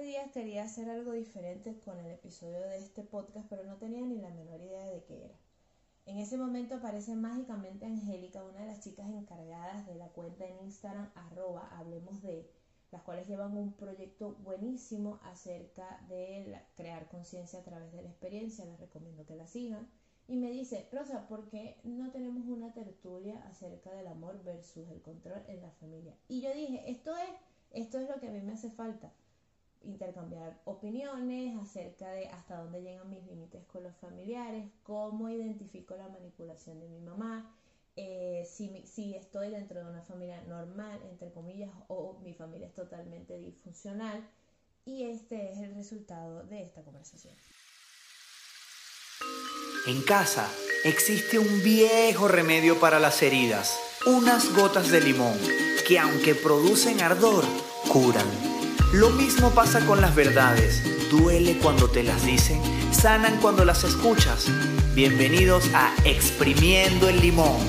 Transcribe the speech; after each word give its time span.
Hace 0.00 0.08
días 0.08 0.32
quería 0.32 0.64
hacer 0.64 0.88
algo 0.88 1.12
diferente 1.12 1.78
con 1.84 2.00
el 2.00 2.12
episodio 2.12 2.58
de 2.58 2.78
este 2.78 3.02
podcast, 3.02 3.46
pero 3.50 3.64
no 3.64 3.76
tenía 3.76 4.00
ni 4.00 4.16
la 4.16 4.30
menor 4.30 4.58
idea 4.62 4.86
de 4.86 5.04
qué 5.04 5.26
era. 5.26 5.34
En 6.06 6.16
ese 6.16 6.38
momento 6.38 6.76
aparece 6.76 7.14
mágicamente 7.14 7.84
Angélica, 7.84 8.42
una 8.42 8.60
de 8.60 8.66
las 8.68 8.80
chicas 8.80 9.06
encargadas 9.10 9.86
de 9.86 9.96
la 9.96 10.08
cuenta 10.08 10.46
en 10.46 10.58
Instagram, 10.64 11.10
arroba, 11.14 11.68
hablemos 11.76 12.22
de, 12.22 12.50
las 12.90 13.02
cuales 13.02 13.28
llevan 13.28 13.54
un 13.58 13.74
proyecto 13.74 14.36
buenísimo 14.36 15.20
acerca 15.22 16.00
de 16.08 16.58
crear 16.76 17.06
conciencia 17.08 17.58
a 17.58 17.64
través 17.64 17.92
de 17.92 18.00
la 18.00 18.08
experiencia. 18.08 18.64
Les 18.64 18.80
recomiendo 18.80 19.26
que 19.26 19.36
la 19.36 19.46
sigan. 19.46 19.86
Y 20.26 20.36
me 20.36 20.50
dice, 20.50 20.88
Rosa, 20.90 21.28
¿por 21.28 21.50
qué 21.50 21.78
no 21.84 22.10
tenemos 22.10 22.46
una 22.46 22.72
tertulia 22.72 23.46
acerca 23.48 23.92
del 23.92 24.06
amor 24.06 24.42
versus 24.44 24.88
el 24.88 25.02
control 25.02 25.42
en 25.46 25.60
la 25.60 25.72
familia? 25.72 26.16
Y 26.26 26.40
yo 26.40 26.54
dije, 26.54 26.90
esto 26.90 27.14
es, 27.18 27.28
esto 27.72 27.98
es 27.98 28.08
lo 28.08 28.18
que 28.18 28.28
a 28.28 28.32
mí 28.32 28.40
me 28.40 28.54
hace 28.54 28.70
falta 28.70 29.12
intercambiar 29.82 30.60
opiniones 30.64 31.56
acerca 31.60 32.10
de 32.10 32.28
hasta 32.28 32.56
dónde 32.56 32.82
llegan 32.82 33.10
mis 33.10 33.24
límites 33.26 33.64
con 33.66 33.82
los 33.82 33.96
familiares, 33.96 34.70
cómo 34.82 35.28
identifico 35.28 35.96
la 35.96 36.08
manipulación 36.08 36.80
de 36.80 36.88
mi 36.88 37.00
mamá, 37.00 37.54
eh, 37.96 38.46
si, 38.48 38.82
si 38.86 39.14
estoy 39.14 39.50
dentro 39.50 39.80
de 39.82 39.90
una 39.90 40.02
familia 40.02 40.42
normal, 40.42 41.00
entre 41.10 41.32
comillas, 41.32 41.70
o 41.88 42.18
mi 42.22 42.34
familia 42.34 42.68
es 42.68 42.74
totalmente 42.74 43.38
disfuncional. 43.38 44.26
Y 44.86 45.04
este 45.04 45.52
es 45.52 45.58
el 45.58 45.74
resultado 45.74 46.44
de 46.44 46.62
esta 46.62 46.82
conversación. 46.82 47.34
En 49.86 50.02
casa 50.02 50.48
existe 50.84 51.38
un 51.38 51.62
viejo 51.62 52.28
remedio 52.28 52.78
para 52.80 52.98
las 52.98 53.22
heridas, 53.22 53.78
unas 54.06 54.54
gotas 54.54 54.90
de 54.90 55.00
limón, 55.00 55.38
que 55.86 55.98
aunque 55.98 56.34
producen 56.34 57.00
ardor, 57.00 57.44
curan 57.92 58.26
lo 58.92 59.10
mismo 59.10 59.50
pasa 59.50 59.84
con 59.86 60.00
las 60.00 60.14
verdades. 60.14 60.82
Duele 61.10 61.58
cuando 61.58 61.88
te 61.88 62.02
las 62.02 62.24
dicen, 62.24 62.60
sanan 62.92 63.40
cuando 63.40 63.64
las 63.64 63.84
escuchas. 63.84 64.46
Bienvenidos 64.94 65.70
a 65.74 65.94
Exprimiendo 66.04 67.08
el 67.08 67.20
Limón. 67.20 67.60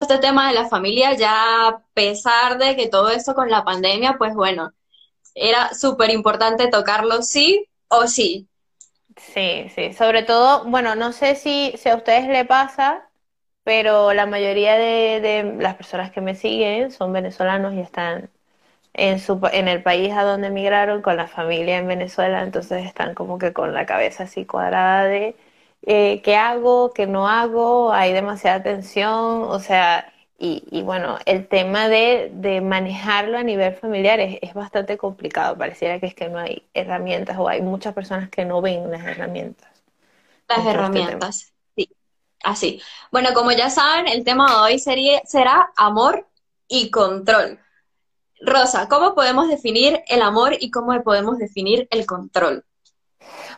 Este 0.00 0.18
tema 0.18 0.48
de 0.48 0.54
la 0.54 0.68
familia, 0.68 1.14
ya 1.14 1.68
a 1.68 1.82
pesar 1.94 2.58
de 2.58 2.76
que 2.76 2.88
todo 2.88 3.10
esto 3.10 3.34
con 3.34 3.50
la 3.50 3.64
pandemia, 3.64 4.16
pues 4.18 4.34
bueno, 4.34 4.72
era 5.34 5.74
súper 5.74 6.10
importante 6.10 6.68
tocarlo 6.68 7.22
sí 7.22 7.66
o 7.88 8.06
sí. 8.06 8.48
Sí, 9.18 9.68
sí, 9.74 9.92
sobre 9.94 10.22
todo, 10.22 10.64
bueno, 10.70 10.94
no 10.94 11.12
sé 11.12 11.34
si, 11.34 11.72
si 11.76 11.88
a 11.88 11.96
ustedes 11.96 12.28
le 12.28 12.44
pasa, 12.44 13.08
pero 13.64 14.12
la 14.14 14.26
mayoría 14.26 14.76
de, 14.78 15.20
de, 15.20 15.54
las 15.62 15.74
personas 15.76 16.12
que 16.12 16.20
me 16.20 16.34
siguen 16.36 16.90
son 16.92 17.12
venezolanos 17.12 17.74
y 17.74 17.80
están 17.80 18.30
en, 18.94 19.20
su, 19.20 19.40
en 19.52 19.68
el 19.68 19.82
país 19.82 20.12
a 20.14 20.24
donde 20.24 20.48
emigraron 20.48 21.02
con 21.02 21.16
la 21.16 21.28
familia 21.28 21.78
en 21.78 21.88
Venezuela, 21.88 22.42
entonces 22.42 22.86
están 22.86 23.14
como 23.14 23.38
que 23.38 23.52
con 23.54 23.74
la 23.74 23.86
cabeza 23.86 24.24
así 24.24 24.46
cuadrada 24.46 25.04
de 25.06 25.36
eh, 25.82 26.22
qué 26.22 26.36
hago, 26.36 26.92
qué 26.94 27.06
no 27.06 27.28
hago, 27.28 27.92
hay 27.92 28.12
demasiada 28.14 28.62
tensión, 28.62 29.42
o 29.44 29.60
sea, 29.60 30.12
y, 30.40 30.62
y 30.70 30.82
bueno, 30.82 31.18
el 31.26 31.48
tema 31.48 31.88
de, 31.88 32.30
de, 32.32 32.60
manejarlo 32.60 33.38
a 33.38 33.42
nivel 33.42 33.74
familiar 33.74 34.20
es, 34.20 34.38
es, 34.40 34.54
bastante 34.54 34.96
complicado. 34.96 35.58
Pareciera 35.58 35.98
que 35.98 36.06
es 36.06 36.14
que 36.14 36.28
no 36.28 36.38
hay 36.38 36.64
herramientas 36.74 37.36
o 37.38 37.48
hay 37.48 37.60
muchas 37.60 37.92
personas 37.92 38.30
que 38.30 38.44
no 38.44 38.60
ven 38.62 38.88
las 38.88 39.04
herramientas. 39.04 39.68
Las 40.48 40.58
este 40.58 40.70
herramientas, 40.70 41.52
sí. 41.74 41.90
Así. 42.44 42.80
Bueno, 43.10 43.30
como 43.34 43.50
ya 43.50 43.68
saben, 43.68 44.06
el 44.06 44.22
tema 44.22 44.48
de 44.48 44.56
hoy 44.60 44.78
sería, 44.78 45.20
será 45.24 45.72
amor 45.76 46.28
y 46.68 46.90
control. 46.90 47.58
Rosa, 48.40 48.88
¿cómo 48.88 49.16
podemos 49.16 49.48
definir 49.48 50.04
el 50.06 50.22
amor 50.22 50.56
y 50.60 50.70
cómo 50.70 51.02
podemos 51.02 51.38
definir 51.38 51.88
el 51.90 52.06
control? 52.06 52.64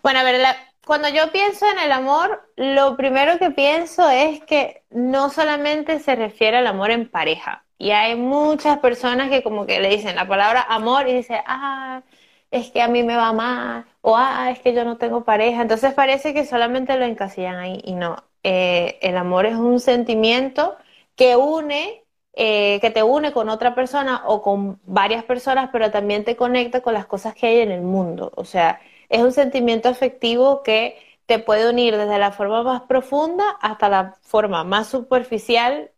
Bueno, 0.03 0.21
a 0.21 0.23
ver, 0.23 0.41
la, 0.41 0.57
cuando 0.91 1.09
yo 1.09 1.31
pienso 1.31 1.67
en 1.71 1.79
el 1.79 1.93
amor, 1.93 2.43
lo 2.57 2.97
primero 2.97 3.39
que 3.39 3.53
pienso 3.53 4.11
es 4.11 4.41
que 4.41 4.83
no 4.91 5.31
solamente 5.31 6.01
se 6.01 6.17
refiere 6.17 6.57
al 6.57 6.67
amor 6.67 6.91
en 6.91 7.09
pareja. 7.09 7.65
Y 7.79 7.93
hay 7.93 8.17
muchas 8.17 8.81
personas 8.81 9.31
que 9.31 9.45
como 9.45 9.67
que 9.67 9.79
le 9.79 9.89
dicen 9.89 10.17
la 10.17 10.27
palabra 10.27 10.67
amor 10.69 11.09
y 11.09 11.15
dicen, 11.15 11.39
ah, 11.47 12.03
es 12.51 12.73
que 12.73 12.83
a 12.83 12.89
mí 12.89 13.05
me 13.05 13.15
va 13.15 13.33
mal, 13.33 13.87
o 14.01 14.17
ah, 14.17 14.51
es 14.51 14.59
que 14.59 14.75
yo 14.75 14.85
no 14.85 14.97
tengo 14.97 15.23
pareja. 15.25 15.63
Entonces 15.63 15.95
parece 15.95 16.35
que 16.35 16.45
solamente 16.45 16.99
lo 16.99 17.05
encasillan 17.05 17.55
ahí 17.59 17.81
y 17.85 17.93
no. 17.95 18.17
Eh, 18.43 18.99
el 19.01 19.17
amor 19.17 19.47
es 19.47 19.55
un 19.55 19.79
sentimiento 19.79 20.77
que 21.15 21.37
une, 21.37 22.05
eh, 22.33 22.81
que 22.81 22.91
te 22.91 23.05
une 23.05 23.31
con 23.33 23.49
otra 23.49 23.77
persona 23.77 24.23
o 24.27 24.43
con 24.43 24.81
varias 24.83 25.23
personas, 25.23 25.71
pero 25.73 25.93
también 25.93 26.25
te 26.25 26.35
conecta 26.35 26.81
con 26.81 26.95
las 26.95 27.07
cosas 27.07 27.35
que 27.37 27.47
hay 27.47 27.61
en 27.61 27.71
el 27.71 27.83
mundo. 27.83 28.33
O 28.35 28.45
sea, 28.45 28.81
es 29.11 29.21
un 29.21 29.33
sentimiento 29.33 29.89
afectivo 29.89 30.63
que 30.63 30.99
te 31.27 31.39
puede 31.39 31.69
unir 31.69 31.97
desde 31.97 32.19
la 32.19 32.33
forma 32.33 32.63
más 32.63 32.83
profunda 32.83 33.51
hasta 33.61 33.89
la 33.89 34.17
forma 34.23 34.65
más 34.65 34.89
superficial. 34.89 35.91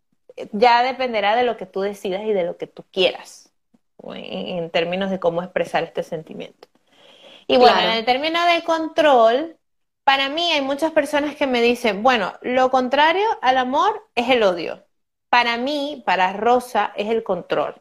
Ya 0.52 0.82
dependerá 0.82 1.36
de 1.36 1.44
lo 1.44 1.56
que 1.56 1.66
tú 1.66 1.82
decidas 1.82 2.22
y 2.24 2.32
de 2.32 2.44
lo 2.44 2.56
que 2.56 2.66
tú 2.66 2.84
quieras, 2.90 3.52
en, 4.02 4.70
términos 4.70 5.10
de 5.10 5.20
cómo 5.20 5.42
expresar 5.42 5.84
este 5.84 6.02
sentimiento. 6.02 6.68
Y 7.46 7.58
bueno, 7.58 7.78
en 7.80 7.90
el 7.90 8.04
término 8.06 8.44
de 8.46 8.64
control, 8.64 9.58
para 10.04 10.30
mí 10.30 10.50
hay 10.50 10.62
muchas 10.62 10.92
personas 10.92 11.36
que 11.36 11.46
me 11.46 11.60
dicen, 11.60 12.02
bueno, 12.02 12.32
lo 12.40 12.70
contrario 12.70 13.26
al 13.42 13.58
amor 13.58 14.08
es 14.14 14.30
el 14.30 14.42
odio. 14.42 14.84
Para 15.28 15.58
mí, 15.58 16.02
para 16.06 16.32
Rosa, 16.32 16.92
es 16.96 17.10
el 17.10 17.22
control. 17.22 17.74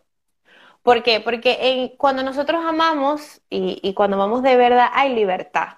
¿Por 0.84 1.03
qué? 1.03 1.19
Porque 1.19 1.94
cuando 1.97 2.24
nosotros 2.24 2.64
amamos 2.66 3.42
y, 3.50 3.80
y 3.84 3.94
cuando 3.94 4.16
amamos 4.18 4.42
de 4.44 4.56
verdad 4.58 4.88
hay 4.94 5.14
libertad. 5.14 5.78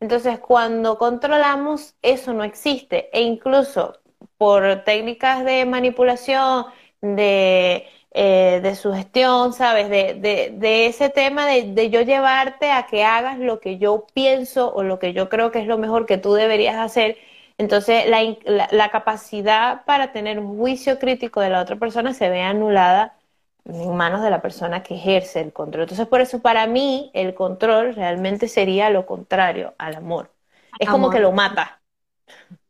Entonces, 0.00 0.40
cuando 0.40 0.98
controlamos, 0.98 1.96
eso 2.02 2.34
no 2.34 2.44
existe. 2.44 3.10
E 3.16 3.22
incluso 3.22 3.94
por 4.38 4.84
técnicas 4.84 5.44
de 5.44 5.64
manipulación, 5.66 6.66
de, 7.02 7.86
eh, 8.12 8.60
de 8.62 8.76
sugestión, 8.76 9.52
¿sabes? 9.54 9.90
De, 9.90 10.14
de, 10.14 10.52
de 10.56 10.86
ese 10.86 11.10
tema 11.10 11.46
de, 11.46 11.72
de, 11.74 11.90
yo 11.90 12.02
llevarte 12.02 12.72
a 12.72 12.86
que 12.86 13.04
hagas 13.04 13.38
lo 13.38 13.60
que 13.60 13.78
yo 13.78 14.06
pienso 14.14 14.72
o 14.74 14.82
lo 14.84 14.98
que 14.98 15.12
yo 15.14 15.28
creo 15.30 15.50
que 15.52 15.60
es 15.60 15.66
lo 15.68 15.78
mejor 15.78 16.06
que 16.06 16.18
tú 16.18 16.34
deberías 16.34 16.76
hacer. 16.76 17.18
Entonces, 17.58 18.08
la, 18.08 18.22
la, 18.44 18.68
la 18.72 18.90
capacidad 18.90 19.84
para 19.86 20.12
tener 20.12 20.38
un 20.38 20.58
juicio 20.58 20.98
crítico 20.98 21.40
de 21.40 21.50
la 21.50 21.62
otra 21.62 21.76
persona 21.76 22.14
se 22.14 22.28
ve 22.30 22.42
anulada 22.42 23.15
en 23.68 23.96
manos 23.96 24.22
de 24.22 24.30
la 24.30 24.40
persona 24.40 24.82
que 24.82 24.94
ejerce 24.94 25.40
el 25.40 25.52
control. 25.52 25.82
Entonces, 25.82 26.06
por 26.06 26.20
eso 26.20 26.40
para 26.40 26.66
mí 26.66 27.10
el 27.14 27.34
control 27.34 27.94
realmente 27.94 28.48
sería 28.48 28.90
lo 28.90 29.06
contrario 29.06 29.74
al 29.78 29.96
amor. 29.96 30.32
Es 30.78 30.88
como 30.88 31.10
que 31.10 31.20
lo 31.20 31.32
mata. 31.32 31.80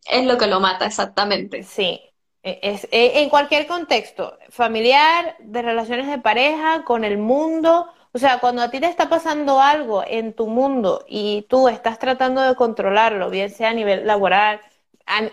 Es 0.06 0.24
lo 0.24 0.38
que 0.38 0.46
lo 0.46 0.60
mata, 0.60 0.86
exactamente. 0.86 1.62
Sí. 1.62 2.00
E, 2.42 2.60
es, 2.62 2.84
es, 2.90 3.16
en 3.16 3.28
cualquier 3.28 3.66
contexto, 3.66 4.38
familiar, 4.50 5.36
de 5.40 5.62
relaciones 5.62 6.06
de 6.06 6.18
pareja, 6.18 6.84
con 6.84 7.04
el 7.04 7.18
mundo. 7.18 7.88
O 8.12 8.18
sea, 8.18 8.38
cuando 8.38 8.62
a 8.62 8.70
ti 8.70 8.80
te 8.80 8.86
está 8.86 9.08
pasando 9.08 9.60
algo 9.60 10.02
en 10.06 10.32
tu 10.32 10.46
mundo 10.46 11.04
y 11.08 11.46
tú 11.48 11.68
estás 11.68 11.98
tratando 11.98 12.40
de 12.40 12.54
controlarlo, 12.54 13.30
bien 13.30 13.50
sea 13.50 13.70
a 13.70 13.74
nivel 13.74 14.06
laboral, 14.06 14.60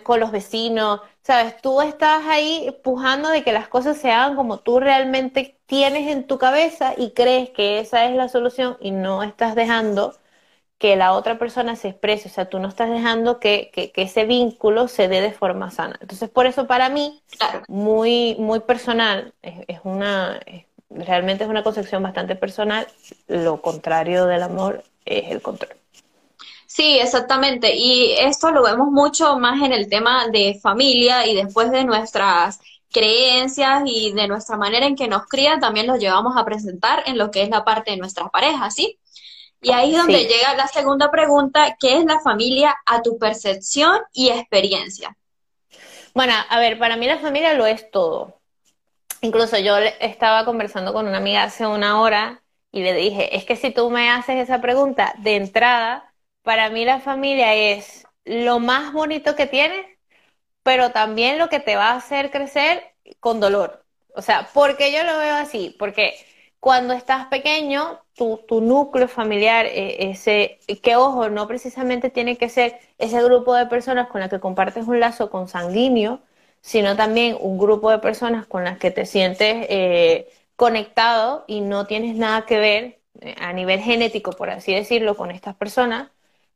con 0.04 0.20
los 0.20 0.32
vecinos, 0.32 1.02
¿sabes? 1.24 1.58
Tú 1.62 1.82
estás 1.82 2.26
ahí 2.28 2.76
pujando 2.84 3.30
de 3.30 3.44
que 3.44 3.54
las 3.54 3.68
cosas 3.68 3.98
se 3.98 4.12
hagan 4.12 4.36
como 4.36 4.60
tú 4.60 4.80
realmente 4.80 5.60
tienes 5.66 6.10
en 6.12 6.28
tu 6.28 6.38
cabeza 6.38 6.94
y 6.98 7.12
crees 7.12 7.50
que 7.52 7.80
esa 7.80 8.06
es 8.06 8.16
la 8.16 8.30
solución 8.30 8.78
y 8.82 8.92
no 8.92 9.24
estás 9.24 9.56
dejando 9.56 10.16
que 10.78 10.96
la 10.96 11.14
otra 11.14 11.40
persona 11.40 11.76
se 11.76 11.90
exprese, 11.90 12.28
o 12.30 12.32
sea, 12.32 12.50
tú 12.50 12.60
no 12.60 12.68
estás 12.68 12.90
dejando 12.90 13.40
que, 13.40 13.72
que, 13.74 13.92
que 13.92 14.04
ese 14.04 14.26
vínculo 14.26 14.88
se 14.88 15.08
dé 15.08 15.22
de 15.22 15.32
forma 15.32 15.72
sana. 15.72 15.98
Entonces, 16.02 16.30
por 16.30 16.46
eso 16.46 16.68
para 16.68 16.90
mí, 16.90 17.22
muy, 17.68 18.36
muy 18.40 18.60
personal, 18.62 19.34
es, 19.42 19.66
es 19.68 19.80
una, 19.84 20.40
es, 20.46 20.66
realmente 20.90 21.44
es 21.46 21.50
una 21.50 21.64
concepción 21.64 22.04
bastante 22.04 22.36
personal, 22.36 22.88
lo 23.28 23.62
contrario 23.62 24.26
del 24.26 24.44
amor 24.44 24.84
es 25.06 25.32
el 25.32 25.42
control. 25.42 25.83
Sí, 26.76 26.98
exactamente. 26.98 27.76
Y 27.76 28.14
esto 28.14 28.50
lo 28.50 28.64
vemos 28.64 28.88
mucho 28.88 29.38
más 29.38 29.62
en 29.62 29.74
el 29.74 29.88
tema 29.88 30.28
de 30.30 30.60
familia 30.60 31.28
y 31.28 31.36
después 31.36 31.70
de 31.70 31.84
nuestras 31.84 32.60
creencias 32.92 33.84
y 33.86 34.12
de 34.14 34.28
nuestra 34.28 34.58
manera 34.58 34.88
en 34.88 34.96
que 34.96 35.08
nos 35.08 35.28
crían, 35.28 35.60
también 35.60 35.86
los 35.86 36.00
llevamos 36.00 36.36
a 36.36 36.44
presentar 36.44 37.04
en 37.06 37.20
lo 37.20 37.30
que 37.30 37.44
es 37.44 37.50
la 37.52 37.64
parte 37.64 37.92
de 37.92 37.98
nuestras 37.98 38.32
parejas, 38.32 38.74
¿sí? 38.74 38.98
Y 39.62 39.72
ahí 39.72 39.92
es 39.92 39.98
donde 40.00 40.18
sí. 40.18 40.28
llega 40.28 40.56
la 40.56 40.68
segunda 40.68 41.12
pregunta, 41.12 41.78
¿qué 41.80 41.98
es 41.98 42.06
la 42.06 42.20
familia 42.22 42.76
a 42.88 43.04
tu 43.04 43.20
percepción 43.20 44.00
y 44.12 44.30
experiencia? 44.30 45.16
Bueno, 46.16 46.34
a 46.50 46.60
ver, 46.60 46.80
para 46.80 46.98
mí 46.98 47.06
la 47.06 47.20
familia 47.20 47.54
lo 47.54 47.68
es 47.68 47.92
todo. 47.92 48.40
Incluso 49.22 49.60
yo 49.60 49.78
estaba 49.78 50.44
conversando 50.44 50.92
con 50.92 51.08
una 51.08 51.18
amiga 51.18 51.44
hace 51.44 51.68
una 51.68 52.02
hora 52.02 52.42
y 52.72 52.82
le 52.82 52.96
dije, 52.96 53.38
es 53.38 53.46
que 53.46 53.58
si 53.58 53.70
tú 53.70 53.92
me 53.92 54.10
haces 54.10 54.38
esa 54.38 54.60
pregunta 54.60 55.14
de 55.20 55.36
entrada, 55.36 56.13
para 56.44 56.70
mí 56.70 56.86
la 56.86 57.00
familia 57.02 57.56
es 57.56 58.06
lo 58.26 58.60
más 58.60 58.94
bonito 58.94 59.36
que 59.36 59.48
tienes, 59.48 59.86
pero 60.64 60.92
también 60.92 61.40
lo 61.40 61.50
que 61.50 61.60
te 61.60 61.76
va 61.76 61.92
a 61.92 61.98
hacer 61.98 62.32
crecer 62.32 62.84
con 63.20 63.40
dolor. 63.40 63.86
O 64.16 64.22
sea, 64.22 64.50
porque 64.54 64.92
yo 64.92 65.04
lo 65.04 65.18
veo 65.18 65.36
así, 65.36 65.76
porque 65.80 66.16
cuando 66.60 66.94
estás 66.94 67.28
pequeño, 67.28 68.00
tu, 68.16 68.38
tu 68.48 68.62
núcleo 68.62 69.08
familiar, 69.08 69.66
eh, 69.66 70.10
ese, 70.12 70.60
que 70.82 70.96
ojo, 70.96 71.30
no 71.30 71.48
precisamente 71.48 72.10
tiene 72.10 72.38
que 72.38 72.50
ser 72.50 72.80
ese 72.98 73.22
grupo 73.24 73.56
de 73.56 73.66
personas 73.66 74.08
con 74.10 74.22
las 74.22 74.30
que 74.30 74.40
compartes 74.40 74.88
un 74.88 75.00
lazo 75.00 75.30
consanguíneo, 75.30 76.22
sino 76.62 76.96
también 76.96 77.36
un 77.40 77.58
grupo 77.58 77.90
de 77.92 78.00
personas 78.00 78.46
con 78.48 78.64
las 78.64 78.78
que 78.78 78.92
te 78.92 79.06
sientes 79.06 79.66
eh, 79.70 80.32
conectado 80.56 81.44
y 81.48 81.62
no 81.62 81.86
tienes 81.88 82.16
nada 82.16 82.46
que 82.46 82.60
ver 82.60 83.02
eh, 83.22 83.36
a 83.40 83.52
nivel 83.54 83.82
genético, 83.82 84.32
por 84.32 84.50
así 84.50 84.74
decirlo, 84.74 85.16
con 85.18 85.32
estas 85.32 85.56
personas, 85.56 86.12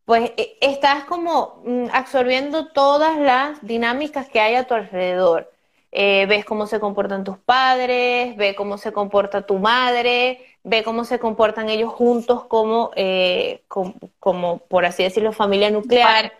pues 0.07 0.31
estás 0.61 1.03
como 1.03 1.61
mm, 1.65 1.87
absorbiendo 1.91 2.67
todas 2.67 3.19
las 3.19 3.61
dinámicas 3.61 4.29
que 4.29 4.39
hay 4.39 4.55
a 4.55 4.63
tu 4.63 4.73
alrededor. 4.73 5.51
Eh, 5.91 6.25
ves 6.29 6.45
cómo 6.45 6.65
se 6.65 6.79
comportan 6.79 7.25
tus 7.25 7.37
padres, 7.39 8.37
ves 8.37 8.55
cómo 8.55 8.77
se 8.77 8.93
comporta 8.93 9.41
tu 9.41 9.59
madre, 9.59 10.45
ve 10.63 10.81
cómo 10.85 11.03
se 11.03 11.19
comportan 11.19 11.67
ellos 11.67 11.91
juntos 11.91 12.45
como, 12.45 12.91
eh, 12.95 13.65
como, 13.67 14.59
por 14.59 14.85
así 14.85 15.03
decirlo, 15.03 15.33
familia 15.33 15.71
nuclear. 15.71 16.31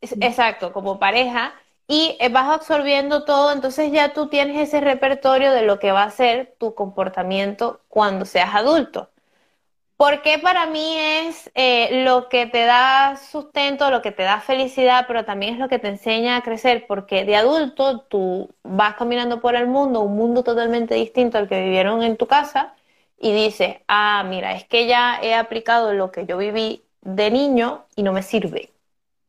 Exacto, 0.00 0.72
como 0.72 1.00
pareja. 1.00 1.52
Y 1.88 2.16
eh, 2.20 2.28
vas 2.28 2.48
absorbiendo 2.48 3.24
todo, 3.24 3.50
entonces 3.50 3.90
ya 3.90 4.12
tú 4.12 4.28
tienes 4.28 4.56
ese 4.56 4.80
repertorio 4.80 5.50
de 5.50 5.62
lo 5.62 5.80
que 5.80 5.90
va 5.90 6.04
a 6.04 6.10
ser 6.12 6.54
tu 6.58 6.76
comportamiento 6.76 7.80
cuando 7.88 8.24
seas 8.24 8.54
adulto. 8.54 9.10
Porque 10.00 10.38
para 10.38 10.64
mí 10.64 10.96
es 10.96 11.50
eh, 11.54 12.04
lo 12.04 12.30
que 12.30 12.46
te 12.46 12.64
da 12.64 13.16
sustento, 13.16 13.90
lo 13.90 14.00
que 14.00 14.12
te 14.12 14.22
da 14.22 14.40
felicidad, 14.40 15.04
pero 15.06 15.26
también 15.26 15.52
es 15.52 15.60
lo 15.60 15.68
que 15.68 15.78
te 15.78 15.88
enseña 15.88 16.36
a 16.36 16.42
crecer, 16.42 16.86
porque 16.86 17.26
de 17.26 17.36
adulto 17.36 18.00
tú 18.00 18.48
vas 18.62 18.94
caminando 18.94 19.42
por 19.42 19.56
el 19.56 19.66
mundo, 19.66 20.00
un 20.00 20.16
mundo 20.16 20.42
totalmente 20.42 20.94
distinto 20.94 21.36
al 21.36 21.48
que 21.50 21.62
vivieron 21.62 22.02
en 22.02 22.16
tu 22.16 22.26
casa, 22.26 22.74
y 23.18 23.34
dices, 23.34 23.76
ah, 23.88 24.24
mira, 24.26 24.54
es 24.56 24.64
que 24.64 24.86
ya 24.86 25.20
he 25.22 25.34
aplicado 25.34 25.92
lo 25.92 26.10
que 26.10 26.24
yo 26.24 26.38
viví 26.38 26.82
de 27.02 27.30
niño 27.30 27.84
y 27.94 28.02
no 28.02 28.14
me 28.14 28.22
sirve. 28.22 28.70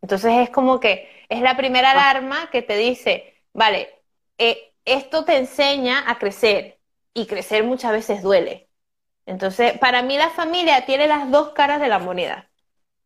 Entonces 0.02 0.32
es 0.38 0.50
como 0.52 0.80
que 0.80 1.10
es 1.28 1.42
la 1.42 1.58
primera 1.58 1.90
ah. 1.90 2.12
alarma 2.12 2.50
que 2.50 2.62
te 2.62 2.78
dice, 2.78 3.36
vale, 3.54 3.90
eh, 4.38 4.72
esto 4.86 5.26
te 5.26 5.36
enseña 5.38 6.10
a 6.10 6.18
crecer, 6.18 6.80
y 7.14 7.26
crecer 7.28 7.66
muchas 7.66 7.92
veces 7.92 8.24
duele 8.24 8.71
entonces, 9.26 9.78
para 9.78 10.02
mí 10.02 10.18
la 10.18 10.30
familia 10.30 10.86
tiene 10.86 11.08
las 11.08 11.30
dos 11.32 11.50
caras 11.50 11.80
de 11.80 11.88
la 11.88 12.00
moneda. 12.00 12.50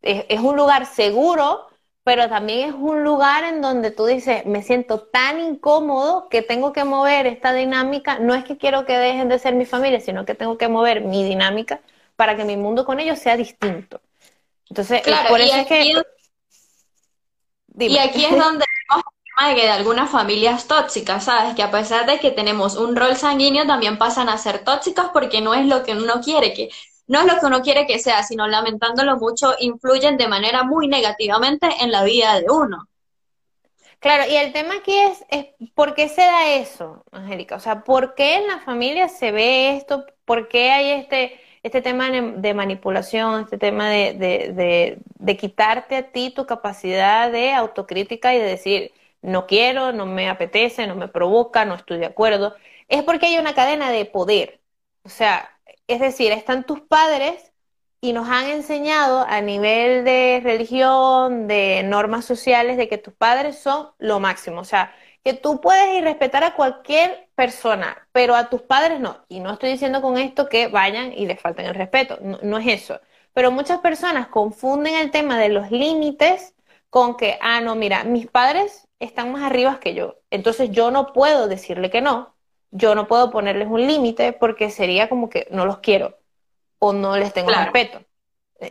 Es, 0.01 0.39
un 0.39 0.55
lugar 0.55 0.85
seguro, 0.85 1.67
pero 2.03 2.29
también 2.29 2.69
es 2.69 2.75
un 2.75 3.03
lugar 3.03 3.43
en 3.43 3.61
donde 3.61 3.89
tú 3.91 4.05
dices, 4.05 4.45
me 4.45 4.61
siento 4.61 5.01
tan 5.01 5.39
incómodo 5.39 6.29
que 6.29 6.41
tengo 6.41 6.73
que 6.73 6.83
mover 6.83 7.25
esta 7.25 7.53
dinámica. 7.53 8.19
No 8.19 8.35
es 8.35 8.43
que 8.43 8.57
quiero 8.57 8.85
que 8.85 8.97
dejen 8.97 9.29
de 9.29 9.39
ser 9.39 9.55
mi 9.55 9.65
familia, 9.65 9.99
sino 9.99 10.25
que 10.25 10.35
tengo 10.35 10.57
que 10.57 10.67
mover 10.67 11.01
mi 11.01 11.23
dinámica 11.23 11.81
para 12.15 12.37
que 12.37 12.45
mi 12.45 12.55
mundo 12.55 12.85
con 12.85 12.99
ellos 12.99 13.19
sea 13.19 13.35
distinto. 13.35 13.99
Entonces, 14.69 15.01
por 15.27 15.41
eso 15.41 15.57
es 15.57 15.67
que... 15.67 16.03
Y 17.77 17.97
aquí 17.97 18.23
es 18.23 18.37
donde 18.37 18.65
de 19.43 19.53
de 19.61 19.69
algunas 19.69 20.09
familias 20.09 20.67
tóxicas, 20.67 21.25
¿sabes? 21.25 21.55
Que 21.55 21.63
a 21.63 21.71
pesar 21.71 22.05
de 22.05 22.19
que 22.19 22.31
tenemos 22.31 22.77
un 22.77 22.95
rol 22.95 23.15
sanguíneo, 23.15 23.67
también 23.67 23.97
pasan 23.97 24.29
a 24.29 24.37
ser 24.37 24.63
tóxicas 24.63 25.07
porque 25.13 25.41
no 25.41 25.53
es 25.53 25.65
lo 25.65 25.83
que 25.83 25.93
uno 25.93 26.21
quiere 26.23 26.53
que, 26.53 26.69
no 27.07 27.19
es 27.19 27.25
lo 27.25 27.39
que 27.39 27.45
uno 27.45 27.61
quiere 27.61 27.85
que 27.85 27.99
sea, 27.99 28.23
sino 28.23 28.47
lamentándolo 28.47 29.17
mucho, 29.17 29.53
influyen 29.59 30.17
de 30.17 30.27
manera 30.27 30.63
muy 30.63 30.87
negativamente 30.87 31.67
en 31.81 31.91
la 31.91 32.03
vida 32.03 32.39
de 32.39 32.45
uno. 32.49 32.87
Claro, 33.99 34.23
y 34.29 34.35
el 34.35 34.53
tema 34.53 34.75
aquí 34.75 34.93
es, 34.97 35.25
es 35.29 35.47
¿por 35.73 35.95
qué 35.95 36.09
se 36.09 36.21
da 36.21 36.53
eso, 36.55 37.03
Angélica? 37.11 37.55
O 37.55 37.59
sea, 37.59 37.83
¿por 37.83 38.13
qué 38.15 38.35
en 38.35 38.47
la 38.47 38.59
familia 38.59 39.09
se 39.09 39.31
ve 39.31 39.75
esto? 39.77 40.05
¿Por 40.25 40.47
qué 40.47 40.71
hay 40.71 40.91
este, 40.91 41.39
este 41.63 41.81
tema 41.81 42.09
de 42.11 42.53
manipulación, 42.53 43.41
este 43.43 43.57
tema 43.57 43.89
de, 43.89 44.13
de, 44.13 44.53
de, 44.53 44.99
de 45.15 45.37
quitarte 45.37 45.95
a 45.95 46.11
ti 46.11 46.29
tu 46.31 46.45
capacidad 46.45 47.31
de 47.31 47.53
autocrítica 47.53 48.33
y 48.35 48.39
de 48.39 48.45
decir, 48.45 48.91
no 49.25 49.47
quiero, 49.47 49.91
no 49.91 50.05
me 50.05 50.29
apetece, 50.29 50.87
no 50.87 50.95
me 50.95 51.07
provoca, 51.07 51.65
no 51.65 51.75
estoy 51.75 51.99
de 51.99 52.05
acuerdo, 52.05 52.55
es 52.87 53.03
porque 53.03 53.27
hay 53.27 53.37
una 53.37 53.55
cadena 53.55 53.91
de 53.91 54.05
poder. 54.05 54.61
O 55.03 55.09
sea, 55.09 55.49
es 55.87 55.99
decir, 55.99 56.31
están 56.31 56.65
tus 56.65 56.81
padres 56.81 57.51
y 58.01 58.13
nos 58.13 58.29
han 58.29 58.47
enseñado 58.47 59.25
a 59.27 59.41
nivel 59.41 60.05
de 60.05 60.41
religión, 60.43 61.47
de 61.47 61.83
normas 61.83 62.25
sociales, 62.25 62.77
de 62.77 62.87
que 62.87 62.97
tus 62.97 63.13
padres 63.15 63.57
son 63.59 63.89
lo 63.97 64.19
máximo. 64.19 64.61
O 64.61 64.65
sea, 64.65 64.93
que 65.23 65.33
tú 65.33 65.59
puedes 65.61 65.97
ir 65.97 66.03
respetar 66.03 66.43
a 66.43 66.53
cualquier 66.55 67.29
persona, 67.35 68.07
pero 68.11 68.35
a 68.35 68.49
tus 68.49 68.61
padres 68.61 68.99
no. 68.99 69.25
Y 69.27 69.39
no 69.39 69.53
estoy 69.53 69.71
diciendo 69.71 70.01
con 70.01 70.17
esto 70.17 70.47
que 70.49 70.67
vayan 70.67 71.13
y 71.13 71.25
les 71.25 71.41
falten 71.41 71.65
el 71.65 71.75
respeto, 71.75 72.19
no, 72.21 72.39
no 72.43 72.57
es 72.59 72.67
eso. 72.67 73.01
Pero 73.33 73.51
muchas 73.51 73.79
personas 73.79 74.27
confunden 74.27 74.95
el 74.95 75.11
tema 75.11 75.39
de 75.39 75.49
los 75.49 75.71
límites 75.71 76.53
con 76.89 77.17
que, 77.17 77.37
ah, 77.41 77.59
no, 77.61 77.75
mira, 77.75 78.03
mis 78.03 78.27
padres 78.27 78.84
están 78.99 79.31
más 79.31 79.43
arriba 79.43 79.79
que 79.79 79.93
yo. 79.95 80.19
Entonces 80.31 80.71
yo 80.71 80.91
no 80.91 81.13
puedo 81.13 81.47
decirle 81.47 81.89
que 81.89 82.01
no, 82.01 82.35
yo 82.71 82.95
no 82.95 83.07
puedo 83.07 83.31
ponerles 83.31 83.67
un 83.69 83.85
límite 83.87 84.33
porque 84.33 84.69
sería 84.71 85.09
como 85.09 85.29
que 85.29 85.47
no 85.51 85.65
los 85.65 85.79
quiero 85.79 86.17
o 86.79 86.93
no 86.93 87.17
les 87.17 87.33
tengo 87.33 87.53
respeto. 87.53 88.01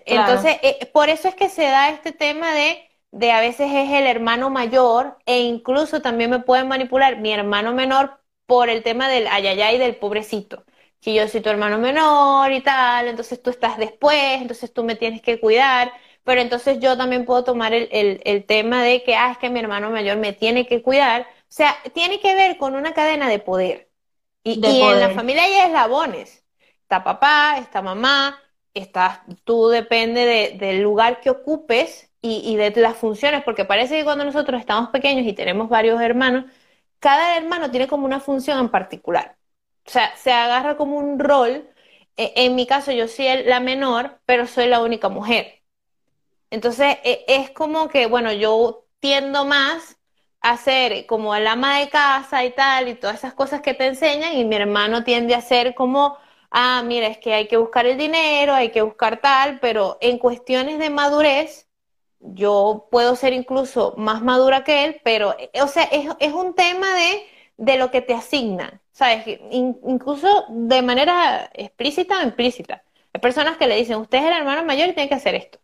Entonces, 0.06 0.56
eh, 0.62 0.90
por 0.92 1.08
eso 1.08 1.28
es 1.28 1.34
que 1.34 1.48
se 1.48 1.62
da 1.64 1.90
este 1.90 2.12
tema 2.12 2.54
de, 2.54 2.78
de 3.10 3.32
a 3.32 3.40
veces 3.40 3.70
es 3.72 3.90
el 3.92 4.06
hermano 4.06 4.50
mayor 4.50 5.18
e 5.26 5.40
incluso 5.42 6.02
también 6.02 6.30
me 6.30 6.40
pueden 6.40 6.68
manipular 6.68 7.20
mi 7.20 7.32
hermano 7.32 7.72
menor 7.74 8.20
por 8.46 8.68
el 8.70 8.82
tema 8.82 9.08
del 9.08 9.26
ayayay 9.28 9.78
del 9.78 9.96
pobrecito. 9.96 10.64
Que 11.00 11.14
yo 11.14 11.28
soy 11.28 11.42
tu 11.42 11.50
hermano 11.50 11.78
menor 11.78 12.50
y 12.52 12.62
tal, 12.62 13.08
entonces 13.08 13.42
tú 13.42 13.50
estás 13.50 13.76
después, 13.78 14.16
entonces 14.40 14.72
tú 14.72 14.84
me 14.84 14.96
tienes 14.96 15.20
que 15.22 15.38
cuidar 15.40 15.92
pero 16.24 16.40
entonces 16.40 16.80
yo 16.80 16.96
también 16.96 17.26
puedo 17.26 17.44
tomar 17.44 17.74
el, 17.74 17.88
el, 18.24 18.44
tema 18.46 18.82
de 18.82 19.02
que, 19.04 19.14
ah, 19.14 19.32
es 19.32 19.38
que 19.38 19.50
mi 19.50 19.60
hermano 19.60 19.90
mayor 19.90 20.16
me 20.16 20.32
tiene 20.32 20.66
que 20.66 20.82
cuidar. 20.82 21.22
O 21.22 21.26
sea, 21.48 21.76
tiene 21.92 22.20
que 22.20 22.34
ver 22.34 22.56
con 22.56 22.74
una 22.74 22.94
cadena 22.94 23.28
de 23.28 23.38
poder. 23.38 23.90
Y, 24.42 24.64
en 24.64 25.00
la 25.00 25.10
familia 25.10 25.44
hay 25.44 25.54
eslabones. 25.68 26.44
Está 26.82 27.04
papá, 27.04 27.58
está 27.58 27.82
mamá, 27.82 28.38
está, 28.74 29.24
tú 29.44 29.68
depende 29.68 30.24
de, 30.24 30.58
del 30.58 30.82
lugar 30.82 31.20
que 31.20 31.30
ocupes 31.30 32.10
y, 32.20 32.42
y 32.44 32.56
de 32.56 32.70
las 32.80 32.96
funciones, 32.96 33.44
porque 33.44 33.64
parece 33.64 33.98
que 33.98 34.04
cuando 34.04 34.24
nosotros 34.24 34.60
estamos 34.60 34.90
pequeños 34.90 35.26
y 35.26 35.32
tenemos 35.34 35.68
varios 35.68 36.00
hermanos, 36.00 36.44
cada 37.00 37.36
hermano 37.36 37.70
tiene 37.70 37.88
como 37.88 38.06
una 38.06 38.20
función 38.20 38.58
en 38.60 38.70
particular. 38.70 39.36
O 39.86 39.90
sea, 39.90 40.16
se 40.16 40.32
agarra 40.32 40.76
como 40.76 40.98
un 40.98 41.18
rol. 41.18 41.68
E, 42.16 42.32
en 42.36 42.54
mi 42.54 42.66
caso, 42.66 42.92
yo 42.92 43.08
soy 43.08 43.26
la 43.44 43.60
menor, 43.60 44.20
pero 44.26 44.46
soy 44.46 44.68
la 44.68 44.80
única 44.82 45.08
mujer. 45.08 45.63
Entonces, 46.54 46.98
e, 47.04 47.24
es 47.28 47.50
como 47.50 47.88
que, 47.88 48.06
bueno, 48.06 48.32
yo 48.32 48.86
tiendo 49.00 49.44
más 49.44 49.98
a 50.40 50.56
ser 50.56 51.06
como 51.06 51.34
el 51.34 51.46
ama 51.48 51.80
de 51.80 51.88
casa 51.90 52.44
y 52.44 52.52
tal, 52.52 52.88
y 52.88 52.94
todas 52.94 53.16
esas 53.18 53.34
cosas 53.34 53.60
que 53.60 53.74
te 53.74 53.86
enseñan, 53.86 54.34
y 54.34 54.44
mi 54.44 54.56
hermano 54.56 55.04
tiende 55.04 55.34
a 55.34 55.40
ser 55.40 55.74
como, 55.74 56.16
ah, 56.50 56.82
mira, 56.86 57.08
es 57.08 57.18
que 57.18 57.34
hay 57.34 57.48
que 57.48 57.56
buscar 57.56 57.86
el 57.86 57.98
dinero, 57.98 58.54
hay 58.54 58.70
que 58.70 58.82
buscar 58.82 59.20
tal, 59.20 59.58
pero 59.60 59.98
en 60.00 60.18
cuestiones 60.18 60.78
de 60.78 60.90
madurez, 60.90 61.68
yo 62.20 62.88
puedo 62.90 63.16
ser 63.16 63.32
incluso 63.32 63.94
más 63.96 64.22
madura 64.22 64.64
que 64.64 64.84
él, 64.84 65.00
pero, 65.04 65.36
eh, 65.38 65.50
o 65.62 65.68
sea, 65.68 65.84
es, 65.84 66.32
un 66.32 66.54
tema 66.54 66.94
de, 66.94 67.26
de, 67.56 67.78
lo 67.78 67.90
que 67.90 68.02
te 68.02 68.14
asignan, 68.14 68.80
¿sabes? 68.92 69.24
incluso 69.50 70.46
de 70.50 70.82
manera 70.82 71.50
explícita 71.54 72.18
o 72.20 72.22
implícita. 72.22 72.84
Hay 73.12 73.20
personas 73.20 73.56
que 73.58 73.66
le 73.66 73.76
dicen, 73.76 73.96
usted 73.98 74.18
es 74.18 74.24
el 74.24 74.32
hermano 74.34 74.64
mayor 74.64 74.88
y 74.88 74.94
tiene 74.94 75.08
que 75.08 75.14
hacer 75.16 75.34
esto. 75.34 75.58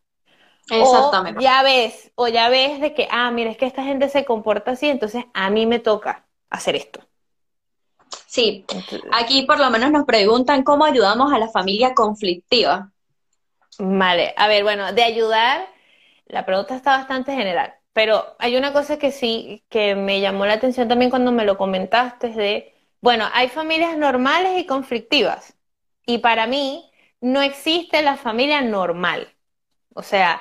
Exactamente. 0.70 1.38
O 1.38 1.42
ya 1.42 1.62
ves, 1.62 2.12
o 2.14 2.28
ya 2.28 2.48
ves 2.48 2.80
de 2.80 2.94
que, 2.94 3.08
ah, 3.10 3.30
mira, 3.30 3.50
es 3.50 3.56
que 3.56 3.66
esta 3.66 3.82
gente 3.82 4.08
se 4.08 4.24
comporta 4.24 4.72
así, 4.72 4.88
entonces 4.88 5.24
a 5.34 5.50
mí 5.50 5.66
me 5.66 5.78
toca 5.78 6.24
hacer 6.48 6.76
esto. 6.76 7.00
Sí, 8.26 8.64
aquí 9.12 9.42
por 9.42 9.58
lo 9.58 9.70
menos 9.70 9.90
nos 9.90 10.04
preguntan 10.04 10.62
cómo 10.62 10.84
ayudamos 10.84 11.32
a 11.32 11.38
la 11.38 11.48
familia 11.48 11.94
conflictiva. 11.94 12.92
Vale, 13.78 14.34
a 14.36 14.46
ver, 14.46 14.62
bueno, 14.62 14.92
de 14.92 15.02
ayudar, 15.02 15.66
la 16.26 16.46
pregunta 16.46 16.76
está 16.76 16.96
bastante 16.98 17.34
general, 17.34 17.74
pero 17.92 18.36
hay 18.38 18.56
una 18.56 18.72
cosa 18.72 18.98
que 18.98 19.10
sí, 19.10 19.64
que 19.68 19.94
me 19.94 20.20
llamó 20.20 20.46
la 20.46 20.54
atención 20.54 20.86
también 20.86 21.10
cuando 21.10 21.32
me 21.32 21.44
lo 21.44 21.56
comentaste, 21.56 22.28
es 22.28 22.36
de, 22.36 22.74
bueno, 23.00 23.28
hay 23.32 23.48
familias 23.48 23.96
normales 23.96 24.58
y 24.58 24.66
conflictivas, 24.66 25.56
y 26.06 26.18
para 26.18 26.46
mí 26.46 26.90
no 27.20 27.42
existe 27.42 28.02
la 28.02 28.16
familia 28.16 28.60
normal. 28.60 29.34
O 29.94 30.02
sea, 30.02 30.40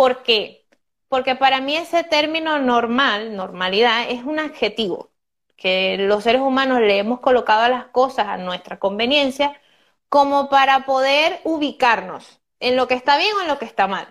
¿Por 0.00 0.22
qué? 0.22 0.66
Porque 1.08 1.36
para 1.36 1.60
mí 1.60 1.76
ese 1.76 2.04
término 2.04 2.58
normal, 2.58 3.36
normalidad, 3.36 4.08
es 4.08 4.24
un 4.24 4.38
adjetivo 4.38 5.10
que 5.56 5.98
los 5.98 6.24
seres 6.24 6.40
humanos 6.40 6.80
le 6.80 6.96
hemos 6.96 7.20
colocado 7.20 7.64
a 7.64 7.68
las 7.68 7.84
cosas 7.88 8.26
a 8.28 8.38
nuestra 8.38 8.78
conveniencia 8.78 9.60
como 10.08 10.48
para 10.48 10.86
poder 10.86 11.40
ubicarnos 11.44 12.40
en 12.60 12.76
lo 12.76 12.88
que 12.88 12.94
está 12.94 13.18
bien 13.18 13.30
o 13.36 13.42
en 13.42 13.48
lo 13.48 13.58
que 13.58 13.66
está 13.66 13.86
mal. 13.88 14.08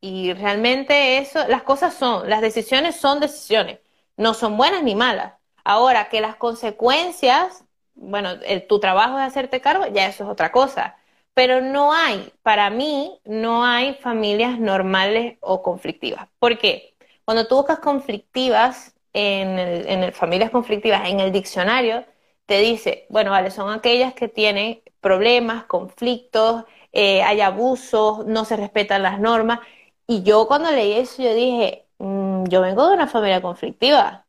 Y 0.00 0.34
realmente 0.34 1.18
eso, 1.18 1.48
las 1.48 1.62
cosas 1.62 1.94
son, 1.94 2.28
las 2.28 2.42
decisiones 2.42 2.96
son 2.96 3.20
decisiones. 3.20 3.80
no 4.18 4.34
son 4.34 4.58
buenas 4.58 4.82
ni 4.82 4.94
malas. 4.94 5.34
Ahora, 5.64 6.10
que 6.10 6.20
las 6.20 6.36
consecuencias, 6.36 7.64
bueno, 7.94 8.30
tu 8.68 8.78
trabajo 8.80 9.18
es 9.18 9.26
hacerte 9.26 9.62
cargo, 9.62 9.86
ya 9.86 10.06
eso 10.06 10.24
es 10.24 10.30
otra 10.30 10.52
cosa. 10.52 10.98
Pero 11.34 11.60
no 11.60 11.92
hay, 11.92 12.32
para 12.42 12.70
mí, 12.70 13.20
no 13.24 13.64
hay 13.64 13.94
familias 13.94 14.58
normales 14.58 15.36
o 15.40 15.62
conflictivas. 15.62 16.28
¿Por 16.38 16.58
qué? 16.58 16.94
Cuando 17.24 17.46
tú 17.48 17.56
buscas 17.56 17.80
conflictivas 17.80 18.94
en, 19.12 19.58
el, 19.58 20.12
familias 20.12 20.50
conflictivas 20.50 21.08
en 21.08 21.20
el 21.20 21.32
diccionario, 21.32 22.04
te 22.46 22.58
dice, 22.58 23.06
bueno, 23.08 23.30
vale, 23.30 23.50
son 23.50 23.72
aquellas 23.72 24.14
que 24.14 24.28
tienen 24.28 24.82
problemas, 25.00 25.64
conflictos, 25.64 26.64
eh, 26.92 27.22
hay 27.22 27.40
abusos, 27.40 28.26
no 28.26 28.44
se 28.44 28.56
respetan 28.56 29.02
las 29.02 29.18
normas. 29.18 29.60
Y 30.06 30.22
yo 30.22 30.46
cuando 30.46 30.70
leí 30.70 30.92
eso, 30.92 31.22
yo 31.22 31.34
dije, 31.34 31.86
mm, 31.98 32.44
yo 32.44 32.60
vengo 32.60 32.86
de 32.88 32.94
una 32.94 33.06
familia 33.06 33.42
conflictiva. 33.42 34.26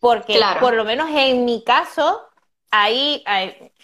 Porque 0.00 0.40
por 0.60 0.74
lo 0.74 0.84
menos 0.84 1.08
en 1.10 1.44
mi 1.44 1.62
caso, 1.64 2.22
ahí 2.70 3.24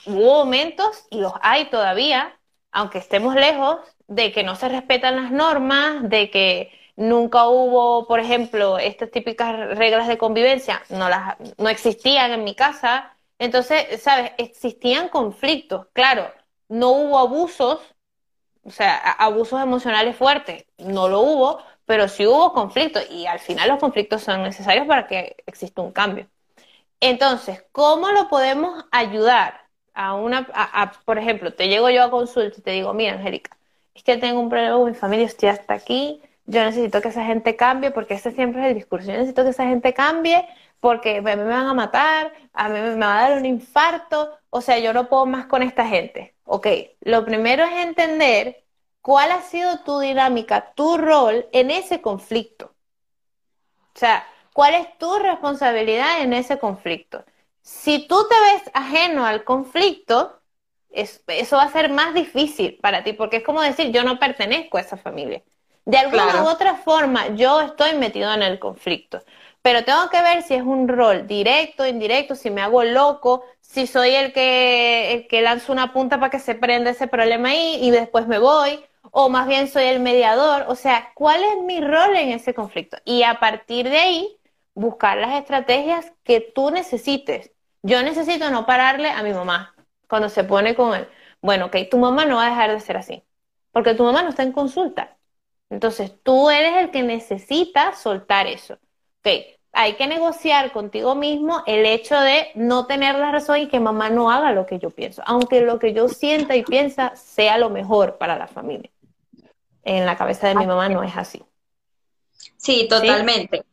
hubo 0.06 0.44
momentos, 0.44 1.06
y 1.10 1.20
los 1.20 1.32
hay 1.42 1.66
todavía, 1.66 2.38
aunque 2.72 2.98
estemos 2.98 3.34
lejos, 3.34 3.78
de 4.08 4.32
que 4.32 4.42
no 4.42 4.56
se 4.56 4.68
respetan 4.68 5.16
las 5.16 5.30
normas, 5.32 6.08
de 6.08 6.30
que 6.30 6.72
nunca 6.96 7.48
hubo, 7.48 8.06
por 8.06 8.20
ejemplo, 8.20 8.78
estas 8.78 9.10
típicas 9.10 9.76
reglas 9.76 10.08
de 10.08 10.18
convivencia, 10.18 10.82
no, 10.90 11.08
las, 11.08 11.36
no 11.58 11.68
existían 11.68 12.32
en 12.32 12.44
mi 12.44 12.54
casa. 12.54 13.16
Entonces, 13.38 14.02
¿sabes? 14.02 14.32
Existían 14.38 15.08
conflictos, 15.08 15.86
claro, 15.92 16.32
no 16.68 16.90
hubo 16.92 17.18
abusos, 17.18 17.80
o 18.64 18.70
sea, 18.70 18.96
abusos 18.96 19.60
emocionales 19.62 20.16
fuertes, 20.16 20.64
no 20.78 21.08
lo 21.08 21.20
hubo, 21.20 21.62
pero 21.84 22.08
sí 22.08 22.26
hubo 22.26 22.52
conflictos 22.52 23.04
y 23.10 23.26
al 23.26 23.40
final 23.40 23.68
los 23.68 23.78
conflictos 23.80 24.22
son 24.22 24.42
necesarios 24.42 24.86
para 24.86 25.06
que 25.06 25.36
exista 25.46 25.82
un 25.82 25.92
cambio. 25.92 26.28
Entonces, 27.04 27.64
¿cómo 27.72 28.12
lo 28.12 28.28
podemos 28.28 28.84
ayudar 28.92 29.62
a 29.92 30.14
una, 30.14 30.46
por 31.04 31.18
ejemplo, 31.18 31.52
te 31.52 31.66
llego 31.66 31.90
yo 31.90 32.04
a 32.04 32.10
consulta 32.12 32.60
y 32.60 32.62
te 32.62 32.70
digo, 32.70 32.94
mira, 32.94 33.14
Angélica, 33.14 33.56
es 33.92 34.04
que 34.04 34.16
tengo 34.18 34.38
un 34.38 34.48
problema 34.48 34.76
con 34.76 34.88
mi 34.88 34.94
familia, 34.94 35.26
estoy 35.26 35.48
hasta 35.48 35.74
aquí, 35.74 36.22
yo 36.46 36.62
necesito 36.62 37.00
que 37.02 37.08
esa 37.08 37.24
gente 37.24 37.56
cambie, 37.56 37.90
porque 37.90 38.14
ese 38.14 38.30
siempre 38.30 38.62
es 38.62 38.68
el 38.68 38.74
discurso, 38.76 39.08
yo 39.08 39.14
necesito 39.14 39.42
que 39.42 39.50
esa 39.50 39.66
gente 39.66 39.92
cambie 39.92 40.46
porque 40.78 41.18
a 41.18 41.22
mí 41.22 41.22
me 41.22 41.44
van 41.44 41.66
a 41.66 41.74
matar, 41.74 42.32
a 42.52 42.68
mí 42.68 42.78
me 42.78 42.94
va 42.94 43.18
a 43.18 43.30
dar 43.30 43.38
un 43.38 43.46
infarto, 43.46 44.38
o 44.50 44.60
sea, 44.60 44.78
yo 44.78 44.92
no 44.92 45.08
puedo 45.08 45.26
más 45.26 45.46
con 45.46 45.62
esta 45.62 45.86
gente. 45.88 46.36
Ok, 46.44 46.68
lo 47.00 47.24
primero 47.24 47.64
es 47.64 47.84
entender 47.84 48.62
cuál 49.00 49.32
ha 49.32 49.42
sido 49.42 49.80
tu 49.80 49.98
dinámica, 49.98 50.72
tu 50.74 50.98
rol 50.98 51.48
en 51.50 51.72
ese 51.72 52.00
conflicto. 52.00 52.72
O 53.94 53.98
sea, 53.98 54.24
cuál 54.52 54.74
es 54.74 54.98
tu 54.98 55.18
responsabilidad 55.18 56.22
en 56.22 56.32
ese 56.32 56.58
conflicto. 56.58 57.24
Si 57.62 58.06
tú 58.06 58.26
te 58.28 58.34
ves 58.40 58.70
ajeno 58.74 59.24
al 59.24 59.44
conflicto, 59.44 60.40
eso 60.90 61.56
va 61.56 61.62
a 61.64 61.72
ser 61.72 61.90
más 61.90 62.14
difícil 62.14 62.78
para 62.82 63.02
ti, 63.04 63.12
porque 63.12 63.38
es 63.38 63.44
como 63.44 63.62
decir, 63.62 63.90
yo 63.92 64.04
no 64.04 64.18
pertenezco 64.18 64.78
a 64.78 64.82
esa 64.82 64.96
familia. 64.96 65.42
De 65.84 65.98
alguna 65.98 66.44
u 66.44 66.48
otra 66.48 66.76
forma, 66.76 67.28
yo 67.34 67.60
estoy 67.60 67.94
metido 67.94 68.32
en 68.32 68.42
el 68.42 68.58
conflicto, 68.58 69.22
pero 69.62 69.84
tengo 69.84 70.10
que 70.10 70.22
ver 70.22 70.42
si 70.42 70.54
es 70.54 70.62
un 70.62 70.86
rol 70.88 71.26
directo, 71.26 71.86
indirecto, 71.86 72.34
si 72.36 72.50
me 72.50 72.62
hago 72.62 72.84
loco, 72.84 73.44
si 73.60 73.86
soy 73.86 74.10
el 74.14 74.32
que, 74.32 75.12
el 75.14 75.26
que 75.28 75.42
lanzo 75.42 75.72
una 75.72 75.92
punta 75.92 76.18
para 76.18 76.30
que 76.30 76.38
se 76.38 76.54
prenda 76.54 76.90
ese 76.90 77.08
problema 77.08 77.50
ahí 77.50 77.78
y 77.82 77.90
después 77.90 78.26
me 78.28 78.38
voy, 78.38 78.84
o 79.10 79.28
más 79.28 79.46
bien 79.48 79.68
soy 79.68 79.84
el 79.84 80.00
mediador, 80.00 80.64
o 80.68 80.74
sea, 80.76 81.10
¿cuál 81.14 81.42
es 81.42 81.62
mi 81.64 81.80
rol 81.80 82.14
en 82.16 82.30
ese 82.30 82.54
conflicto? 82.54 82.98
Y 83.04 83.22
a 83.24 83.40
partir 83.40 83.88
de 83.88 83.98
ahí, 83.98 84.38
buscar 84.74 85.18
las 85.18 85.34
estrategias 85.34 86.12
que 86.24 86.40
tú 86.40 86.70
necesites. 86.70 87.50
Yo 87.82 88.02
necesito 88.02 88.50
no 88.50 88.66
pararle 88.66 89.10
a 89.10 89.22
mi 89.22 89.32
mamá 89.32 89.74
cuando 90.08 90.28
se 90.28 90.44
pone 90.44 90.74
con 90.74 90.94
él. 90.94 91.08
Bueno, 91.40 91.66
ok, 91.66 91.76
tu 91.90 91.98
mamá 91.98 92.24
no 92.24 92.36
va 92.36 92.46
a 92.46 92.50
dejar 92.50 92.70
de 92.70 92.80
ser 92.80 92.96
así, 92.96 93.22
porque 93.72 93.94
tu 93.94 94.04
mamá 94.04 94.22
no 94.22 94.30
está 94.30 94.42
en 94.42 94.52
consulta. 94.52 95.16
Entonces, 95.70 96.12
tú 96.22 96.50
eres 96.50 96.76
el 96.76 96.90
que 96.90 97.02
necesita 97.02 97.94
soltar 97.94 98.46
eso. 98.46 98.74
Ok, 99.20 99.28
hay 99.72 99.94
que 99.94 100.06
negociar 100.06 100.70
contigo 100.72 101.14
mismo 101.14 101.62
el 101.66 101.86
hecho 101.86 102.18
de 102.20 102.48
no 102.54 102.86
tener 102.86 103.14
la 103.14 103.32
razón 103.32 103.58
y 103.58 103.68
que 103.68 103.80
mamá 103.80 104.10
no 104.10 104.30
haga 104.30 104.52
lo 104.52 104.66
que 104.66 104.78
yo 104.78 104.90
pienso, 104.90 105.22
aunque 105.24 105.62
lo 105.62 105.78
que 105.78 105.94
yo 105.94 106.08
sienta 106.08 106.56
y 106.56 106.62
piensa 106.62 107.16
sea 107.16 107.56
lo 107.56 107.70
mejor 107.70 108.18
para 108.18 108.36
la 108.36 108.46
familia. 108.46 108.90
En 109.82 110.06
la 110.06 110.16
cabeza 110.16 110.48
de 110.48 110.54
mi 110.54 110.66
mamá 110.66 110.88
no 110.88 111.02
es 111.02 111.16
así. 111.16 111.42
Sí, 112.56 112.86
totalmente. 112.88 113.64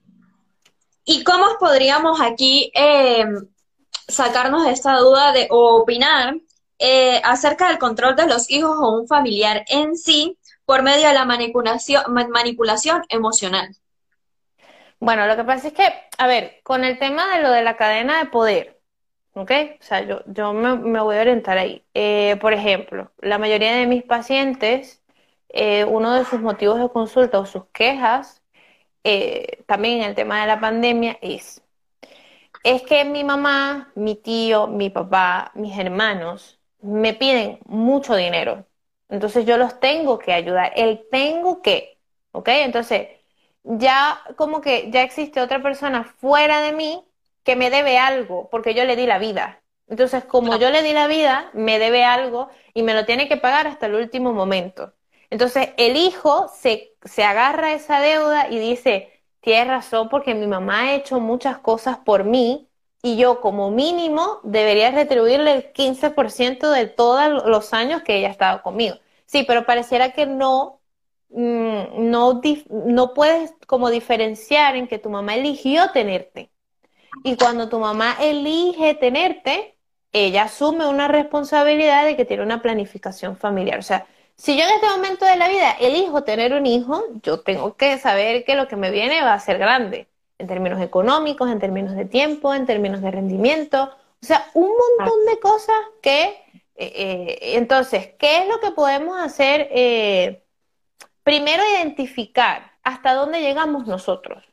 ¿Y 1.04 1.24
cómo 1.24 1.46
podríamos 1.60 2.22
aquí 2.22 2.72
eh, 2.76 3.26
sacarnos 4.08 4.66
de 4.66 4.72
esta 4.72 4.98
duda 4.98 5.32
de, 5.32 5.48
o 5.50 5.78
opinar 5.82 6.36
eh, 6.78 7.22
acerca 7.24 7.68
del 7.68 7.78
control 7.78 8.16
de 8.16 8.28
los 8.28 8.50
hijos 8.50 8.78
o 8.80 9.00
un 9.00 9.08
familiar 9.08 9.66
en 9.68 9.96
sí 9.96 10.38
por 10.66 10.84
medio 10.84 11.08
de 11.08 11.14
la 11.14 11.26
manipulación, 11.26 12.04
manipulación 12.14 13.04
emocional. 13.10 13.76
Bueno, 15.00 15.28
lo 15.28 15.36
que 15.36 15.44
pasa 15.44 15.70
es 15.70 15.74
que, 15.74 15.84
a 16.18 16.28
ver, 16.28 16.60
con 16.64 16.84
el 16.84 17.00
tema 17.00 17.36
de 17.36 17.42
lo 17.42 17.52
de 17.52 17.64
la 17.64 17.78
cadena 17.78 18.20
de 18.20 18.30
poder, 18.30 18.80
¿ok? 19.34 19.52
O 19.80 19.84
sea, 19.84 20.02
yo, 20.02 20.22
yo 20.28 20.54
me, 20.54 21.00
voy 21.02 21.18
a 21.18 21.22
orientar 21.22 21.58
ahí. 21.58 21.84
Eh, 21.94 22.38
por 22.42 22.54
ejemplo, 22.54 23.12
la 23.22 23.38
mayoría 23.38 23.74
de 23.76 23.88
mis 23.88 24.04
pacientes, 24.04 25.02
eh, 25.50 25.86
uno 25.86 26.14
de 26.14 26.26
sus 26.26 26.42
motivos 26.42 26.80
de 26.80 26.90
consulta 26.90 27.40
o 27.40 27.46
sus 27.46 27.66
quejas, 27.74 28.39
eh, 29.04 29.64
también 29.68 30.02
en 30.02 30.10
el 30.10 30.16
tema 30.16 30.42
de 30.42 30.48
la 30.48 30.60
pandemia, 30.60 31.18
es, 31.22 31.62
es 32.64 32.82
que 32.84 33.06
mi 33.06 33.24
mamá, 33.24 33.92
mi 33.96 34.16
tío, 34.16 34.68
mi 34.68 34.90
papá, 34.90 35.52
mis 35.56 35.78
hermanos 35.78 36.60
me 36.82 37.14
piden 37.14 37.60
mucho 37.66 38.16
dinero 38.16 38.66
entonces 39.10 39.46
yo 39.46 39.58
los 39.58 39.80
tengo 39.80 40.20
que 40.20 40.34
ayudar, 40.34 40.72
el 40.76 41.08
tengo 41.10 41.62
que, 41.62 42.00
¿ok? 42.32 42.48
Entonces 42.50 43.08
ya 43.64 44.22
como 44.38 44.62
que 44.62 44.90
ya 44.92 45.04
existe 45.04 45.42
otra 45.42 45.62
persona 45.62 46.04
fuera 46.04 46.62
de 46.62 46.74
mí 46.74 47.04
que 47.44 47.56
me 47.56 47.70
debe 47.72 47.98
algo, 47.98 48.50
porque 48.52 48.74
yo 48.76 48.86
le 48.86 48.96
di 48.96 49.08
la 49.08 49.18
vida. 49.20 49.62
Entonces, 49.88 50.24
como 50.26 50.56
yo 50.58 50.70
le 50.70 50.84
di 50.84 50.94
la 50.94 51.08
vida, 51.08 51.50
me 51.54 51.80
debe 51.80 52.04
algo 52.06 52.50
y 52.76 52.84
me 52.84 52.94
lo 52.94 53.06
tiene 53.06 53.28
que 53.28 53.38
pagar 53.38 53.66
hasta 53.68 53.88
el 53.88 53.96
último 53.96 54.34
momento. 54.34 54.94
Entonces, 55.30 55.70
el 55.78 55.96
hijo 55.98 56.48
se, 56.56 56.94
se 57.04 57.24
agarra 57.24 57.74
esa 57.74 58.00
deuda 58.00 58.50
y 58.50 58.60
dice, 58.60 59.12
tienes 59.42 59.68
razón 59.68 60.10
porque 60.10 60.34
mi 60.36 60.48
mamá 60.48 60.82
ha 60.82 60.96
hecho 60.96 61.20
muchas 61.20 61.60
cosas 61.60 62.00
por 62.00 62.24
mí 62.24 62.68
y 63.02 63.18
yo 63.18 63.40
como 63.42 63.72
mínimo 63.72 64.40
debería 64.44 64.92
retribuirle 64.92 65.54
el 65.54 65.72
15% 65.72 66.70
de 66.72 66.88
todos 66.88 67.46
los 67.46 67.74
años 67.74 68.02
que 68.04 68.18
ella 68.18 68.30
ha 68.30 68.32
estado 68.32 68.62
conmigo. 68.62 68.98
Sí, 69.26 69.44
pero 69.48 69.66
pareciera 69.66 70.12
que 70.14 70.26
no, 70.26 70.82
mm, 71.30 72.10
no, 72.10 72.42
no 72.70 73.14
puedes 73.14 73.54
como 73.68 73.90
diferenciar 73.90 74.76
en 74.76 74.88
que 74.88 75.00
tu 75.00 75.10
mamá 75.10 75.36
eligió 75.36 75.92
tenerte. 75.92 76.52
Y 77.24 77.36
cuando 77.38 77.70
tu 77.70 77.80
mamá 77.80 78.16
elige 78.20 78.96
tenerte, 78.96 79.78
ella 80.14 80.44
asume 80.44 80.88
una 80.88 81.08
responsabilidad 81.08 82.06
de 82.06 82.16
que 82.16 82.26
tiene 82.26 82.44
una 82.44 82.62
planificación 82.62 83.38
familiar. 83.38 83.80
O 83.80 83.84
sea, 83.84 84.08
si 84.40 84.58
yo 84.58 84.64
en 84.64 84.72
este 84.76 84.88
momento 84.88 85.26
de 85.26 85.36
la 85.36 85.50
vida 85.50 85.72
elijo 85.82 86.24
tener 86.24 86.54
un 86.54 86.66
hijo, 86.66 87.04
yo 87.24 87.42
tengo 87.42 87.76
que 87.76 87.98
saber 87.98 88.46
que 88.46 88.56
lo 88.56 88.70
que 88.70 88.78
me 88.78 88.90
viene 88.90 89.22
va 89.22 89.34
a 89.34 89.40
ser 89.40 89.58
grande 89.58 90.08
en 90.38 90.48
términos 90.48 90.82
económicos, 90.82 91.52
en 91.52 91.60
términos 91.60 91.94
de 91.94 92.06
tiempo, 92.06 92.54
en 92.54 92.66
términos 92.66 93.02
de 93.02 93.12
rendimiento, 93.12 93.94
o 94.22 94.26
sea, 94.26 94.50
un 94.54 94.70
montón 94.70 95.26
de 95.26 95.40
cosas 95.42 95.76
que, 96.02 96.24
eh, 96.24 96.64
eh, 96.78 97.40
entonces, 97.58 98.12
¿qué 98.18 98.44
es 98.44 98.48
lo 98.48 98.62
que 98.62 98.72
podemos 98.72 99.20
hacer? 99.20 99.68
Eh, 99.72 100.42
primero, 101.24 101.62
identificar 101.76 102.72
hasta 102.84 103.16
dónde 103.16 103.42
llegamos 103.42 103.88
nosotros, 103.88 104.46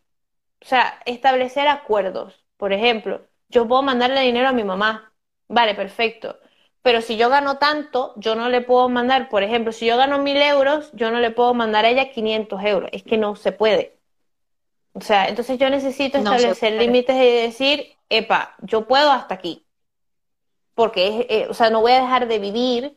o 0.63 0.65
sea, 0.65 1.01
establecer 1.07 1.69
acuerdos. 1.69 2.45
Por 2.57 2.73
ejemplo, 2.73 3.25
yo 3.49 3.69
puedo 3.69 3.83
mandarle 3.83 4.23
dinero 4.23 4.49
a 4.49 4.53
mi 4.53 4.65
mamá, 4.65 5.13
vale, 5.47 5.77
perfecto. 5.77 6.41
Pero 6.87 7.01
si 7.01 7.17
yo 7.17 7.29
gano 7.31 7.59
tanto, 7.59 8.13
yo 8.15 8.37
no 8.37 8.49
le 8.49 8.61
puedo 8.61 8.89
mandar, 8.89 9.29
por 9.29 9.43
ejemplo, 9.43 9.73
si 9.73 9.87
yo 9.87 9.97
gano 9.97 10.21
mil 10.21 10.37
euros, 10.37 10.93
yo 10.93 11.11
no 11.11 11.19
le 11.19 11.33
puedo 11.33 11.53
mandar 11.53 11.85
a 11.85 11.89
ella 11.89 12.13
500 12.13 12.63
euros. 12.63 12.91
Es 12.93 13.03
que 13.03 13.19
no 13.19 13.35
se 13.35 13.51
puede. 13.51 13.99
O 14.93 15.01
sea, 15.01 15.27
entonces 15.27 15.59
yo 15.59 15.69
necesito 15.69 16.19
establecer 16.19 16.75
límites 16.75 17.17
y 17.17 17.43
decir, 17.43 17.97
epa, 18.09 18.55
yo 18.63 18.87
puedo 18.87 19.11
hasta 19.11 19.35
aquí. 19.35 19.67
Porque, 20.77 21.27
eh, 21.29 21.49
o 21.51 21.55
sea, 21.55 21.71
no 21.71 21.81
voy 21.81 21.91
a 21.91 22.03
dejar 22.03 22.29
de 22.29 22.39
vivir 22.39 22.97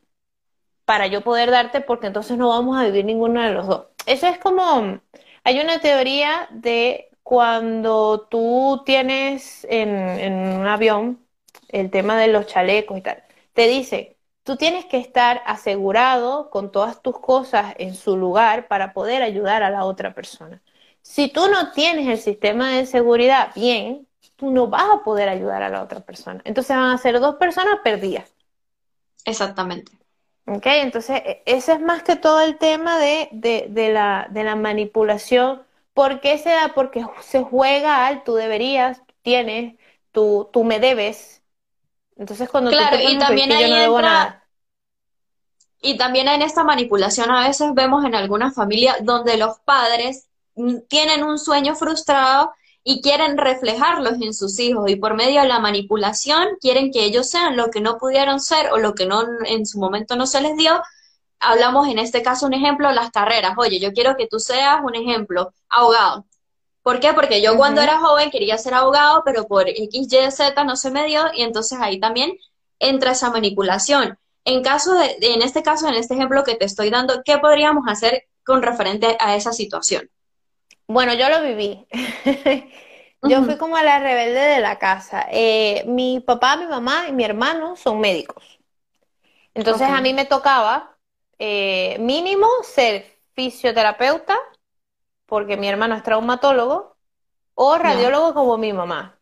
para 0.85 1.07
yo 1.07 1.21
poder 1.21 1.49
darte 1.49 1.81
porque 1.81 2.05
entonces 2.05 2.37
no 2.37 2.49
vamos 2.49 2.77
a 2.77 2.83
vivir 2.83 3.05
ninguno 3.05 3.41
de 3.41 3.53
los 3.53 3.65
dos. 3.65 3.87
Eso 4.05 4.27
es 4.27 4.37
como, 4.37 4.99
hay 5.43 5.59
una 5.59 5.79
teoría 5.79 6.47
de 6.51 7.09
cuando 7.23 8.27
tú 8.29 8.83
tienes 8.85 9.65
en, 9.67 9.89
en 9.89 10.33
un 10.59 10.67
avión 10.67 11.25
el 11.69 11.89
tema 11.89 12.19
de 12.19 12.27
los 12.27 12.45
chalecos 12.45 12.95
y 12.95 13.01
tal, 13.01 13.23
te 13.53 13.67
dice, 13.67 14.17
tú 14.43 14.55
tienes 14.57 14.85
que 14.85 14.97
estar 14.97 15.41
asegurado 15.45 16.49
con 16.49 16.71
todas 16.71 17.01
tus 17.01 17.19
cosas 17.19 17.73
en 17.77 17.95
su 17.95 18.17
lugar 18.17 18.67
para 18.67 18.93
poder 18.93 19.21
ayudar 19.23 19.63
a 19.63 19.69
la 19.69 19.85
otra 19.85 20.13
persona. 20.13 20.61
si 21.01 21.29
tú 21.29 21.47
no 21.49 21.71
tienes 21.71 22.07
el 22.07 22.17
sistema 22.19 22.71
de 22.71 22.85
seguridad 22.85 23.51
bien, 23.55 24.07
tú 24.35 24.51
no 24.51 24.67
vas 24.67 24.83
a 24.93 25.03
poder 25.03 25.29
ayudar 25.29 25.63
a 25.63 25.69
la 25.69 25.81
otra 25.83 26.01
persona. 26.01 26.41
Entonces 26.45 26.75
van 26.75 26.91
a 26.91 26.97
ser 26.97 27.19
dos 27.19 27.35
personas 27.35 27.79
perdidas. 27.83 28.33
Exactamente. 29.25 29.91
¿Ok? 30.45 30.65
Entonces, 30.67 31.21
e, 31.25 31.43
ese 31.45 31.73
es 31.73 31.81
más 31.81 32.03
que 32.03 32.15
todo 32.15 32.41
el 32.41 32.57
tema 32.57 32.97
de, 32.99 33.29
la, 33.93 34.27
de 34.31 34.43
la 34.43 34.55
manipulación. 34.55 35.63
¿Por 35.93 36.21
qué 36.21 36.37
se 36.37 36.49
da? 36.49 36.73
Porque 36.75 37.05
se 37.21 37.43
juega 37.43 38.07
al 38.07 38.23
tú 38.23 38.35
deberías, 38.35 39.01
tienes, 39.21 39.75
tú, 40.11 40.49
tú 40.53 40.63
me 40.63 40.79
debes. 40.79 41.38
Entonces, 42.19 42.49
cuando 42.49 42.69
claro, 42.69 42.97
tú 42.97 43.09
y 43.09 43.17
también 43.17 43.49
yo 43.49 43.67
no 43.69 43.75
debo 43.75 44.01
nada. 44.01 44.45
Y 45.81 45.97
también 45.97 46.27
en 46.27 46.41
esta 46.41 46.65
manipulación 46.65 47.31
a 47.31 47.47
veces 47.47 47.73
vemos 47.73 48.03
en 48.03 48.13
algunas 48.13 48.53
familias 48.53 48.97
donde 49.01 49.37
los 49.37 49.59
padres 49.59 50.27
tienen 50.89 51.23
un 51.23 51.39
sueño 51.39 51.75
frustrado 51.75 52.51
y 52.83 53.01
quieren 53.01 53.37
reflejarlos 53.37 54.21
en 54.21 54.33
sus 54.33 54.59
hijos 54.59 54.89
y 54.89 54.97
por 54.97 55.15
medio 55.15 55.41
de 55.41 55.47
la 55.47 55.59
manipulación 55.59 56.57
quieren 56.59 56.91
que 56.91 57.05
ellos 57.05 57.29
sean 57.29 57.55
lo 57.55 57.69
que 57.69 57.79
no 57.79 57.97
pudieron 57.97 58.41
ser 58.41 58.73
o 58.73 58.77
lo 58.77 58.93
que 58.95 59.05
no 59.05 59.23
en 59.45 59.65
su 59.65 59.79
momento 59.79 60.17
no 60.17 60.27
se 60.27 60.41
les 60.41 60.57
dio. 60.57 60.81
Hablamos 61.39 61.87
en 61.87 61.99
este 61.99 62.21
caso 62.21 62.45
un 62.45 62.53
ejemplo, 62.53 62.91
las 62.91 63.11
carreras. 63.11 63.53
Oye, 63.57 63.79
yo 63.79 63.93
quiero 63.93 64.17
que 64.17 64.27
tú 64.27 64.41
seas 64.41 64.81
un 64.83 64.95
ejemplo, 64.95 65.53
abogado. 65.69 66.25
¿Por 66.89 66.99
qué? 66.99 67.13
Porque 67.13 67.39
yo 67.39 67.55
cuando 67.55 67.81
era 67.81 67.99
joven 67.99 68.31
quería 68.31 68.57
ser 68.57 68.73
abogado, 68.73 69.21
pero 69.23 69.45
por 69.45 69.69
X, 69.69 69.89
Y, 69.91 70.31
Z 70.31 70.63
no 70.63 70.75
se 70.75 70.89
me 70.89 71.05
dio 71.05 71.21
y 71.35 71.43
entonces 71.43 71.77
ahí 71.79 71.99
también 71.99 72.35
entra 72.79 73.11
esa 73.11 73.29
manipulación. 73.29 74.17
En 74.43 74.63
caso 74.63 74.95
de, 74.95 75.17
en 75.21 75.43
este 75.43 75.61
caso, 75.61 75.87
en 75.87 75.93
este 75.93 76.15
ejemplo 76.15 76.43
que 76.43 76.55
te 76.55 76.65
estoy 76.65 76.89
dando, 76.89 77.21
¿qué 77.23 77.37
podríamos 77.37 77.83
hacer 77.87 78.23
con 78.43 78.63
referente 78.63 79.15
a 79.19 79.35
esa 79.35 79.53
situación? 79.53 80.09
Bueno, 80.87 81.13
yo 81.13 81.29
lo 81.29 81.43
viví. 81.43 81.85
Yo 83.21 83.43
fui 83.43 83.57
como 83.57 83.77
la 83.77 83.99
rebelde 83.99 84.39
de 84.39 84.59
la 84.59 84.79
casa. 84.79 85.27
Eh, 85.29 85.83
mi 85.85 86.21
papá, 86.21 86.57
mi 86.57 86.65
mamá 86.65 87.05
y 87.07 87.11
mi 87.11 87.23
hermano 87.23 87.75
son 87.75 87.99
médicos. 87.99 88.59
Entonces 89.53 89.89
a 89.89 90.01
mí 90.01 90.11
me 90.15 90.25
tocaba 90.25 90.97
eh, 91.37 91.97
mínimo 91.99 92.47
ser 92.63 93.05
fisioterapeuta, 93.35 94.39
porque 95.29 95.57
mi 95.57 95.67
hermano 95.69 95.95
es 95.95 96.03
traumatólogo, 96.03 96.97
o 97.55 97.77
radiólogo 97.77 98.33
como 98.33 98.57
mi 98.57 98.73
mamá. 98.73 99.19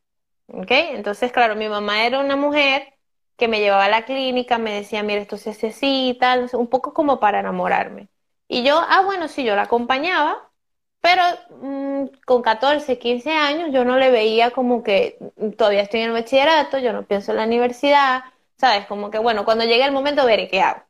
¿Ok? 0.48 0.72
Entonces, 0.72 1.32
claro, 1.32 1.56
mi 1.56 1.70
mamá 1.70 2.06
era 2.06 2.20
una 2.20 2.36
mujer 2.36 2.94
que 3.38 3.48
me 3.48 3.60
llevaba 3.60 3.86
a 3.86 3.90
la 3.90 4.06
clínica, 4.06 4.58
me 4.58 4.74
decía, 4.74 5.04
mira, 5.04 5.22
esto 5.22 5.38
se 5.38 5.52
hace 5.52 5.68
así 5.68 6.10
y 6.10 6.18
tal, 6.18 6.50
un 6.54 6.68
poco 6.68 6.94
como 6.94 7.20
para 7.20 7.40
enamorarme. 7.42 8.10
Y 8.48 8.64
yo, 8.64 8.80
ah, 8.80 9.04
bueno, 9.06 9.28
sí, 9.28 9.44
yo 9.44 9.56
la 9.56 9.64
acompañaba 9.64 10.48
pero 11.02 11.22
mm, 11.62 12.06
con 12.26 12.42
14, 12.42 12.98
15 13.00 13.32
años 13.32 13.70
yo 13.72 13.86
no 13.86 13.98
le 13.98 14.12
veía 14.12 14.52
como 14.52 14.84
que 14.84 15.18
todavía 15.58 15.82
estoy 15.82 16.02
en 16.02 16.08
el 16.08 16.14
bachillerato, 16.14 16.80
yo 16.80 16.94
no 16.94 17.06
pienso 17.06 17.32
en 17.32 17.38
la 17.38 17.46
universidad, 17.46 18.24
¿sabes? 18.58 18.86
Como 18.88 19.10
que 19.12 19.20
bueno, 19.20 19.46
cuando 19.46 19.64
llegue 19.66 19.86
el 19.86 19.92
momento 19.94 20.26
veré 20.26 20.48
qué 20.50 20.62
hago. 20.62 20.84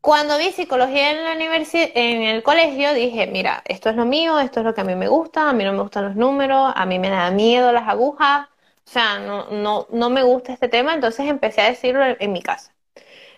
Cuando 0.00 0.38
vi 0.38 0.52
psicología 0.52 1.10
en 1.10 1.24
la 1.24 1.32
universidad, 1.32 1.90
en 1.94 2.22
el 2.22 2.42
colegio, 2.42 2.94
dije, 2.94 3.26
mira, 3.26 3.62
esto 3.66 3.90
es 3.90 3.96
lo 3.96 4.04
mío, 4.06 4.38
esto 4.38 4.60
es 4.60 4.66
lo 4.66 4.74
que 4.74 4.80
a 4.80 4.84
mí 4.84 4.94
me 4.94 5.08
gusta, 5.08 5.48
a 5.48 5.52
mí 5.52 5.64
no 5.64 5.72
me 5.72 5.82
gustan 5.82 6.04
los 6.06 6.16
números, 6.16 6.72
a 6.74 6.86
mí 6.86 6.98
me 6.98 7.10
da 7.10 7.30
miedo 7.30 7.72
las 7.72 7.88
agujas, 7.88 8.48
o 8.86 8.90
sea, 8.90 9.18
no, 9.18 9.50
no, 9.50 9.86
no 9.90 10.10
me 10.10 10.22
gusta 10.22 10.52
este 10.52 10.68
tema, 10.68 10.94
entonces 10.94 11.26
empecé 11.28 11.60
a 11.62 11.68
decirlo 11.68 12.02
en 12.18 12.32
mi 12.32 12.42
casa. 12.42 12.72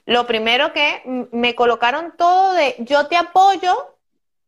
Lo 0.06 0.26
primero 0.26 0.72
que 0.72 1.02
me 1.32 1.54
colocaron 1.54 2.14
todo 2.16 2.54
de 2.54 2.76
yo 2.80 3.08
te 3.08 3.16
apoyo, 3.16 3.96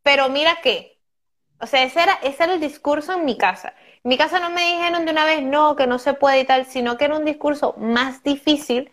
pero 0.03 0.29
mira 0.29 0.59
qué, 0.63 0.99
o 1.61 1.67
sea, 1.67 1.85
ese 1.85 2.03
era, 2.03 2.15
ese 2.23 2.43
era 2.45 2.55
el 2.55 2.61
discurso 2.61 3.13
en 3.15 3.25
mi 3.25 3.39
casa. 3.39 3.75
En 4.05 4.09
mi 4.09 4.19
casa 4.19 4.41
no 4.41 4.51
me 4.51 4.63
dijeron 4.63 5.05
de 5.05 5.13
una 5.13 5.25
vez 5.25 5.43
no, 5.43 5.77
que 5.77 5.87
no 5.87 5.99
se 5.99 6.15
puede 6.15 6.41
y 6.41 6.45
tal, 6.45 6.67
sino 6.67 6.97
que 6.97 7.05
era 7.05 7.17
un 7.17 7.25
discurso 7.25 7.75
más 7.79 8.23
difícil 8.25 8.91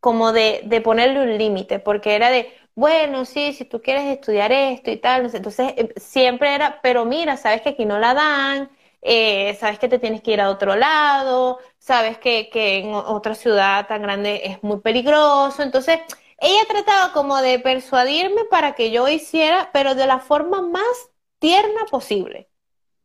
como 0.00 0.32
de, 0.32 0.62
de 0.64 0.80
ponerle 0.80 1.20
un 1.22 1.36
límite, 1.38 1.78
porque 1.80 2.14
era 2.14 2.30
de, 2.30 2.52
bueno, 2.74 3.24
sí, 3.24 3.52
si 3.52 3.64
tú 3.64 3.80
quieres 3.82 4.04
estudiar 4.06 4.52
esto 4.52 4.90
y 4.90 4.96
tal, 4.96 5.30
entonces 5.34 5.74
eh, 5.76 5.92
siempre 5.96 6.54
era, 6.54 6.80
pero 6.82 7.04
mira, 7.04 7.36
sabes 7.36 7.62
que 7.62 7.70
aquí 7.70 7.84
no 7.84 7.98
la 7.98 8.14
dan, 8.14 8.70
eh, 9.02 9.56
sabes 9.60 9.78
que 9.78 9.88
te 9.88 9.98
tienes 9.98 10.22
que 10.22 10.32
ir 10.32 10.40
a 10.40 10.50
otro 10.50 10.76
lado, 10.76 11.58
sabes 11.78 12.18
que, 12.18 12.48
que 12.50 12.78
en 12.78 12.94
otra 12.94 13.34
ciudad 13.34 13.86
tan 13.86 14.02
grande 14.02 14.42
es 14.44 14.62
muy 14.62 14.80
peligroso, 14.80 15.62
entonces 15.62 16.00
ella 16.38 16.62
trataba 16.68 17.12
como 17.12 17.40
de 17.40 17.58
persuadirme 17.58 18.44
para 18.50 18.74
que 18.74 18.90
yo 18.90 19.08
hiciera, 19.08 19.70
pero 19.72 19.94
de 19.94 20.06
la 20.06 20.18
forma 20.18 20.62
más 20.62 21.10
tierna 21.38 21.84
posible. 21.90 22.48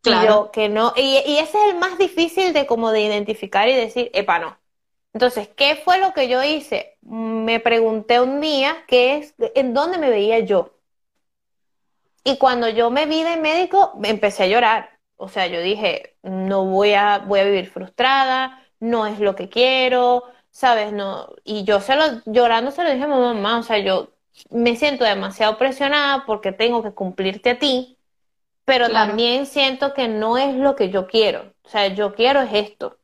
Claro. 0.01 0.51
que 0.51 0.69
no, 0.69 0.93
y, 0.95 1.17
ese 1.17 1.57
es 1.57 1.73
el 1.73 1.75
más 1.79 1.97
difícil 1.97 2.53
de 2.53 2.65
como 2.65 2.91
de 2.91 3.01
identificar 3.01 3.67
y 3.67 3.75
decir, 3.75 4.09
epa, 4.13 4.39
no. 4.39 4.57
Entonces, 5.17 5.49
¿qué 5.55 5.75
fue 5.75 5.97
lo 5.97 6.13
que 6.13 6.29
yo 6.29 6.43
hice? 6.43 6.99
Me 7.01 7.59
pregunté 7.59 8.19
un 8.21 8.39
día 8.39 8.85
qué 8.87 9.17
es, 9.17 9.33
en 9.55 9.73
dónde 9.73 9.97
me 9.97 10.11
veía 10.11 10.37
yo. 10.41 10.77
Y 12.23 12.37
cuando 12.37 12.69
yo 12.69 12.91
me 12.91 13.07
vi 13.07 13.23
de 13.23 13.35
médico, 13.37 13.93
empecé 14.03 14.43
a 14.43 14.47
llorar. 14.47 14.99
O 15.15 15.27
sea, 15.27 15.47
yo 15.47 15.59
dije, 15.59 16.17
no 16.21 16.65
voy 16.65 16.93
a, 16.93 17.17
voy 17.19 17.39
a 17.39 17.45
vivir 17.45 17.67
frustrada, 17.67 18.63
no 18.79 19.07
es 19.07 19.19
lo 19.19 19.35
que 19.35 19.49
quiero, 19.49 20.23
¿sabes? 20.51 20.93
No. 20.93 21.29
Y 21.43 21.63
yo 21.63 21.79
se 21.81 21.95
lo, 21.95 22.03
llorando 22.27 22.69
se 22.69 22.83
lo 22.83 22.91
dije 22.91 23.05
a 23.05 23.07
mi 23.07 23.15
mamá, 23.15 23.57
o 23.57 23.63
sea, 23.63 23.79
yo 23.79 24.11
me 24.51 24.75
siento 24.75 25.03
demasiado 25.03 25.57
presionada 25.57 26.25
porque 26.27 26.51
tengo 26.51 26.83
que 26.83 26.93
cumplirte 26.93 27.49
a 27.51 27.59
ti 27.59 27.97
pero 28.65 28.89
también 28.89 29.45
siento 29.45 29.93
que 29.93 30.09
no 30.09 30.37
es 30.37 30.53
lo 30.55 30.75
que 30.75 30.89
yo 30.89 31.07
quiero. 31.07 31.53
O 31.63 31.69
sea, 31.69 31.87
yo 31.87 32.13
quiero 32.15 32.41
es 32.41 32.51
esto. 32.53 32.97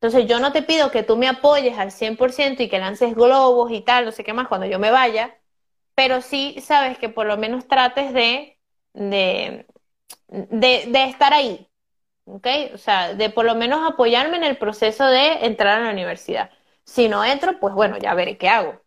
Entonces 0.00 0.26
yo 0.26 0.40
no 0.40 0.52
te 0.52 0.62
pido 0.62 0.90
que 0.90 1.02
tú 1.02 1.16
me 1.18 1.28
apoyes 1.28 1.78
al 1.78 1.90
100% 1.90 2.62
y 2.62 2.68
que 2.70 2.78
lances 2.78 3.14
globos 3.14 3.70
y 3.70 3.82
tal, 3.82 4.06
no 4.06 4.12
sé 4.12 4.24
qué 4.24 4.32
más, 4.32 4.48
cuando 4.48 4.66
yo 4.66 4.78
me 4.78 4.90
vaya, 4.90 5.36
pero 5.94 6.22
sí 6.22 6.56
sabes 6.62 6.98
que 6.98 7.10
por 7.10 7.26
lo 7.26 7.36
menos 7.36 7.68
trates 7.68 8.14
de, 8.14 8.58
de, 8.94 9.66
de, 10.28 11.04
estar 11.04 11.34
ahí. 11.34 11.68
¿Ok? 12.24 12.46
O 12.74 12.78
sea, 12.78 13.14
de 13.14 13.28
por 13.30 13.44
lo 13.44 13.54
menos 13.54 13.80
apoyarme 13.86 14.36
en 14.38 14.44
el 14.44 14.56
proceso 14.56 15.04
de 15.06 15.44
entrar 15.46 15.80
a 15.80 15.84
la 15.84 15.90
universidad. 15.92 16.50
Si 16.84 17.08
no 17.08 17.24
entro, 17.24 17.58
pues 17.60 17.74
bueno, 17.74 17.98
ya 17.98 18.14
veré 18.14 18.38
qué 18.38 18.48
hago. 18.48 18.80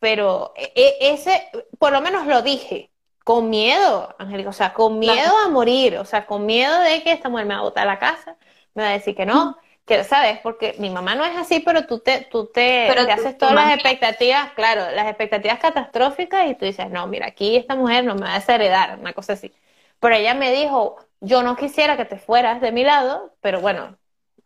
Pero 0.00 0.54
e, 0.56 0.72
e, 0.74 1.12
ese, 1.12 1.50
por 1.78 1.92
lo 1.92 2.00
menos 2.00 2.26
lo 2.26 2.42
dije 2.42 2.90
con 3.24 3.50
miedo, 3.50 4.14
Angélica, 4.18 4.50
o 4.50 4.52
sea, 4.54 4.72
con 4.72 4.98
miedo 4.98 5.36
a 5.44 5.48
morir, 5.48 5.98
o 5.98 6.04
sea, 6.06 6.26
con 6.26 6.46
miedo 6.46 6.80
de 6.80 7.02
que 7.02 7.12
esta 7.12 7.28
mujer 7.28 7.46
me 7.46 7.54
va 7.54 7.60
a 7.60 7.64
botar 7.64 7.82
a 7.86 7.92
la 7.92 7.98
casa, 7.98 8.38
me 8.74 8.82
va 8.84 8.90
a 8.90 8.92
decir 8.92 9.14
que 9.14 9.26
no, 9.26 9.58
que, 9.88 10.04
¿sabes? 10.04 10.38
Porque 10.40 10.76
mi 10.78 10.90
mamá 10.90 11.16
no 11.16 11.24
es 11.24 11.36
así, 11.36 11.60
pero 11.60 11.86
tú 11.86 11.98
te, 11.98 12.20
tú 12.30 12.46
te, 12.46 12.88
haces 12.88 13.36
todas 13.36 13.54
las 13.54 13.74
expectativas, 13.74 14.52
claro, 14.52 14.82
las 14.94 15.06
expectativas 15.08 15.58
catastróficas 15.58 16.46
y 16.48 16.54
tú 16.54 16.66
dices, 16.66 16.90
no, 16.90 17.06
mira, 17.08 17.26
aquí 17.26 17.56
esta 17.56 17.74
mujer 17.74 18.04
no 18.04 18.14
me 18.14 18.20
va 18.20 18.34
a 18.34 18.38
desheredar, 18.38 18.98
una 18.98 19.14
cosa 19.14 19.32
así. 19.32 19.52
Pero 19.98 20.14
ella 20.14 20.34
me 20.34 20.52
dijo, 20.52 20.96
yo 21.20 21.42
no 21.42 21.56
quisiera 21.56 21.96
que 21.96 22.04
te 22.04 22.18
fueras 22.18 22.60
de 22.60 22.70
mi 22.70 22.84
lado, 22.84 23.34
pero 23.40 23.60
bueno, 23.60 23.96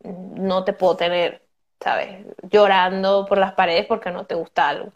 no 0.03 0.63
te 0.63 0.73
puedo 0.73 0.95
tener, 0.95 1.45
¿sabes? 1.79 2.25
Llorando 2.49 3.25
por 3.27 3.37
las 3.37 3.53
paredes 3.53 3.85
porque 3.85 4.09
no 4.09 4.25
te 4.25 4.35
gusta 4.35 4.69
algo. 4.69 4.93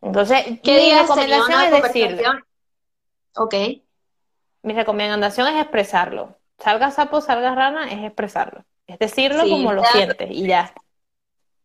Entonces, 0.00 0.44
¿qué 0.64 0.76
mi 0.80 0.98
recomendación 0.98 1.60
es 1.60 1.82
decirle, 1.82 2.24
Ok. 3.34 3.54
Mi 4.62 4.74
recomendación 4.74 5.48
es 5.48 5.60
expresarlo. 5.60 6.36
Salga 6.58 6.90
sapo, 6.90 7.20
salga 7.20 7.54
rana, 7.54 7.90
es 7.90 8.04
expresarlo. 8.04 8.64
Es 8.92 8.98
decirlo 8.98 9.42
como 9.48 9.72
lo 9.72 9.84
sientes 9.84 10.30
y 10.30 10.46
ya. 10.46 10.72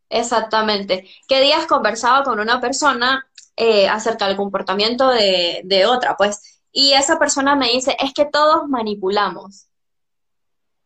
Exactamente. 0.09 1.07
¿Qué 1.27 1.41
días 1.41 1.65
conversaba 1.65 2.23
con 2.23 2.39
una 2.39 2.61
persona 2.61 3.27
eh, 3.55 3.87
acerca 3.87 4.27
del 4.27 4.37
comportamiento 4.37 5.09
de, 5.09 5.85
otra? 5.87 6.15
Pues, 6.15 6.61
y 6.71 6.93
esa 6.93 7.19
persona 7.19 7.55
me 7.55 7.69
dice, 7.69 7.95
es 7.99 8.13
que 8.13 8.25
todos 8.25 8.67
manipulamos. 8.67 9.67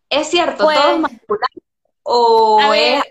¿Es 0.10 0.30
cierto? 0.30 0.64
¿Todos 0.64 0.76
pues, 0.76 1.00
manipulamos? 1.00 1.58
¿O 2.04 2.74
es 2.74 3.04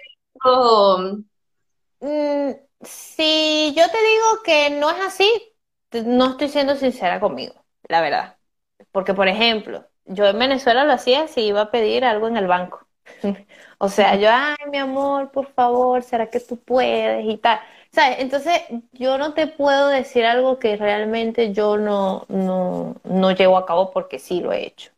mm, 2.00 2.50
si 2.82 3.74
yo 3.76 3.88
te 3.88 3.98
digo 4.02 4.42
que 4.44 4.70
no 4.70 4.90
es 4.90 5.00
así, 5.00 5.54
no 5.92 6.30
estoy 6.30 6.48
siendo 6.48 6.76
sincera 6.76 7.20
conmigo 7.20 7.60
la 7.90 8.00
verdad. 8.00 8.36
Porque, 8.92 9.14
por 9.14 9.28
ejemplo, 9.28 9.86
yo 10.04 10.26
en 10.26 10.38
Venezuela 10.38 10.84
lo 10.84 10.92
hacía 10.92 11.28
si 11.28 11.42
iba 11.42 11.62
a 11.62 11.70
pedir 11.70 12.04
algo 12.04 12.28
en 12.28 12.36
el 12.36 12.46
banco. 12.46 12.86
o 13.78 13.88
sea, 13.88 14.16
yo, 14.16 14.28
ay, 14.30 14.56
mi 14.70 14.78
amor, 14.78 15.30
por 15.30 15.52
favor, 15.52 16.02
¿será 16.02 16.30
que 16.30 16.40
tú 16.40 16.58
puedes? 16.58 17.24
Y 17.26 17.38
tal. 17.38 17.60
¿Sabes? 17.92 18.18
Entonces, 18.20 18.62
yo 18.92 19.18
no 19.18 19.34
te 19.34 19.46
puedo 19.46 19.88
decir 19.88 20.24
algo 20.24 20.58
que 20.58 20.76
realmente 20.76 21.52
yo 21.52 21.76
no, 21.76 22.24
no, 22.28 22.96
no 23.04 23.30
llevo 23.32 23.56
a 23.56 23.66
cabo 23.66 23.90
porque 23.90 24.18
sí 24.18 24.40
lo 24.40 24.52
he 24.52 24.66
hecho. 24.66 24.92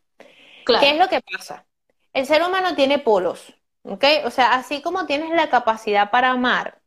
¿Qué 0.65 0.91
es 0.91 0.97
lo 0.97 1.07
que 1.09 1.21
pasa? 1.21 1.65
El 2.13 2.25
ser 2.25 2.43
humano 2.43 2.75
tiene 2.75 2.99
polos, 2.99 3.53
¿ok? 3.83 4.05
O 4.25 4.29
sea, 4.29 4.53
así 4.53 4.81
como 4.81 5.05
tienes 5.05 5.31
la 5.31 5.49
capacidad 5.49 6.11
para 6.11 6.29
amar, 6.31 6.79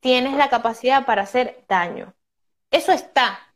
tienes 0.00 0.36
la 0.36 0.50
capacidad 0.50 1.06
para 1.06 1.22
hacer 1.22 1.64
daño. 1.68 2.14
Eso 2.70 2.92
está, 2.92 3.46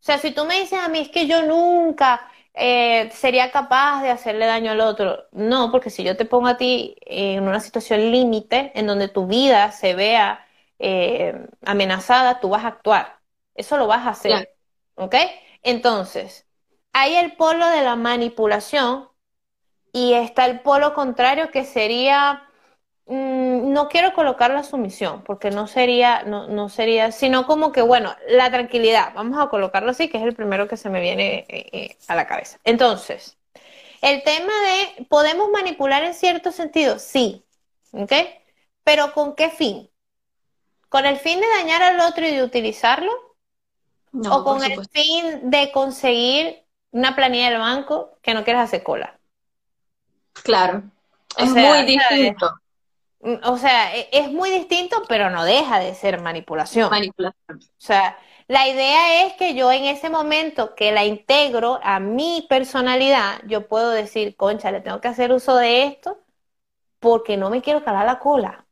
o 0.00 0.04
sea, 0.06 0.18
si 0.18 0.30
tú 0.30 0.44
me 0.44 0.60
dices 0.60 0.78
a 0.78 0.88
mí, 0.88 1.00
es 1.00 1.08
que 1.08 1.26
yo 1.26 1.42
nunca 1.42 2.30
eh, 2.56 3.10
sería 3.12 3.50
capaz 3.52 4.02
de 4.02 4.10
hacerle 4.10 4.46
daño 4.46 4.72
al 4.72 4.80
otro. 4.80 5.26
No, 5.32 5.70
porque 5.70 5.90
si 5.90 6.04
yo 6.04 6.16
te 6.16 6.24
pongo 6.24 6.48
a 6.48 6.56
ti 6.56 6.96
en 7.02 7.44
una 7.46 7.60
situación 7.60 8.10
límite 8.12 8.72
en 8.74 8.86
donde 8.86 9.08
tu 9.08 9.26
vida 9.26 9.72
se 9.72 9.94
vea 9.94 10.46
eh, 10.78 11.48
amenazada, 11.64 12.40
tú 12.40 12.48
vas 12.50 12.64
a 12.64 12.68
actuar. 12.68 13.20
Eso 13.54 13.76
lo 13.76 13.86
vas 13.86 14.06
a 14.06 14.10
hacer. 14.10 14.54
¿Ok? 14.96 15.14
Entonces, 15.62 16.46
hay 16.92 17.14
el 17.16 17.36
polo 17.36 17.68
de 17.68 17.82
la 17.82 17.96
manipulación 17.96 19.08
y 19.92 20.14
está 20.14 20.46
el 20.46 20.60
polo 20.60 20.94
contrario 20.94 21.50
que 21.50 21.64
sería 21.64 22.46
Mm, 23.06 23.35
no 23.66 23.88
quiero 23.88 24.12
colocar 24.14 24.52
la 24.52 24.62
sumisión, 24.62 25.22
porque 25.24 25.50
no 25.50 25.66
sería, 25.66 26.22
no, 26.22 26.46
no, 26.46 26.68
sería, 26.68 27.10
sino 27.10 27.46
como 27.46 27.72
que, 27.72 27.82
bueno, 27.82 28.14
la 28.28 28.50
tranquilidad, 28.50 29.12
vamos 29.14 29.38
a 29.38 29.48
colocarlo 29.48 29.90
así, 29.90 30.08
que 30.08 30.18
es 30.18 30.24
el 30.24 30.34
primero 30.34 30.68
que 30.68 30.76
se 30.76 30.88
me 30.88 31.00
viene 31.00 31.46
eh, 31.48 31.68
eh, 31.72 31.98
a 32.06 32.14
la 32.14 32.26
cabeza. 32.26 32.58
Entonces, 32.64 33.36
el 34.02 34.22
tema 34.22 34.52
de, 34.52 35.04
¿podemos 35.06 35.50
manipular 35.50 36.04
en 36.04 36.14
cierto 36.14 36.52
sentido? 36.52 36.98
Sí, 36.98 37.44
¿ok? 37.90 38.12
Pero 38.84 39.12
¿con 39.12 39.34
qué 39.34 39.50
fin? 39.50 39.90
¿Con 40.88 41.04
el 41.04 41.16
fin 41.16 41.40
de 41.40 41.46
dañar 41.58 41.82
al 41.82 42.00
otro 42.00 42.26
y 42.26 42.34
de 42.34 42.44
utilizarlo? 42.44 43.10
¿O 44.30 44.44
con 44.44 44.62
el 44.64 44.80
fin 44.92 45.50
de 45.50 45.72
conseguir 45.72 46.64
una 46.92 47.14
planilla 47.14 47.50
del 47.50 47.58
banco 47.58 48.16
que 48.22 48.32
no 48.32 48.44
quieras 48.44 48.64
hacer 48.64 48.82
cola? 48.82 49.18
Claro, 50.32 50.84
es 51.36 51.50
muy 51.50 51.84
distinto. 51.84 52.60
O 53.44 53.58
sea, 53.58 53.94
e, 53.96 54.08
es 54.12 54.30
muy 54.30 54.50
distinto, 54.50 55.02
pero 55.08 55.30
no 55.30 55.44
deja 55.44 55.78
de 55.78 55.94
ser 55.94 56.20
manipulación. 56.20 56.90
Manipulación. 56.90 57.58
O 57.58 57.64
sea, 57.78 58.18
la 58.48 58.68
idea 58.68 59.26
es 59.26 59.32
que 59.34 59.54
yo 59.54 59.72
en 59.72 59.84
ese 59.84 60.08
momento 60.10 60.74
que 60.74 60.92
la 60.92 61.04
integro 61.04 61.80
a 61.82 61.98
mi 61.98 62.46
personalidad, 62.48 63.40
yo 63.46 63.66
puedo 63.66 63.90
decir, 63.90 64.36
concha, 64.36 64.70
le 64.70 64.80
tengo 64.80 65.00
que 65.00 65.08
hacer 65.08 65.32
uso 65.32 65.56
de 65.56 65.84
esto 65.84 66.18
porque 67.00 67.36
no 67.36 67.50
me 67.50 67.62
quiero 67.62 67.84
calar 67.84 68.06
la 68.06 68.18
cola. 68.20 68.66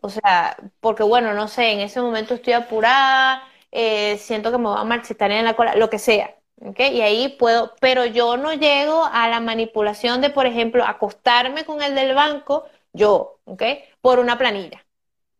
O 0.00 0.10
sea, 0.10 0.56
porque 0.80 1.02
bueno, 1.02 1.32
no 1.34 1.48
sé, 1.48 1.72
en 1.72 1.80
ese 1.80 2.00
momento 2.02 2.34
estoy 2.34 2.52
apurada, 2.52 3.42
eh, 3.72 4.18
siento 4.18 4.50
que 4.52 4.58
me 4.58 4.68
va 4.68 4.80
a 4.80 4.84
marchitar 4.84 5.30
en 5.30 5.44
la 5.44 5.54
cola, 5.54 5.76
lo 5.76 5.88
que 5.88 5.98
sea. 5.98 6.36
¿okay? 6.60 6.94
Y 6.96 7.00
ahí 7.00 7.28
puedo, 7.38 7.74
pero 7.80 8.04
yo 8.04 8.36
no 8.36 8.52
llego 8.52 9.04
a 9.04 9.28
la 9.28 9.40
manipulación 9.40 10.20
de, 10.20 10.30
por 10.30 10.46
ejemplo, 10.46 10.84
acostarme 10.84 11.64
con 11.64 11.82
el 11.82 11.94
del 11.94 12.14
banco 12.14 12.64
yo, 12.94 13.40
¿ok? 13.44 13.62
Por 14.00 14.18
una 14.20 14.38
planilla. 14.38 14.86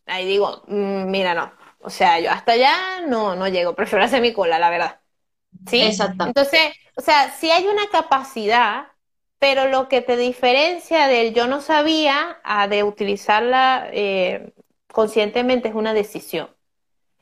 Ahí 0.06 0.26
digo, 0.26 0.62
mm, 0.68 1.10
mira, 1.10 1.34
no. 1.34 1.52
O 1.80 1.90
sea, 1.90 2.20
yo 2.20 2.30
hasta 2.30 2.52
allá 2.52 3.02
no, 3.08 3.36
no 3.36 3.48
llego, 3.48 3.74
prefiero 3.74 4.04
hacer 4.04 4.22
mi 4.22 4.32
cola, 4.32 4.58
la 4.58 4.70
verdad. 4.70 5.00
¿Sí? 5.66 5.82
Exacto. 5.82 6.26
Entonces, 6.26 6.60
o 6.96 7.00
sea, 7.00 7.30
sí 7.32 7.50
hay 7.50 7.66
una 7.66 7.88
capacidad, 7.90 8.88
pero 9.38 9.68
lo 9.68 9.88
que 9.88 10.02
te 10.02 10.16
diferencia 10.16 11.06
del 11.06 11.34
yo 11.34 11.46
no 11.46 11.60
sabía 11.60 12.38
a 12.44 12.68
de 12.68 12.82
utilizarla 12.84 13.88
eh, 13.92 14.52
conscientemente 14.92 15.68
es 15.68 15.74
una 15.74 15.94
decisión. 15.94 16.50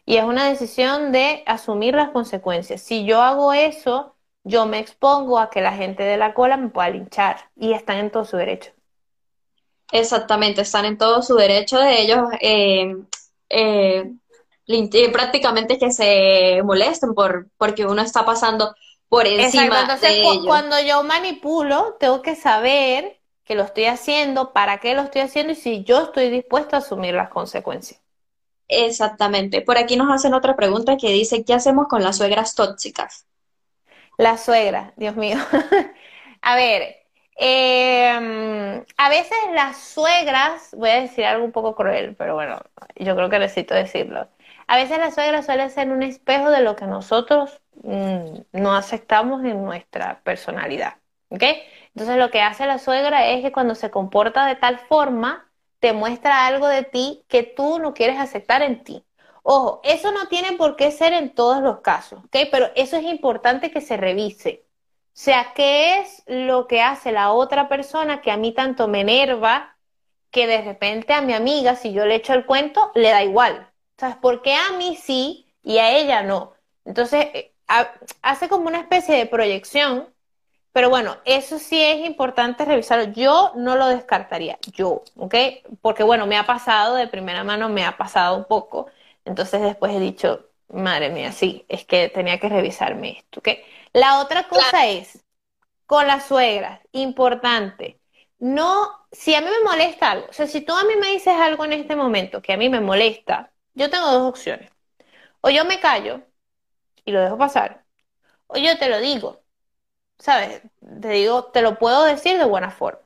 Y 0.07 0.17
es 0.17 0.25
una 0.25 0.47
decisión 0.49 1.13
de 1.13 1.43
asumir 1.47 1.95
las 1.95 2.11
consecuencias. 2.11 2.81
Si 2.83 3.05
yo 3.05 3.21
hago 3.23 3.53
eso, 3.53 4.17
yo 4.45 4.67
me 4.67 4.79
expongo 4.79 5.39
a 5.39 5.51
que 5.51 5.61
la 5.61 5.73
gente 5.73 6.03
de 6.05 6.17
la 6.17 6.35
cola 6.35 6.57
me 6.57 6.69
pueda 6.71 6.91
linchar 6.91 7.51
y 7.57 7.73
están 7.73 7.99
en 7.99 8.11
todo 8.11 8.25
su 8.25 8.37
derecho. 8.37 8.73
Exactamente, 9.93 10.63
están 10.63 10.87
en 10.87 10.97
todo 10.97 11.23
su 11.23 11.37
derecho 11.37 11.79
de 11.79 12.01
ellos. 12.01 12.27
Eh, 12.41 12.97
eh, 13.51 14.11
prácticamente 15.13 15.79
que 15.79 15.93
se 15.93 16.63
molesten 16.65 17.15
por 17.15 17.49
porque 17.59 17.85
uno 17.85 18.01
está 18.01 18.25
pasando 18.25 18.75
por 19.09 19.27
encima 19.27 19.83
Entonces, 19.83 20.01
de 20.01 20.21
ellos. 20.23 20.47
Cuando 20.47 20.81
yo 20.81 21.05
manipulo, 21.05 21.97
tengo 22.01 22.23
que 22.23 22.35
saber 22.35 23.21
que 23.45 23.55
lo 23.55 23.65
estoy 23.65 23.85
haciendo, 23.85 24.55
para 24.55 24.79
qué 24.79 24.95
lo 24.95 25.03
estoy 25.03 25.21
haciendo 25.21 25.53
y 25.53 25.57
si 25.57 25.85
yo 25.85 26.05
estoy 26.05 26.31
dispuesto 26.31 26.77
a 26.77 26.79
asumir 26.79 27.13
las 27.13 27.29
consecuencias. 27.29 28.01
Exactamente. 28.69 29.61
Por 29.61 29.77
aquí 29.77 29.97
nos 29.97 30.11
hacen 30.11 30.33
otra 30.33 30.57
pregunta 30.57 30.97
que 30.97 31.11
dice, 31.11 31.45
¿qué 31.45 31.53
hacemos 31.53 31.89
con 31.89 32.03
las 32.03 32.17
suegras 32.17 32.55
tóxicas? 32.55 33.27
Las 34.17 34.43
suegras, 34.43 34.95
Dios 34.97 35.17
mío. 35.17 35.37
a 36.41 36.57
ver, 36.57 37.02
eh, 37.37 38.85
a 38.97 39.09
veces 39.09 39.37
las 39.55 39.79
suegras, 39.79 40.75
voy 40.77 40.91
a 40.91 41.01
decir 41.01 41.25
algo 41.25 41.45
un 41.45 41.53
poco 41.53 41.75
cruel, 41.75 42.15
pero 42.17 42.35
bueno, 42.35 42.61
yo 42.97 43.17
creo 43.17 43.31
que 43.31 43.39
necesito 43.39 43.75
decirlo. 43.75 44.29
A 44.67 44.77
veces 44.77 44.99
las 44.99 45.15
suegras 45.15 45.47
suelen 45.47 45.71
ser 45.71 45.91
un 45.91 46.03
espejo 46.03 46.51
de 46.51 46.63
lo 46.63 46.77
que 46.77 46.87
nosotros 46.87 47.61
mm, 47.83 48.41
no 48.53 48.75
aceptamos 48.75 49.45
en 49.45 49.63
nuestra 49.65 50.21
personalidad. 50.23 50.97
¿Ok? 51.31 51.43
Entonces 51.95 52.17
lo 52.17 52.31
que 52.31 52.43
hace 52.43 52.67
la 52.67 52.79
suegra 52.79 53.27
es 53.29 53.43
que 53.43 53.53
cuando 53.53 53.75
se 53.75 53.91
comporta 53.91 54.47
de 54.47 54.57
tal 54.57 54.79
forma, 54.79 55.51
te 55.81 55.93
muestra 55.93 56.47
algo 56.47 56.69
de 56.69 56.85
ti 56.85 57.25
que 57.29 57.43
tú 57.43 57.79
no 57.79 57.95
quieres 57.95 58.19
aceptar 58.19 58.63
en 58.63 58.85
ti. 58.85 59.05
Ojo, 59.43 59.81
eso 59.83 60.13
no 60.13 60.29
tiene 60.29 60.53
por 60.57 60.77
qué 60.77 60.91
ser 60.93 61.13
en 61.13 61.35
todos 61.35 61.63
los 61.63 61.81
casos, 61.81 62.21
¿ok? 62.25 62.37
Pero 62.51 62.69
eso 62.77 62.97
es 62.97 63.05
importante 63.05 63.71
que 63.71 63.81
se 63.81 63.97
revise. 63.97 64.65
O 65.15 65.19
sea, 65.25 65.53
¿qué 65.55 66.01
es 66.01 66.23
lo 66.27 66.67
que 66.67 66.81
hace 66.81 67.13
la 67.13 67.33
otra 67.33 67.69
persona 67.69 68.23
que 68.23 68.31
a 68.31 68.39
mí 68.39 68.53
tanto 68.53 68.89
me 68.89 69.03
enerva 69.03 69.77
que 70.31 70.47
de 70.47 70.63
repente 70.63 71.13
a 71.13 71.21
mi 71.21 71.35
amiga, 71.35 71.77
si 71.77 71.93
yo 71.93 72.07
le 72.07 72.15
echo 72.17 72.33
el 72.33 72.47
cuento, 72.47 72.91
le 72.95 73.11
da 73.11 73.23
igual? 73.23 73.71
¿Sabes? 73.99 74.17
¿Por 74.17 74.43
qué 74.43 74.55
a 74.55 74.73
mí 74.79 74.97
sí 74.97 75.47
y 75.63 75.79
a 75.79 75.97
ella 75.97 76.23
no? 76.23 76.55
Entonces, 76.87 77.27
eh, 77.35 77.53
hace 78.23 78.49
como 78.49 78.69
una 78.69 78.81
especie 78.81 79.15
de 79.17 79.27
proyección, 79.27 80.09
pero 80.73 80.89
bueno, 80.89 81.17
eso 81.27 81.59
sí 81.59 81.83
es 81.83 82.07
importante 82.07 82.65
revisarlo. 82.65 83.13
Yo 83.13 83.53
no 83.57 83.77
lo 83.77 83.89
descartaría, 83.89 84.59
yo, 84.73 85.03
¿ok? 85.17 85.35
Porque 85.83 86.03
bueno, 86.03 86.27
me 86.27 86.39
ha 86.39 86.47
pasado 86.47 86.95
de 86.97 87.07
primera 87.09 87.45
mano, 87.45 87.69
me 87.69 87.85
ha 87.85 87.97
pasado 87.99 88.37
un 88.37 88.45
poco. 88.45 88.87
Entonces 89.27 89.61
después 89.61 89.95
he 89.95 90.01
dicho, 90.01 90.47
madre 90.69 91.11
mía, 91.11 91.33
sí, 91.33 91.65
es 91.69 91.85
que 91.85 92.09
tenía 92.09 92.39
que 92.41 92.49
revisarme 92.49 93.19
esto, 93.19 93.41
¿ok? 93.41 93.49
La 93.93 94.21
otra 94.21 94.49
cosa 94.49 94.87
es, 94.87 95.25
con 95.87 96.07
las 96.07 96.27
suegras, 96.27 96.81
importante, 96.93 98.01
no, 98.39 99.07
si 99.13 99.35
a 99.35 99.41
mí 99.41 99.49
me 99.49 99.65
molesta 99.65 100.11
algo, 100.13 100.27
o 100.31 100.33
sea, 100.33 100.47
si 100.47 100.63
tú 100.63 100.75
a 100.75 100.85
mí 100.85 100.97
me 100.97 101.09
dices 101.09 101.35
algo 101.35 101.65
en 101.65 101.75
este 101.75 101.97
momento 101.97 102.43
que 102.43 102.53
a 102.53 102.57
mí 102.57 102.69
me 102.69 102.81
molesta, 102.81 103.53
yo 103.75 103.91
tengo 103.91 104.11
dos 104.11 104.29
opciones. 104.29 104.71
O 105.43 105.51
yo 105.51 105.65
me 105.65 105.81
callo 105.81 106.23
y 107.05 107.13
lo 107.13 107.21
dejo 107.21 107.39
pasar, 107.39 107.85
o 108.49 108.57
yo 108.59 108.79
te 108.79 108.89
lo 108.89 109.01
digo, 109.01 109.43
¿sabes? 110.19 110.63
Te 111.01 111.09
digo, 111.11 111.47
te 111.53 111.63
lo 111.63 111.79
puedo 111.79 112.05
decir 112.05 112.39
de 112.39 112.45
buena 112.45 112.71
forma. 112.71 113.01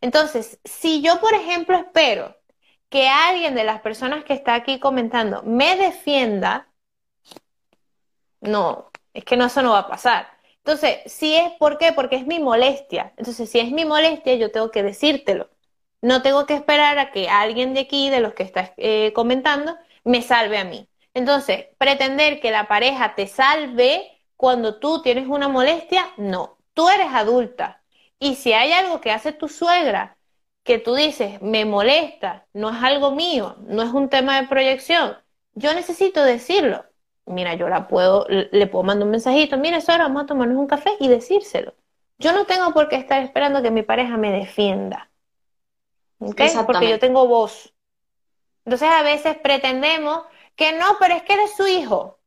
Entonces, 0.00 0.60
si 0.64 1.02
yo, 1.02 1.20
por 1.20 1.34
ejemplo, 1.34 1.76
espero 1.76 2.36
que 2.88 3.08
alguien 3.08 3.54
de 3.54 3.64
las 3.64 3.80
personas 3.82 4.24
que 4.24 4.34
está 4.34 4.54
aquí 4.54 4.80
comentando 4.80 5.42
me 5.44 5.76
defienda, 5.76 6.68
no, 8.40 8.90
es 9.16 9.24
que 9.24 9.36
no, 9.36 9.46
eso 9.46 9.62
no 9.62 9.72
va 9.72 9.80
a 9.80 9.88
pasar. 9.88 10.28
Entonces, 10.58 10.98
si 11.06 11.34
es, 11.36 11.52
¿por 11.58 11.78
qué? 11.78 11.92
Porque 11.92 12.16
es 12.16 12.26
mi 12.26 12.38
molestia. 12.38 13.14
Entonces, 13.16 13.48
si 13.50 13.58
es 13.60 13.70
mi 13.72 13.84
molestia, 13.84 14.34
yo 14.34 14.52
tengo 14.52 14.70
que 14.70 14.82
decírtelo. 14.82 15.50
No 16.02 16.22
tengo 16.22 16.46
que 16.46 16.54
esperar 16.54 16.98
a 16.98 17.12
que 17.12 17.28
alguien 17.28 17.72
de 17.74 17.80
aquí, 17.80 18.10
de 18.10 18.20
los 18.20 18.34
que 18.34 18.42
estás 18.42 18.72
eh, 18.76 19.12
comentando, 19.14 19.76
me 20.04 20.22
salve 20.22 20.58
a 20.58 20.64
mí. 20.64 20.88
Entonces, 21.14 21.66
pretender 21.78 22.40
que 22.40 22.50
la 22.50 22.68
pareja 22.68 23.14
te 23.14 23.26
salve 23.26 24.20
cuando 24.36 24.78
tú 24.78 25.00
tienes 25.02 25.26
una 25.28 25.48
molestia, 25.48 26.12
no. 26.18 26.58
Tú 26.74 26.88
eres 26.90 27.08
adulta. 27.12 27.82
Y 28.18 28.34
si 28.36 28.52
hay 28.52 28.72
algo 28.72 29.00
que 29.00 29.12
hace 29.12 29.32
tu 29.32 29.48
suegra 29.48 30.18
que 30.62 30.78
tú 30.78 30.94
dices, 30.94 31.40
me 31.42 31.64
molesta, 31.64 32.46
no 32.52 32.70
es 32.70 32.82
algo 32.82 33.12
mío, 33.12 33.56
no 33.66 33.82
es 33.82 33.90
un 33.92 34.08
tema 34.10 34.40
de 34.40 34.48
proyección, 34.48 35.16
yo 35.54 35.72
necesito 35.74 36.22
decirlo 36.24 36.84
mira, 37.26 37.54
yo 37.54 37.68
la 37.68 37.88
puedo, 37.88 38.26
le 38.28 38.66
puedo 38.66 38.84
mandar 38.84 39.04
un 39.04 39.10
mensajito, 39.10 39.58
mira, 39.58 39.78
ahora 39.86 40.04
vamos 40.04 40.22
a 40.22 40.26
tomarnos 40.26 40.56
un 40.56 40.66
café 40.66 40.90
y 41.00 41.08
decírselo. 41.08 41.74
Yo 42.18 42.32
no 42.32 42.46
tengo 42.46 42.72
por 42.72 42.88
qué 42.88 42.96
estar 42.96 43.22
esperando 43.22 43.62
que 43.62 43.70
mi 43.70 43.82
pareja 43.82 44.16
me 44.16 44.32
defienda. 44.32 45.10
¿okay? 46.18 46.50
Porque 46.64 46.88
yo 46.88 46.98
tengo 46.98 47.26
voz. 47.26 47.74
Entonces 48.64 48.88
a 48.88 49.02
veces 49.02 49.36
pretendemos 49.42 50.22
que 50.54 50.72
no, 50.72 50.96
pero 50.98 51.14
es 51.14 51.22
que 51.22 51.34
eres 51.34 51.54
su 51.56 51.66
hijo. 51.66 52.18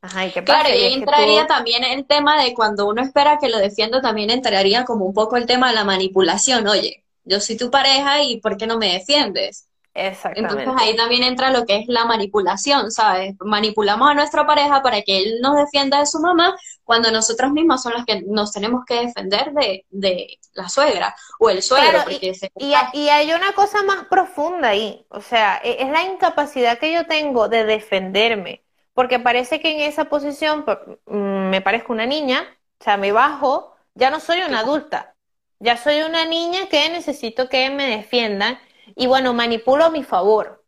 Ajá, 0.00 0.26
¿y 0.26 0.32
qué 0.32 0.42
pasa? 0.42 0.60
Claro, 0.60 0.74
y 0.74 0.82
ahí 0.84 0.94
entraría 0.94 1.46
también 1.46 1.84
el 1.84 2.06
tema 2.06 2.42
de 2.42 2.54
cuando 2.54 2.86
uno 2.86 3.02
espera 3.02 3.38
que 3.38 3.48
lo 3.48 3.58
defienda, 3.58 4.00
también 4.00 4.30
entraría 4.30 4.84
como 4.84 5.04
un 5.04 5.14
poco 5.14 5.36
el 5.36 5.46
tema 5.46 5.68
de 5.68 5.74
la 5.74 5.84
manipulación. 5.84 6.66
Oye, 6.66 7.04
yo 7.24 7.40
soy 7.40 7.56
tu 7.56 7.70
pareja 7.70 8.22
y 8.22 8.40
¿por 8.40 8.56
qué 8.56 8.66
no 8.66 8.78
me 8.78 8.92
defiendes? 8.92 9.68
Exactamente. 9.94 10.64
Entonces 10.64 10.82
ahí 10.82 10.96
también 10.96 11.22
entra 11.22 11.50
lo 11.50 11.64
que 11.64 11.76
es 11.76 11.84
la 11.86 12.04
manipulación, 12.04 12.90
¿sabes? 12.90 13.36
Manipulamos 13.38 14.10
a 14.10 14.14
nuestra 14.14 14.44
pareja 14.44 14.82
para 14.82 15.02
que 15.02 15.18
él 15.18 15.40
nos 15.40 15.56
defienda 15.56 16.00
de 16.00 16.06
su 16.06 16.18
mamá 16.18 16.56
cuando 16.82 17.12
nosotros 17.12 17.52
mismos 17.52 17.80
son 17.80 17.92
las 17.92 18.04
que 18.04 18.22
nos 18.26 18.50
tenemos 18.50 18.84
que 18.84 19.06
defender 19.06 19.52
de, 19.52 19.86
de 19.90 20.38
la 20.54 20.68
suegra 20.68 21.14
o 21.38 21.48
el 21.48 21.62
suegro. 21.62 22.00
y, 22.10 22.74
y, 22.92 23.08
hay 23.08 23.32
una 23.32 23.52
cosa 23.52 23.84
más 23.84 24.06
profunda 24.06 24.70
ahí, 24.70 25.06
o 25.10 25.20
sea, 25.20 25.60
e, 25.62 25.76
es 25.80 25.88
la 25.88 26.02
incapacidad 26.02 26.78
que 26.78 26.92
yo 26.92 27.06
tengo 27.06 27.48
de 27.48 27.64
defenderme, 27.64 28.64
porque 28.94 29.20
parece 29.20 29.60
que 29.60 29.70
en 29.76 29.80
esa 29.80 30.06
posición 30.06 30.64
mm, 31.06 31.50
me 31.50 31.60
parezco 31.60 31.92
una 31.92 32.06
niña, 32.06 32.44
O 32.80 32.84
sea, 32.84 32.96
me 32.96 33.12
bajo, 33.12 33.76
ya 33.94 34.10
no 34.10 34.18
soy 34.18 34.40
una 34.42 34.60
adulta, 34.60 35.14
ya 35.60 35.76
soy 35.76 36.02
una 36.02 36.24
niña 36.24 36.68
que 36.68 36.90
necesito 36.90 37.48
que 37.48 37.70
me 37.70 37.86
defiendan 37.86 38.58
y 38.96 39.06
bueno, 39.06 39.32
manipulo 39.34 39.84
a 39.84 39.90
mi 39.90 40.02
favor. 40.04 40.64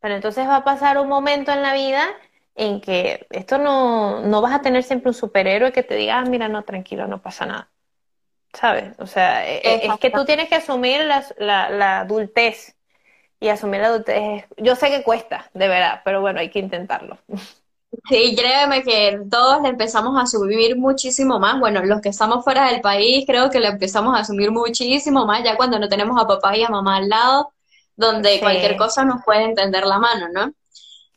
Pero 0.00 0.14
entonces 0.16 0.46
va 0.48 0.56
a 0.56 0.64
pasar 0.64 0.98
un 0.98 1.08
momento 1.08 1.52
en 1.52 1.62
la 1.62 1.74
vida 1.74 2.04
en 2.54 2.80
que 2.80 3.26
esto 3.30 3.58
no, 3.58 4.20
no 4.22 4.42
vas 4.42 4.54
a 4.54 4.62
tener 4.62 4.82
siempre 4.84 5.10
un 5.10 5.14
superhéroe 5.14 5.72
que 5.72 5.82
te 5.82 5.94
diga, 5.96 6.18
ah, 6.18 6.24
mira, 6.24 6.48
no, 6.48 6.64
tranquilo, 6.64 7.06
no 7.06 7.22
pasa 7.22 7.46
nada. 7.46 7.70
¿Sabes? 8.52 8.94
O 8.98 9.06
sea, 9.06 9.48
e, 9.48 9.56
e, 9.58 9.86
es 9.88 9.98
que 9.98 10.10
tú 10.10 10.24
tienes 10.24 10.48
que 10.48 10.56
asumir 10.56 11.02
la, 11.04 11.24
la, 11.38 11.70
la 11.70 12.00
adultez. 12.00 12.76
Y 13.40 13.48
asumir 13.48 13.80
la 13.80 13.88
adultez, 13.88 14.46
yo 14.58 14.76
sé 14.76 14.90
que 14.90 15.02
cuesta, 15.02 15.50
de 15.54 15.68
verdad, 15.68 16.02
pero 16.04 16.20
bueno, 16.20 16.40
hay 16.40 16.50
que 16.50 16.60
intentarlo. 16.60 17.18
Sí, 18.08 18.34
créeme 18.34 18.82
que 18.82 19.20
todos 19.30 19.62
le 19.62 19.68
empezamos 19.68 20.18
a 20.18 20.22
asumir 20.22 20.76
muchísimo 20.76 21.38
más. 21.38 21.60
Bueno, 21.60 21.84
los 21.84 22.00
que 22.00 22.08
estamos 22.08 22.42
fuera 22.42 22.68
del 22.70 22.80
país 22.80 23.24
creo 23.26 23.50
que 23.50 23.60
le 23.60 23.68
empezamos 23.68 24.16
a 24.16 24.20
asumir 24.20 24.50
muchísimo 24.50 25.26
más 25.26 25.44
ya 25.44 25.56
cuando 25.56 25.78
no 25.78 25.88
tenemos 25.88 26.20
a 26.20 26.26
papá 26.26 26.56
y 26.56 26.62
a 26.62 26.68
mamá 26.68 26.96
al 26.96 27.08
lado, 27.08 27.52
donde 27.94 28.40
cualquier 28.40 28.76
cosa 28.76 29.04
nos 29.04 29.22
puede 29.24 29.44
entender 29.44 29.84
la 29.84 29.98
mano, 29.98 30.28
¿no? 30.32 30.52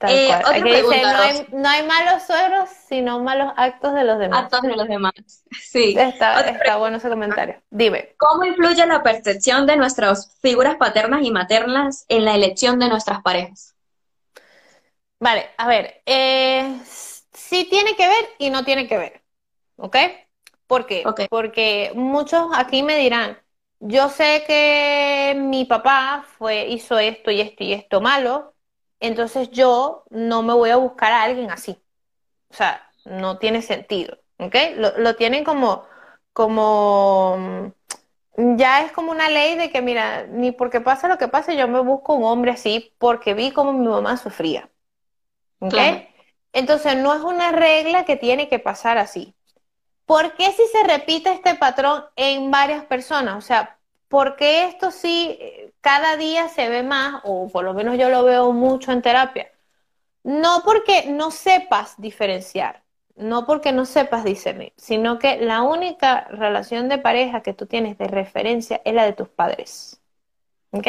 Eh, 0.02 0.30
otra 0.36 0.60
pregunta, 0.60 1.14
no, 1.14 1.20
hay, 1.20 1.48
no 1.54 1.70
hay 1.70 1.84
malos 1.88 2.24
suegros, 2.24 2.70
sino 2.88 3.20
malos 3.22 3.54
actos 3.56 3.94
de 3.94 4.04
los 4.04 4.20
demás. 4.20 4.44
Actos 4.44 4.62
de 4.64 4.76
los 4.76 4.88
demás, 4.88 5.14
sí. 5.52 5.96
Está, 5.98 6.42
está 6.42 6.76
bueno 6.76 6.98
ese 6.98 7.10
comentario. 7.10 7.62
Dime. 7.70 8.16
¿Cómo 8.18 8.44
influye 8.44 8.86
la 8.86 9.02
percepción 9.02 9.66
de 9.66 9.78
nuestras 9.78 10.38
figuras 10.42 10.76
paternas 10.76 11.24
y 11.24 11.32
maternas 11.32 12.06
en 12.10 12.26
la 12.26 12.36
elección 12.36 12.78
de 12.78 12.90
nuestras 12.90 13.22
parejas? 13.22 13.75
Vale, 15.20 15.50
a 15.58 15.68
ver, 15.68 16.02
eh, 16.06 16.80
sí 16.86 17.68
tiene 17.70 17.96
que 17.96 18.08
ver 18.08 18.26
y 18.38 18.50
no 18.50 18.64
tiene 18.66 18.88
que 18.88 18.98
ver, 18.98 19.24
¿ok? 19.78 19.98
¿Por 20.68 20.86
qué? 20.88 21.18
Porque 21.30 21.92
muchos 21.96 22.48
aquí 22.56 22.84
me 22.84 22.98
dirán, 22.98 23.40
yo 23.80 24.10
sé 24.10 24.44
que 24.48 25.36
mi 25.38 25.66
papá 25.66 26.26
fue, 26.38 26.68
hizo 26.70 27.00
esto 27.00 27.32
y 27.32 27.42
esto 27.42 27.64
y 27.64 27.74
esto 27.74 28.02
malo, 28.02 28.56
entonces 29.00 29.52
yo 29.52 30.06
no 30.12 30.44
me 30.44 30.54
voy 30.54 30.72
a 30.72 30.78
buscar 30.78 31.14
a 31.14 31.24
alguien 31.24 31.52
así. 31.52 31.82
O 32.50 32.56
sea, 32.56 32.92
no 33.06 33.40
tiene 33.40 33.62
sentido, 33.64 34.18
¿ok? 34.40 34.56
Lo, 34.78 34.98
lo 35.00 35.16
tienen 35.18 35.44
como, 35.46 35.86
como, 36.34 37.74
ya 38.38 38.84
es 38.86 38.92
como 38.94 39.12
una 39.12 39.30
ley 39.30 39.58
de 39.58 39.72
que, 39.72 39.82
mira, 39.82 40.28
ni 40.28 40.52
porque 40.54 40.82
pasa 40.82 41.08
lo 41.08 41.18
que 41.18 41.28
pase, 41.30 41.58
yo 41.58 41.68
me 41.68 41.80
busco 41.82 42.14
un 42.16 42.26
hombre 42.26 42.52
así 42.52 42.94
porque 43.00 43.34
vi 43.36 43.52
cómo 43.54 43.74
mi 43.74 43.88
mamá 43.88 44.18
sufría. 44.18 44.70
¿Ok? 45.66 46.08
Entonces 46.54 46.96
no 46.98 47.14
es 47.14 47.22
una 47.22 47.52
regla 47.52 48.06
que 48.06 48.16
tiene 48.16 48.48
que 48.48 48.60
pasar 48.60 48.98
así. 48.98 49.36
¿Por 50.06 50.36
qué 50.36 50.52
si 50.52 50.66
se 50.68 50.84
repite 50.84 51.32
este 51.32 51.56
patrón 51.56 52.06
en 52.16 52.52
varias 52.52 52.86
personas? 52.86 53.36
O 53.38 53.42
sea, 53.42 53.78
¿por 54.08 54.36
qué 54.36 54.66
esto 54.66 54.92
sí 54.92 55.40
cada 55.82 56.16
día 56.16 56.48
se 56.48 56.70
ve 56.70 56.84
más, 56.84 57.22
o 57.24 57.50
por 57.50 57.66
lo 57.66 57.74
menos 57.74 57.98
yo 57.98 58.10
lo 58.10 58.24
veo 58.24 58.52
mucho 58.52 58.92
en 58.92 59.02
terapia? 59.02 59.52
No 60.24 60.62
porque 60.64 61.08
no 61.08 61.32
sepas 61.32 62.00
diferenciar, 62.00 62.84
no 63.16 63.46
porque 63.46 63.72
no 63.72 63.86
sepas 63.86 64.24
discernir, 64.24 64.74
sino 64.78 65.20
que 65.20 65.38
la 65.38 65.62
única 65.64 66.28
relación 66.30 66.90
de 66.90 67.00
pareja 67.00 67.42
que 67.42 67.54
tú 67.54 67.66
tienes 67.66 67.98
de 67.98 68.08
referencia 68.08 68.82
es 68.86 68.94
la 68.94 69.06
de 69.06 69.14
tus 69.14 69.30
padres. 69.30 70.02
¿Ok? 70.72 70.88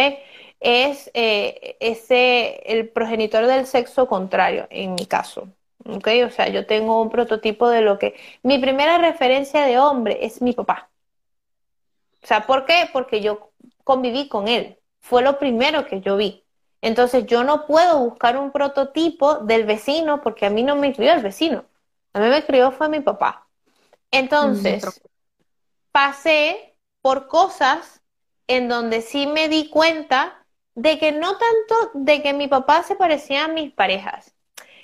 Es 0.66 1.12
eh, 1.14 1.76
ese, 1.78 2.60
el 2.66 2.88
progenitor 2.88 3.46
del 3.46 3.66
sexo 3.68 4.08
contrario, 4.08 4.66
en 4.68 4.94
mi 4.94 5.06
caso. 5.06 5.48
¿ok? 5.84 6.08
O 6.26 6.30
sea, 6.30 6.48
yo 6.48 6.66
tengo 6.66 7.00
un 7.00 7.08
prototipo 7.08 7.68
de 7.68 7.82
lo 7.82 8.00
que... 8.00 8.16
Mi 8.42 8.58
primera 8.58 8.98
referencia 8.98 9.64
de 9.64 9.78
hombre 9.78 10.26
es 10.26 10.42
mi 10.42 10.52
papá. 10.54 10.90
O 12.20 12.26
sea, 12.26 12.46
¿por 12.48 12.64
qué? 12.64 12.90
Porque 12.92 13.20
yo 13.20 13.52
conviví 13.84 14.28
con 14.28 14.48
él. 14.48 14.76
Fue 14.98 15.22
lo 15.22 15.38
primero 15.38 15.86
que 15.86 16.00
yo 16.00 16.16
vi. 16.16 16.42
Entonces 16.80 17.26
yo 17.26 17.44
no 17.44 17.66
puedo 17.66 18.00
buscar 18.00 18.36
un 18.36 18.50
prototipo 18.50 19.36
del 19.36 19.66
vecino 19.66 20.20
porque 20.20 20.46
a 20.46 20.50
mí 20.50 20.64
no 20.64 20.74
me 20.74 20.92
crió 20.92 21.12
el 21.12 21.22
vecino. 21.22 21.64
A 22.12 22.18
mí 22.18 22.26
me 22.26 22.44
crió 22.44 22.72
fue 22.72 22.88
mi 22.88 22.98
papá. 22.98 23.46
Entonces, 24.10 25.00
pasé 25.92 26.74
por 27.02 27.28
cosas 27.28 28.02
en 28.48 28.68
donde 28.68 29.00
sí 29.00 29.28
me 29.28 29.48
di 29.48 29.68
cuenta 29.68 30.45
de 30.76 30.98
que 30.98 31.12
no 31.12 31.38
tanto 31.38 31.90
de 31.94 32.22
que 32.22 32.34
mi 32.34 32.48
papá 32.48 32.82
se 32.84 32.96
parecía 32.96 33.46
a 33.46 33.48
mis 33.48 33.72
parejas. 33.72 34.34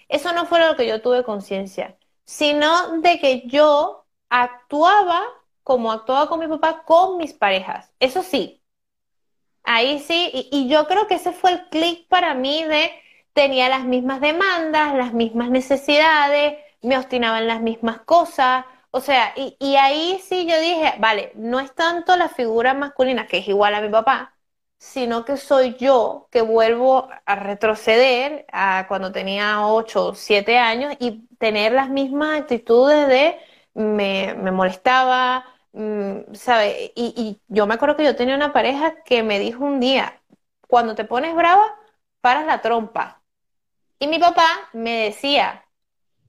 Eso 0.09 0.33
no 0.33 0.47
fue 0.47 0.61
lo 0.67 0.77
que 0.77 0.87
yo 0.87 1.03
tuve 1.03 1.25
conciencia, 1.25 1.99
sino 2.25 2.99
de 3.01 3.21
que 3.21 3.47
yo 3.49 4.07
actuaba 4.31 5.23
como 5.63 5.93
actuaba 5.93 6.29
con 6.29 6.41
mi 6.41 6.49
papá 6.49 6.85
con 6.85 7.19
mis 7.19 7.35
parejas. 7.35 7.93
Eso 8.01 8.23
sí. 8.23 8.63
Ahí 9.65 10.01
sí, 10.01 10.49
y, 10.51 10.69
yo 10.69 10.87
creo 10.89 11.07
que 11.07 11.15
ese 11.17 11.33
fue 11.33 11.53
el 11.53 11.69
clic 11.69 12.09
para 12.09 12.35
mí 12.35 12.65
de 12.65 12.91
tenía 13.33 13.69
las 13.69 13.85
mismas 13.85 14.21
demandas, 14.21 14.95
las 14.95 15.13
mismas 15.15 15.51
necesidades, 15.51 16.59
me 16.83 16.99
obstinaba 16.99 17.39
en 17.39 17.49
las 17.49 17.61
mismas 17.63 18.01
cosas. 18.03 18.65
O 18.91 19.01
sea, 19.01 19.33
y, 19.37 19.57
y 19.61 19.77
ahí 19.77 20.21
sí 20.23 20.47
yo 20.47 20.59
dije, 20.61 20.95
vale, 20.99 21.33
no 21.37 21.61
es 21.61 21.75
tanto 21.75 22.17
la 22.17 22.29
figura 22.29 22.75
masculina, 22.75 23.27
que 23.27 23.39
es 23.39 23.49
igual 23.49 23.75
a 23.75 23.81
mi 23.81 23.89
papá, 23.89 24.35
sino 24.83 25.25
que 25.25 25.37
soy 25.37 25.77
yo 25.77 26.29
que 26.33 26.43
vuelvo 26.43 27.09
a 27.25 27.37
retroceder 27.37 28.47
a 28.53 28.87
cuando 28.89 29.13
tenía 29.13 29.65
8 29.69 30.07
o 30.09 30.15
7 30.15 30.59
años 30.59 30.95
y 30.99 31.29
tener 31.39 31.73
las 31.73 31.89
mismas 31.89 32.41
actitudes 32.41 33.07
de 33.09 33.39
me, 33.75 34.35
molestaba, 34.53 35.47
mm, 35.73 36.35
¿sabes? 36.35 36.91
Y, 36.97 37.15
y, 37.17 37.41
yo 37.49 37.67
me 37.67 37.75
acuerdo 37.75 37.97
que 37.97 38.05
yo 38.05 38.17
tenía 38.17 38.35
una 38.35 38.53
pareja 38.53 39.03
que 39.05 39.23
me 39.23 39.39
dijo 39.39 39.65
un 39.65 39.79
día, 39.81 40.21
cuando 40.69 40.95
te 40.97 41.05
pones 41.05 41.35
brava, 41.37 41.77
paras 42.21 42.47
la 42.47 42.61
trompa. 42.61 43.23
Y 44.01 44.09
mi 44.09 44.19
papá 44.19 44.47
me 44.73 45.05
decía, 45.05 45.65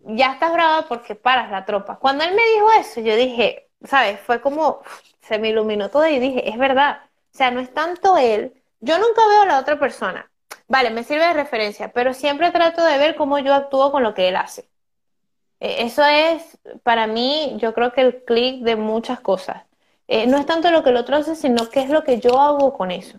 ya 0.01 0.33
estás 0.33 0.53
brava 0.53 0.87
porque 0.87 1.15
paras 1.15 1.51
la 1.51 1.65
trompa. 1.65 1.97
Cuando 1.99 2.23
él 2.23 2.35
me 2.35 2.43
dijo 2.55 2.71
eso, 2.79 3.01
yo 3.01 3.15
dije, 3.15 3.69
¿sabes? 3.83 4.19
Fue 4.21 4.41
como, 4.41 4.81
se 5.21 5.39
me 5.39 5.49
iluminó 5.49 5.89
todo 5.89 6.07
y 6.07 6.19
dije, 6.19 6.49
es 6.49 6.57
verdad 6.57 7.01
o 7.33 7.37
sea, 7.37 7.51
no 7.51 7.59
es 7.59 7.73
tanto 7.73 8.17
él. 8.17 8.53
Yo 8.79 8.97
nunca 8.99 9.27
veo 9.27 9.41
a 9.41 9.45
la 9.45 9.59
otra 9.59 9.79
persona. 9.79 10.29
Vale, 10.67 10.91
me 10.91 11.03
sirve 11.03 11.25
de 11.27 11.33
referencia, 11.33 11.91
pero 11.91 12.13
siempre 12.13 12.51
trato 12.51 12.83
de 12.83 12.97
ver 12.97 13.15
cómo 13.15 13.39
yo 13.39 13.53
actúo 13.53 13.91
con 13.91 14.03
lo 14.03 14.13
que 14.13 14.27
él 14.27 14.35
hace. 14.35 14.69
E, 15.59 15.83
eso 15.83 16.03
es, 16.05 16.59
para 16.83 17.07
mí, 17.07 17.55
yo 17.57 17.73
creo 17.73 17.91
que 17.93 18.01
el 18.01 18.23
clic 18.23 18.63
de 18.63 18.75
muchas 18.75 19.19
cosas. 19.19 19.63
Eh, 20.07 20.27
no 20.27 20.37
es 20.37 20.45
tanto 20.45 20.69
lo 20.71 20.83
que 20.83 20.91
el 20.91 20.97
otro 20.97 21.17
hace, 21.17 21.35
sino 21.35 21.69
qué 21.69 21.81
es 21.81 21.89
lo 21.89 22.03
que 22.03 22.19
yo 22.19 22.39
hago 22.39 22.73
con 22.73 22.91
eso. 22.91 23.17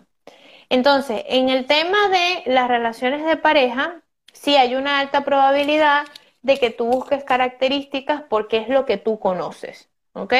Entonces, 0.69 1.23
en 1.27 1.49
el 1.49 1.65
tema 1.67 1.97
de 2.09 2.43
las 2.51 2.67
relaciones 2.69 3.25
de 3.25 3.37
pareja, 3.37 4.01
sí 4.33 4.55
hay 4.55 4.75
una 4.75 4.99
alta 4.99 5.25
probabilidad 5.25 6.05
de 6.41 6.59
que 6.59 6.69
tú 6.69 6.85
busques 6.85 7.23
características 7.23 8.23
porque 8.29 8.57
es 8.57 8.69
lo 8.69 8.85
que 8.85 8.97
tú 8.97 9.19
conoces. 9.19 9.89
¿Ok? 10.13 10.33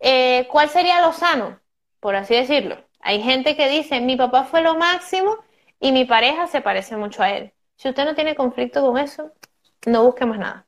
Eh, 0.00 0.48
¿Cuál 0.50 0.70
sería 0.70 1.00
lo 1.00 1.12
sano? 1.12 1.60
Por 2.04 2.16
así 2.16 2.34
decirlo. 2.34 2.76
Hay 3.00 3.22
gente 3.22 3.56
que 3.56 3.66
dice, 3.66 4.02
mi 4.02 4.14
papá 4.14 4.44
fue 4.44 4.60
lo 4.60 4.74
máximo 4.74 5.38
y 5.80 5.90
mi 5.90 6.04
pareja 6.04 6.46
se 6.46 6.60
parece 6.60 6.98
mucho 6.98 7.22
a 7.22 7.30
él. 7.30 7.54
Si 7.76 7.88
usted 7.88 8.04
no 8.04 8.14
tiene 8.14 8.34
conflicto 8.34 8.82
con 8.82 8.98
eso, 8.98 9.32
no 9.86 10.04
busque 10.04 10.26
más 10.26 10.38
nada. 10.38 10.66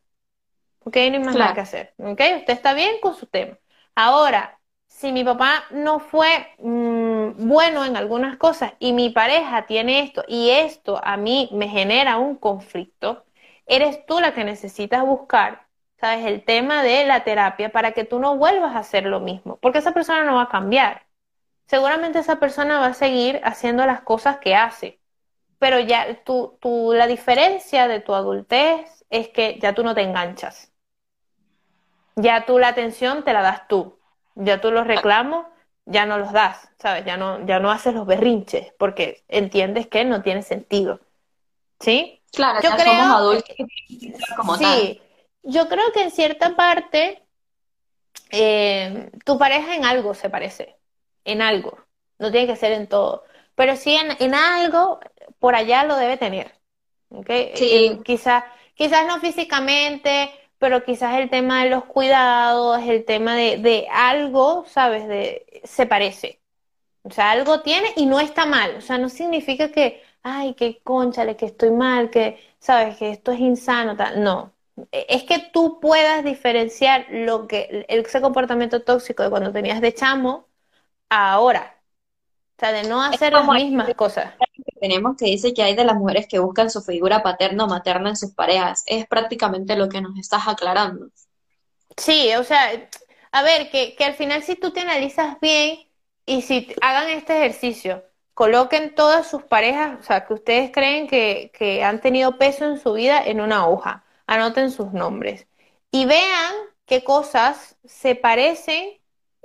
¿Ok? 0.85 0.97
No 0.97 1.03
hay 1.03 1.19
más 1.19 1.37
nada 1.37 1.53
que 1.53 1.61
hacer. 1.61 1.93
¿Ok? 1.99 2.23
Usted 2.39 2.55
está 2.55 2.73
bien 2.73 3.01
con 3.03 3.15
su 3.15 3.27
tema. 3.27 3.59
Ahora, 3.95 4.59
si 4.87 5.13
mi 5.13 5.25
papá 5.25 5.65
no 5.73 6.01
fue 6.01 6.55
mm, 6.57 7.47
bueno 7.47 7.85
en 7.85 7.99
algunas 7.99 8.39
cosas 8.39 8.73
y 8.79 8.95
mi 8.95 9.11
pareja 9.11 9.67
tiene 9.67 10.01
esto 10.01 10.25
y 10.27 10.49
esto 10.49 10.99
a 11.05 11.19
mí 11.19 11.51
me 11.53 11.69
genera 11.69 12.17
un 12.17 12.37
conflicto, 12.37 13.27
eres 13.67 14.07
tú 14.07 14.21
la 14.21 14.33
que 14.33 14.43
necesitas 14.43 15.05
buscar, 15.05 15.67
¿sabes? 16.01 16.25
El 16.25 16.47
tema 16.47 16.83
de 16.83 17.05
la 17.05 17.25
terapia 17.25 17.71
para 17.71 17.93
que 17.93 18.05
tú 18.05 18.21
no 18.21 18.39
vuelvas 18.39 18.75
a 18.75 18.79
hacer 18.79 19.05
lo 19.05 19.21
mismo, 19.21 19.59
porque 19.59 19.81
esa 19.81 19.93
persona 19.93 20.25
no 20.25 20.37
va 20.37 20.45
a 20.45 20.49
cambiar 20.49 21.06
seguramente 21.67 22.21
esa 22.21 22.39
persona 22.41 22.79
va 22.79 22.87
a 22.87 22.95
seguir 22.95 23.41
haciendo 23.45 23.85
las 23.87 24.01
cosas 24.03 24.39
que 24.39 24.55
hace. 24.55 25.01
Pero 25.59 25.81
ya 25.81 26.23
tú, 26.25 26.59
tú, 26.61 26.93
la 26.95 27.07
diferencia 27.07 27.89
de 27.89 28.01
tu 28.01 28.15
adultez 28.15 29.05
es 29.11 29.29
que 29.29 29.59
ya 29.61 29.75
tú 29.75 29.83
no 29.83 29.95
te 29.95 30.03
enganchas. 30.03 30.73
Ya 32.17 32.47
tú 32.47 32.59
la 32.59 32.69
atención 32.69 33.25
te 33.25 33.33
la 33.33 33.43
das 33.43 33.69
tú. 33.69 33.99
Ya 34.35 34.61
tú 34.61 34.71
los 34.71 34.87
reclamos, 34.87 35.47
ya 35.87 36.05
no 36.05 36.19
los 36.19 36.33
das, 36.33 36.69
¿sabes? 36.79 37.05
Ya 37.05 37.17
no, 37.17 37.45
ya 37.47 37.59
no 37.59 37.71
haces 37.71 37.95
los 37.95 38.07
berrinches 38.07 38.73
porque 38.79 39.25
entiendes 39.29 39.87
que 39.87 40.05
no 40.05 40.23
tiene 40.23 40.43
sentido. 40.43 41.01
¿Sí? 41.81 42.23
Claro, 42.33 42.61
yo 42.63 42.71
creo, 42.71 42.85
somos 42.85 43.17
adultos 43.17 43.57
como 44.37 44.57
sí, 44.57 45.01
yo 45.43 45.69
creo 45.69 45.93
que 45.93 46.03
en 46.03 46.11
cierta 46.11 46.55
parte 46.57 47.23
eh, 48.31 49.11
tu 49.25 49.39
pareja 49.39 49.75
en 49.75 49.85
algo 49.85 50.13
se 50.13 50.29
parece 50.29 50.76
en 51.27 51.43
algo, 51.43 51.79
no 52.19 52.31
tiene 52.31 52.47
que 52.47 52.57
ser 52.57 52.73
en 52.73 52.87
todo, 52.89 53.25
pero 53.55 53.77
sí 53.77 53.97
en, 53.97 54.35
algo, 54.35 55.01
por 55.39 55.55
allá 55.55 55.85
lo 55.85 55.97
debe 55.97 56.17
tener. 56.17 56.55
¿okay? 57.11 57.53
Sí. 57.55 58.01
quizás 58.05 58.45
no 59.07 59.21
físicamente, 59.21 60.31
pero 60.59 60.85
quizás 60.85 61.19
el 61.19 61.31
tema 61.31 61.65
de 61.65 61.71
los 61.71 61.85
cuidados, 61.85 62.83
el 62.83 63.05
tema 63.05 63.35
de, 63.37 63.59
de 63.59 63.87
algo, 63.91 64.65
¿sabes? 64.67 65.07
De, 65.09 65.63
se 65.65 65.87
parece. 65.87 66.41
O 67.03 67.11
sea, 67.11 67.31
algo 67.31 67.61
tiene 67.63 67.89
y 67.97 68.07
no 68.07 68.21
está 68.21 68.47
mal. 68.47 68.77
O 68.77 68.81
sea, 68.81 68.99
no 68.99 69.09
significa 69.09 69.71
que, 69.71 70.03
ay, 70.23 70.55
que 70.55 70.81
conchale, 70.83 71.37
que 71.37 71.47
estoy 71.47 71.71
mal, 71.71 72.11
que, 72.11 72.41
¿sabes? 72.59 72.97
Que 72.97 73.11
esto 73.11 73.33
es 73.33 73.41
insano, 73.41 73.97
tal. 73.97 74.23
No. 74.25 74.53
E, 74.93 75.07
es 75.09 75.25
que 75.25 75.39
tú 75.53 75.79
puedas 75.81 76.25
diferenciar 76.25 77.07
lo 77.11 77.47
que, 77.47 77.87
ese 77.89 78.21
comportamiento 78.21 78.83
tóxico 78.83 79.23
de 79.23 79.31
cuando 79.31 79.53
tenías 79.53 79.81
de 79.81 79.95
chamo 79.95 80.49
ahora. 81.09 81.81
O 82.57 82.61
sea, 82.61 82.73
de 82.73 82.85
no 82.85 83.03
hacer 83.03 83.33
las 83.33 83.47
mismas 83.47 83.93
cosas. 83.95 84.35
tenemos 84.81 85.17
que 85.17 85.27
dice 85.27 85.53
que 85.53 85.63
hay 85.63 85.75
de 85.75 85.85
las 85.85 85.97
mujeres 85.97 86.27
que 86.27 86.39
buscan 86.39 86.71
su 86.71 86.81
figura 86.83 87.23
paterna 87.23 87.65
o 87.65 87.69
materna 87.69 88.11
en 88.11 88.17
sus 88.17 88.33
parejas. 88.33 88.83
Es 88.87 89.07
prácticamente 89.07 89.77
lo 89.77 89.89
que 89.89 90.01
nos 90.01 90.19
estás 90.19 90.49
aclarando. 90.49 91.09
Sí, 91.97 92.35
o 92.35 92.45
sea, 92.45 92.89
a 93.33 93.43
ver, 93.43 93.71
que, 93.71 93.95
que 93.95 94.05
al 94.05 94.15
final 94.15 94.43
si 94.43 94.57
tú 94.57 94.71
te 94.71 94.81
analizas 94.81 95.39
bien 95.41 95.87
y 96.25 96.43
si 96.43 96.75
hagan 96.81 97.11
este 97.11 97.37
ejercicio, 97.39 98.05
coloquen 98.35 98.95
todas 98.95 99.27
sus 99.27 99.45
parejas, 99.45 99.99
o 100.01 100.03
sea, 100.03 100.27
que 100.27 100.35
ustedes 100.35 100.71
creen 100.71 101.09
que, 101.09 101.51
que 101.59 101.83
han 101.85 102.01
tenido 102.01 102.39
peso 102.39 102.67
en 102.67 102.79
su 102.79 102.93
vida 102.93 103.23
en 103.25 103.41
una 103.41 103.67
hoja, 103.67 104.05
anoten 104.27 104.71
sus 104.71 104.93
nombres 104.93 105.47
y 105.91 106.05
vean 106.07 106.55
qué 106.85 107.05
cosas 107.05 107.77
se 107.85 108.15
parecen 108.15 108.99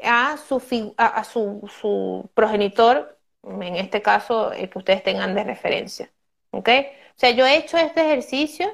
a 0.04 0.38
su, 0.38 2.30
progenitor, 2.34 3.18
en 3.44 3.76
este 3.76 4.02
caso 4.02 4.52
el 4.54 4.70
que 4.70 4.80
ustedes 4.80 5.04
tengan 5.04 5.36
de 5.36 5.44
referencia. 5.44 6.12
¿Ok? 6.52 6.70
O 6.70 7.20
sea, 7.22 7.32
yo 7.32 7.46
he 7.46 7.58
hecho 7.58 7.78
este 7.78 8.02
ejercicio 8.02 8.68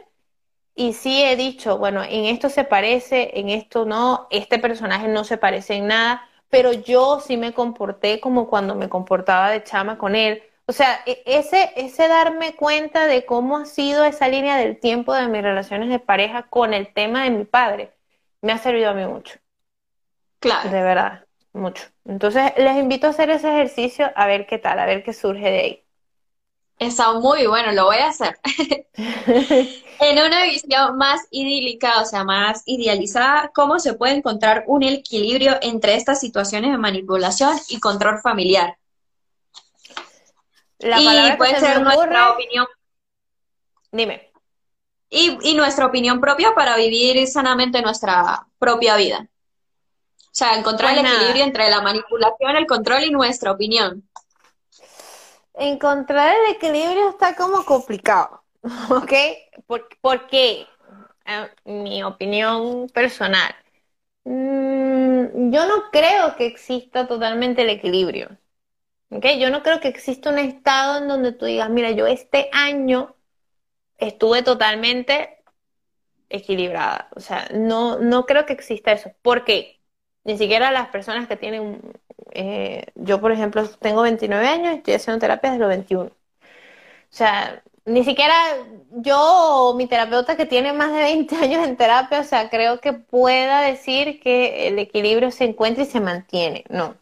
y 0.76 0.94
sí 0.94 1.24
he 1.24 1.36
dicho, 1.36 1.78
bueno, 1.78 2.04
en 2.04 2.26
esto 2.26 2.50
se 2.50 2.64
parece, 2.64 3.40
en 3.40 3.50
esto 3.50 3.86
no, 3.86 4.28
este 4.32 4.60
personaje 4.60 5.08
no 5.08 5.24
se 5.24 5.38
parece 5.38 5.76
en 5.76 5.88
nada, 5.88 6.30
pero 6.50 6.72
yo 6.74 7.20
sí 7.20 7.38
me 7.38 7.54
comporté 7.54 8.20
como 8.20 8.48
cuando 8.50 8.76
me 8.76 8.90
comportaba 8.90 9.52
de 9.52 9.64
chama 9.64 9.98
con 9.98 10.16
él. 10.16 10.44
O 10.68 10.74
sea, 10.74 11.02
e, 11.06 11.24
ese, 11.26 11.72
ese 11.76 12.08
darme 12.08 12.56
cuenta 12.56 13.08
de 13.08 13.26
cómo 13.26 13.58
ha 13.58 13.66
sido 13.66 14.06
esa 14.06 14.28
línea 14.28 14.58
del 14.58 14.80
tiempo 14.80 15.14
de 15.14 15.28
mis 15.28 15.42
relaciones 15.42 15.90
de 15.90 16.00
pareja 16.00 16.44
con 16.44 16.74
el 16.74 16.94
tema 16.94 17.24
de 17.24 17.32
mi 17.32 17.46
padre, 17.46 17.94
me 18.42 18.52
ha 18.54 18.58
servido 18.58 18.90
a 18.92 18.94
mí 18.94 19.06
mucho. 19.06 19.40
Claro. 20.40 20.70
De 20.70 20.82
verdad, 20.82 21.26
mucho. 21.54 21.86
Entonces, 22.06 22.54
les 22.58 22.78
invito 22.78 23.08
a 23.08 23.10
hacer 23.12 23.30
ese 23.30 23.50
ejercicio 23.50 24.12
a 24.16 24.28
ver 24.28 24.46
qué 24.46 24.58
tal, 24.58 24.80
a 24.80 24.86
ver 24.86 25.04
qué 25.04 25.14
surge 25.14 25.50
de 25.50 25.60
ahí. 25.60 25.84
Está 26.80 27.14
muy 27.14 27.48
bueno, 27.48 27.72
lo 27.72 27.86
voy 27.86 27.98
a 27.98 28.10
hacer. 28.10 28.40
en 30.00 30.26
una 30.26 30.44
visión 30.44 30.96
más 30.98 31.22
idílica, 31.32 32.02
o 32.02 32.06
sea, 32.06 32.24
más 32.24 32.62
idealizada, 32.66 33.52
¿cómo 33.54 33.80
se 33.80 33.96
puede 33.96 34.14
encontrar 34.14 34.64
un 34.68 34.84
equilibrio 34.84 35.58
entre 35.62 35.96
estas 35.96 36.20
situaciones 36.20 36.72
de 36.72 36.78
manipulación 36.78 37.58
y 37.70 37.80
control 37.80 38.20
familiar? 38.20 38.78
y 40.80 41.38
puede 41.38 41.60
ser 41.60 41.82
nuestra 41.82 42.30
opinión. 42.30 42.68
Dime. 43.92 44.32
Y, 45.10 45.38
y 45.42 45.56
nuestra 45.56 45.88
opinión 45.88 46.22
propia 46.22 46.54
para 46.54 46.76
vivir 46.76 47.26
sanamente 47.28 47.82
nuestra 47.82 48.46
propia 48.60 48.96
vida. 48.98 49.28
O 50.38 50.40
sea, 50.40 50.56
encontrar 50.56 50.96
el 50.96 51.04
equilibrio 51.04 51.46
entre 51.46 51.68
la 51.68 51.82
manipulación, 51.82 52.58
el 52.58 52.68
control 52.68 53.04
y 53.06 53.10
nuestra 53.10 53.52
opinión. 53.52 54.08
Encontrar 55.56 56.36
el 56.36 56.54
equilibrio 56.54 57.10
está 57.10 57.36
como 57.36 57.66
complicado, 57.66 58.44
¿ok? 58.92 59.14
¿Por, 59.66 60.28
qué? 60.28 60.68
Ah, 61.26 61.50
mi 61.66 62.04
opinión 62.04 62.88
personal. 62.90 63.56
Mm, 64.26 65.50
yo 65.52 65.66
no 65.68 65.90
creo 65.92 66.36
que 66.36 66.46
exista 66.46 67.08
totalmente 67.08 67.64
el 67.64 67.72
equilibrio. 67.72 68.38
¿ok? 69.10 69.26
Yo 69.40 69.50
no 69.50 69.64
creo 69.64 69.80
que 69.80 69.88
exista 69.88 70.30
un 70.30 70.38
estado 70.38 71.00
en 71.00 71.08
donde 71.08 71.32
tú 71.32 71.46
digas, 71.46 71.72
mira, 71.72 71.90
yo 71.90 72.06
este 72.06 72.52
año 72.54 73.16
estuve 73.98 74.44
totalmente 74.44 75.44
equilibrada. 76.30 77.10
O 77.16 77.22
sea, 77.22 77.50
no, 77.56 77.98
no 77.98 78.28
creo 78.28 78.46
que 78.46 78.54
exista 78.54 78.92
eso. 78.92 79.12
¿Por 79.24 79.44
qué? 79.44 79.77
Ni 80.28 80.38
siquiera 80.38 80.72
las 80.72 80.90
personas 80.90 81.28
que 81.30 81.38
tienen, 81.38 81.82
eh, 82.34 82.88
yo 82.96 83.22
por 83.22 83.34
ejemplo 83.34 83.68
tengo 83.70 84.04
29 84.04 84.48
años 84.48 84.76
y 84.76 84.78
estoy 84.78 84.96
haciendo 84.96 85.22
terapia 85.22 85.52
desde 85.52 85.62
los 85.62 85.70
21. 85.70 86.06
O 86.08 86.14
sea, 87.12 87.64
ni 87.86 88.04
siquiera 88.04 88.34
yo 88.92 89.18
o 89.20 89.76
mi 89.76 89.88
terapeuta 89.88 90.38
que 90.38 90.46
tiene 90.46 90.74
más 90.74 90.92
de 90.94 91.00
20 91.00 91.36
años 91.44 91.68
en 91.68 91.78
terapia, 91.78 92.22
o 92.22 92.24
sea, 92.26 92.50
creo 92.50 92.82
que 92.82 92.94
pueda 92.94 93.62
decir 93.62 94.20
que 94.22 94.68
el 94.68 94.80
equilibrio 94.80 95.32
se 95.32 95.46
encuentra 95.46 95.84
y 95.84 95.88
se 95.88 96.02
mantiene. 96.02 96.66
No. 96.70 96.98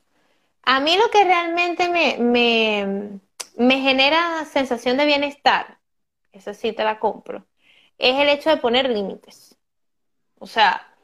A 0.64 0.80
mí 0.82 0.98
lo 0.98 1.10
que 1.12 1.24
realmente 1.26 1.90
me, 1.90 2.18
me, 2.20 3.20
me 3.58 3.82
genera 3.82 4.46
sensación 4.46 4.98
de 4.98 5.06
bienestar, 5.06 5.80
eso 6.34 6.54
sí 6.54 6.74
te 6.74 6.84
la 6.84 7.00
compro, 7.00 7.46
es 8.00 8.16
el 8.20 8.30
hecho 8.30 8.50
de 8.52 8.58
poner 8.58 8.90
límites. 8.90 9.58
O 10.40 10.48
sea, 10.48 10.95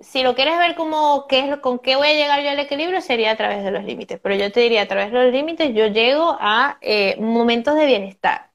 si 0.00 0.22
lo 0.22 0.34
quieres 0.34 0.58
ver 0.58 0.74
como 0.76 1.26
qué 1.28 1.50
es, 1.50 1.56
con 1.58 1.78
qué 1.78 1.96
voy 1.96 2.08
a 2.08 2.14
llegar 2.14 2.42
yo 2.42 2.50
al 2.50 2.58
equilibrio, 2.58 3.00
sería 3.00 3.32
a 3.32 3.36
través 3.36 3.62
de 3.62 3.70
los 3.70 3.84
límites. 3.84 4.18
Pero 4.22 4.34
yo 4.34 4.50
te 4.50 4.60
diría, 4.60 4.82
a 4.82 4.88
través 4.88 5.12
de 5.12 5.24
los 5.24 5.32
límites 5.32 5.74
yo 5.74 5.86
llego 5.88 6.36
a 6.40 6.78
eh, 6.80 7.16
momentos 7.20 7.74
de 7.74 7.86
bienestar. 7.86 8.50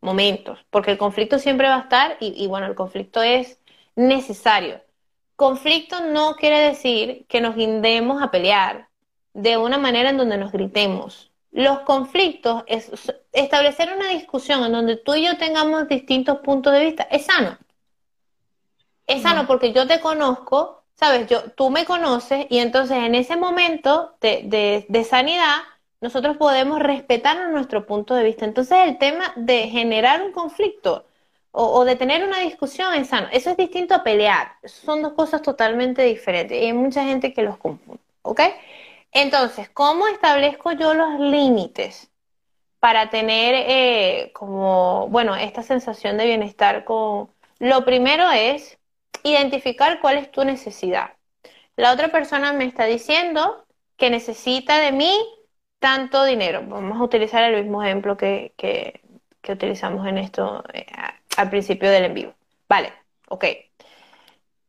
Momentos. 0.00 0.64
Porque 0.70 0.92
el 0.92 0.98
conflicto 0.98 1.38
siempre 1.38 1.68
va 1.68 1.76
a 1.76 1.80
estar 1.80 2.16
y, 2.20 2.46
bueno, 2.48 2.66
el 2.66 2.74
conflicto 2.74 3.22
es 3.22 3.60
necesario. 3.94 4.80
Conflicto 5.36 6.00
no 6.06 6.34
quiere 6.36 6.58
decir 6.60 7.26
que 7.28 7.40
nos 7.40 7.56
guindemos 7.56 8.22
a 8.22 8.30
pelear 8.30 8.88
de 9.34 9.56
una 9.56 9.78
manera 9.78 10.10
en 10.10 10.16
donde 10.16 10.38
nos 10.38 10.52
gritemos. 10.52 11.32
Los 11.52 11.80
conflictos, 11.80 12.64
es, 12.66 12.90
establecer 13.32 13.92
una 13.94 14.08
discusión 14.08 14.64
en 14.64 14.72
donde 14.72 14.96
tú 14.96 15.14
y 15.14 15.26
yo 15.26 15.36
tengamos 15.38 15.88
distintos 15.88 16.38
puntos 16.38 16.72
de 16.72 16.84
vista, 16.84 17.04
es 17.04 17.26
sano 17.26 17.58
es 19.06 19.22
sano 19.22 19.46
porque 19.46 19.72
yo 19.72 19.86
te 19.86 20.00
conozco, 20.00 20.84
sabes, 20.94 21.28
yo, 21.28 21.50
tú 21.52 21.70
me 21.70 21.84
conoces 21.84 22.46
y 22.50 22.58
entonces 22.58 22.98
en 22.98 23.14
ese 23.14 23.36
momento 23.36 24.16
de, 24.20 24.84
de, 24.88 25.04
sanidad 25.04 25.58
nosotros 26.00 26.36
podemos 26.36 26.80
respetar 26.80 27.50
nuestro 27.50 27.86
punto 27.86 28.14
de 28.14 28.24
vista. 28.24 28.44
Entonces 28.44 28.78
el 28.86 28.98
tema 28.98 29.32
de 29.36 29.68
generar 29.68 30.22
un 30.22 30.32
conflicto 30.32 31.06
o, 31.52 31.84
de 31.84 31.96
tener 31.96 32.24
una 32.24 32.40
discusión 32.40 32.94
es 32.94 33.08
sano. 33.08 33.28
Eso 33.32 33.50
es 33.50 33.56
distinto 33.56 33.94
a 33.94 34.02
pelear. 34.04 34.52
Son 34.64 35.02
dos 35.02 35.14
cosas 35.14 35.42
totalmente 35.42 36.02
diferentes 36.02 36.60
y 36.60 36.66
hay 36.66 36.72
mucha 36.72 37.04
gente 37.04 37.32
que 37.32 37.42
los 37.42 37.56
confunde, 37.58 38.00
¿ok? 38.22 38.40
Entonces, 39.12 39.70
¿cómo 39.70 40.06
establezco 40.08 40.72
yo 40.72 40.94
los 40.94 41.18
límites 41.20 42.10
para 42.80 43.10
tener 43.10 43.54
eh, 43.56 44.32
como, 44.34 45.08
bueno, 45.08 45.36
esta 45.36 45.62
sensación 45.62 46.16
de 46.18 46.26
bienestar 46.26 46.84
con... 46.84 47.30
Lo 47.58 47.84
primero 47.84 48.30
es 48.30 48.78
identificar 49.22 50.00
cuál 50.00 50.18
es 50.18 50.30
tu 50.30 50.44
necesidad. 50.44 51.14
La 51.76 51.92
otra 51.92 52.08
persona 52.08 52.52
me 52.52 52.64
está 52.64 52.84
diciendo 52.84 53.66
que 53.96 54.10
necesita 54.10 54.78
de 54.78 54.92
mí 54.92 55.14
tanto 55.78 56.24
dinero. 56.24 56.62
Vamos 56.66 56.98
a 56.98 57.04
utilizar 57.04 57.42
el 57.44 57.62
mismo 57.62 57.82
ejemplo 57.82 58.16
que, 58.16 58.54
que, 58.56 59.02
utilizamos 59.48 60.04
en 60.08 60.18
esto 60.18 60.64
eh, 60.72 60.86
al 61.36 61.50
principio 61.50 61.88
del 61.90 62.06
en 62.06 62.14
vivo. 62.14 62.34
Vale, 62.68 62.92
ok. 63.28 63.44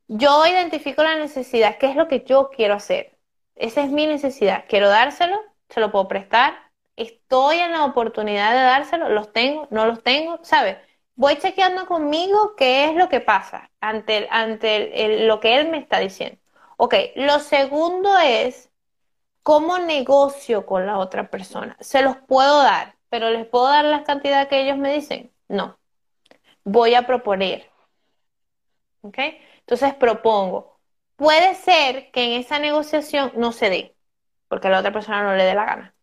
Yo 0.08 0.46
identifico 0.46 1.04
la 1.04 1.16
necesidad, 1.16 1.78
qué 1.78 1.90
es 1.90 1.96
lo 1.96 2.08
que 2.08 2.24
yo 2.24 2.50
quiero 2.50 2.76
hacer. 2.76 3.18
Esa 3.56 3.84
es 3.84 3.90
mi 3.92 4.06
necesidad. 4.06 4.66
Quiero 4.70 4.88
dárselo, 4.90 5.38
se 5.70 5.80
lo 5.80 5.92
puedo 5.92 6.08
prestar. 6.08 6.54
Estoy 6.96 7.58
en 7.58 7.72
la 7.72 7.86
oportunidad 7.86 8.52
de 8.52 8.62
dárselo, 8.62 9.10
los 9.10 9.34
tengo, 9.34 9.68
no 9.72 9.86
los 9.86 10.04
tengo, 10.04 10.40
¿sabes? 10.44 10.78
Voy 11.18 11.38
chequeando 11.38 11.86
conmigo 11.88 12.56
qué 12.56 12.86
es 12.86 12.96
lo 12.96 13.10
que 13.10 13.20
pasa 13.20 13.70
ante, 13.82 14.28
ante 14.32 15.26
lo 15.26 15.40
que 15.42 15.58
él 15.58 15.68
me 15.68 15.80
está 15.80 16.00
diciendo. 16.00 16.40
Ok, 16.78 16.94
lo 17.16 17.40
segundo 17.40 18.18
es 18.20 18.70
cómo 19.44 19.80
negocio 19.80 20.66
con 20.66 20.86
la 20.86 21.00
otra 21.00 21.30
persona. 21.30 21.76
Se 21.80 22.02
los 22.04 22.16
puedo 22.18 22.62
dar, 22.62 22.96
pero 23.10 23.30
¿les 23.32 23.46
puedo 23.48 23.66
dar 23.66 23.84
la 23.84 24.04
cantidad 24.04 24.48
que 24.48 24.62
ellos 24.62 24.78
me 24.78 24.94
dicen? 24.94 25.34
No. 25.50 25.78
Voy 26.64 26.94
a 26.94 27.08
proponer. 27.08 27.70
¿Ok? 29.02 29.18
Entonces 29.60 29.96
propongo. 29.96 30.80
Puede 31.16 31.56
ser 31.56 32.12
que 32.12 32.26
en 32.26 32.40
esa 32.40 32.60
negociación 32.60 33.32
no 33.36 33.52
se 33.52 33.72
dé, 33.72 33.96
porque 34.48 34.68
a 34.68 34.72
la 34.72 34.80
otra 34.80 34.94
persona 34.94 35.24
no 35.24 35.34
le 35.34 35.46
dé 35.46 35.56
la 35.56 35.66
gana. 35.66 35.96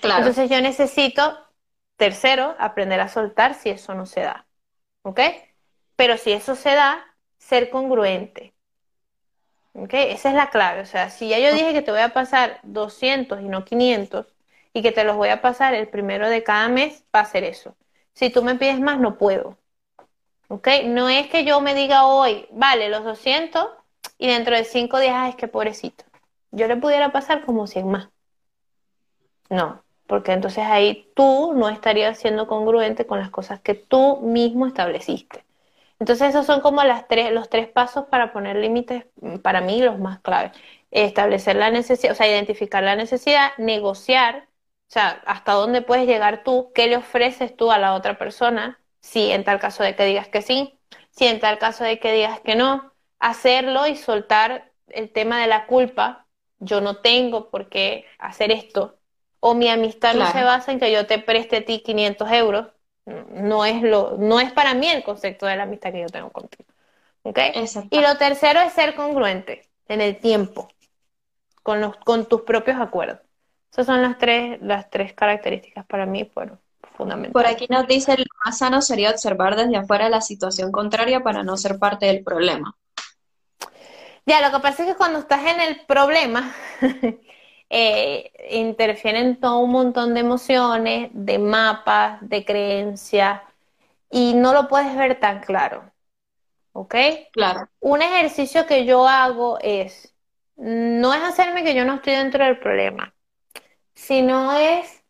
Claro. 0.00 0.18
Entonces 0.20 0.48
yo 0.48 0.60
necesito 0.60 1.43
Tercero, 1.96 2.56
aprender 2.58 3.00
a 3.00 3.08
soltar 3.08 3.54
si 3.54 3.70
eso 3.70 3.94
no 3.94 4.06
se 4.06 4.20
da. 4.20 4.46
¿Ok? 5.02 5.20
Pero 5.96 6.18
si 6.18 6.32
eso 6.32 6.56
se 6.56 6.74
da, 6.74 7.04
ser 7.38 7.70
congruente. 7.70 8.54
¿Ok? 9.74 9.94
Esa 9.94 10.30
es 10.30 10.34
la 10.34 10.50
clave. 10.50 10.80
O 10.80 10.86
sea, 10.86 11.10
si 11.10 11.28
ya 11.28 11.38
yo 11.38 11.52
dije 11.52 11.72
que 11.72 11.82
te 11.82 11.90
voy 11.90 12.00
a 12.00 12.12
pasar 12.12 12.60
200 12.62 13.40
y 13.40 13.44
no 13.44 13.64
500 13.64 14.26
y 14.72 14.82
que 14.82 14.92
te 14.92 15.04
los 15.04 15.16
voy 15.16 15.28
a 15.28 15.40
pasar 15.42 15.74
el 15.74 15.88
primero 15.88 16.28
de 16.28 16.42
cada 16.42 16.68
mes, 16.68 17.04
va 17.14 17.20
a 17.20 17.24
ser 17.24 17.44
eso. 17.44 17.76
Si 18.14 18.30
tú 18.30 18.42
me 18.42 18.56
pides 18.56 18.80
más, 18.80 18.98
no 18.98 19.18
puedo. 19.18 19.58
¿Ok? 20.48 20.68
No 20.86 21.08
es 21.08 21.28
que 21.28 21.44
yo 21.44 21.60
me 21.60 21.74
diga 21.74 22.06
hoy, 22.06 22.46
vale, 22.52 22.88
los 22.88 23.04
200 23.04 23.68
y 24.18 24.28
dentro 24.28 24.56
de 24.56 24.64
5 24.64 24.98
días, 25.00 25.28
es 25.28 25.36
que 25.36 25.48
pobrecito. 25.48 26.04
Yo 26.50 26.68
le 26.68 26.76
pudiera 26.76 27.12
pasar 27.12 27.44
como 27.44 27.66
100 27.66 27.88
más. 27.90 28.08
No, 29.50 29.83
porque 30.06 30.32
entonces 30.32 30.64
ahí 30.66 31.10
tú 31.14 31.52
no 31.54 31.68
estarías 31.68 32.18
siendo 32.18 32.46
congruente 32.46 33.06
con 33.06 33.18
las 33.18 33.30
cosas 33.30 33.60
que 33.60 33.74
tú 33.74 34.20
mismo 34.22 34.66
estableciste. 34.66 35.44
Entonces 35.98 36.30
esos 36.30 36.46
son 36.46 36.60
como 36.60 36.82
las 36.84 37.08
tres, 37.08 37.32
los 37.32 37.48
tres 37.48 37.68
pasos 37.68 38.06
para 38.06 38.32
poner 38.32 38.56
límites, 38.56 39.06
mm, 39.20 39.38
para 39.38 39.60
mí 39.60 39.80
los 39.82 39.98
más 39.98 40.20
claves. 40.20 40.52
Establecer 40.90 41.56
la 41.56 41.70
necesidad, 41.70 42.12
o 42.12 42.14
sea, 42.16 42.28
identificar 42.28 42.82
la 42.82 42.96
necesidad, 42.96 43.52
negociar, 43.58 44.48
o 44.88 44.92
sea, 44.92 45.22
hasta 45.26 45.52
dónde 45.52 45.82
puedes 45.82 46.06
llegar 46.06 46.44
tú, 46.44 46.72
qué 46.74 46.86
le 46.88 46.96
ofreces 46.96 47.56
tú 47.56 47.70
a 47.72 47.78
la 47.78 47.94
otra 47.94 48.18
persona, 48.18 48.80
si 49.00 49.30
en 49.32 49.44
tal 49.44 49.60
caso 49.60 49.82
de 49.82 49.96
que 49.96 50.04
digas 50.04 50.28
que 50.28 50.42
sí, 50.42 50.78
si 51.10 51.26
en 51.26 51.40
tal 51.40 51.58
caso 51.58 51.84
de 51.84 51.98
que 52.00 52.12
digas 52.12 52.40
que 52.40 52.54
no, 52.56 52.92
hacerlo 53.18 53.86
y 53.86 53.96
soltar 53.96 54.72
el 54.88 55.10
tema 55.12 55.40
de 55.40 55.46
la 55.48 55.66
culpa. 55.66 56.26
Yo 56.58 56.80
no 56.80 57.00
tengo 57.00 57.50
por 57.50 57.68
qué 57.68 58.06
hacer 58.18 58.50
esto. 58.52 58.98
O 59.46 59.52
mi 59.52 59.68
amistad 59.68 60.14
no 60.14 60.32
se 60.32 60.42
basa 60.42 60.72
en 60.72 60.80
que 60.80 60.90
yo 60.90 61.06
te 61.06 61.18
preste 61.18 61.58
a 61.58 61.64
ti 61.66 61.80
500 61.80 62.32
euros. 62.32 62.68
No 63.04 63.66
es, 63.66 63.82
lo, 63.82 64.16
no 64.16 64.40
es 64.40 64.50
para 64.52 64.72
mí 64.72 64.88
el 64.88 65.04
concepto 65.04 65.44
de 65.44 65.54
la 65.54 65.64
amistad 65.64 65.92
que 65.92 66.00
yo 66.00 66.08
tengo 66.08 66.30
contigo. 66.30 66.64
¿Okay? 67.24 67.52
Y 67.90 68.00
lo 68.00 68.16
tercero 68.16 68.60
es 68.60 68.72
ser 68.72 68.94
congruente 68.94 69.68
en 69.86 70.00
el 70.00 70.16
tiempo, 70.16 70.68
con, 71.62 71.82
los, 71.82 71.94
con 71.96 72.24
tus 72.26 72.40
propios 72.40 72.80
acuerdos. 72.80 73.18
Esas 73.70 73.84
son 73.84 74.00
las 74.00 74.16
tres, 74.16 74.62
las 74.62 74.88
tres 74.88 75.12
características 75.12 75.84
para 75.84 76.06
mí, 76.06 76.30
bueno, 76.34 76.58
fundamentales. 76.96 77.34
Por 77.34 77.46
aquí 77.46 77.66
nos 77.68 77.86
dice, 77.86 78.16
lo 78.16 78.24
más 78.46 78.56
sano 78.56 78.80
sería 78.80 79.10
observar 79.10 79.56
desde 79.56 79.76
afuera 79.76 80.08
la 80.08 80.22
situación 80.22 80.72
contraria 80.72 81.22
para 81.22 81.42
no 81.42 81.58
ser 81.58 81.78
parte 81.78 82.06
del 82.06 82.24
problema. 82.24 82.74
Ya, 84.24 84.40
lo 84.40 84.56
que 84.56 84.62
pasa 84.62 84.84
es 84.84 84.88
que 84.88 84.96
cuando 84.96 85.18
estás 85.18 85.44
en 85.44 85.60
el 85.60 85.80
problema, 85.84 86.54
eh, 87.70 88.32
interfieren 88.50 89.40
todo 89.40 89.58
un 89.58 89.70
montón 89.70 90.14
de 90.14 90.20
emociones, 90.20 91.10
de 91.12 91.38
mapas, 91.38 92.18
de 92.20 92.44
creencias, 92.44 93.40
y 94.10 94.34
no 94.34 94.52
lo 94.52 94.68
puedes 94.68 94.96
ver 94.96 95.18
tan 95.18 95.40
claro. 95.40 95.90
¿Ok? 96.72 96.94
Claro. 97.32 97.68
Un 97.80 98.02
ejercicio 98.02 98.66
que 98.66 98.84
yo 98.84 99.06
hago 99.08 99.58
es, 99.60 100.14
no 100.56 101.14
es 101.14 101.22
hacerme 101.22 101.64
que 101.64 101.74
yo 101.74 101.84
no 101.84 101.94
estoy 101.94 102.14
dentro 102.14 102.44
del 102.44 102.58
problema, 102.58 103.14
sino 103.94 104.52
es, 104.56 105.02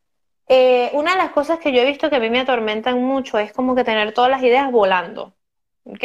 eh, 0.49 0.91
una 0.93 1.13
de 1.13 1.19
las 1.19 1.31
cosas 1.33 1.59
que 1.59 1.73
yo 1.73 1.81
he 1.81 1.87
visto 1.87 2.11
que 2.11 2.17
a 2.17 2.21
mí 2.21 2.29
me 2.31 2.41
atormentan 2.41 3.03
mucho 3.03 3.39
es 3.39 3.53
como 3.53 3.75
que 3.75 3.85
tener 3.85 4.13
todas 4.13 4.31
las 4.31 4.43
ideas 4.43 4.71
volando. 4.71 5.35
¿Ok? 5.85 6.05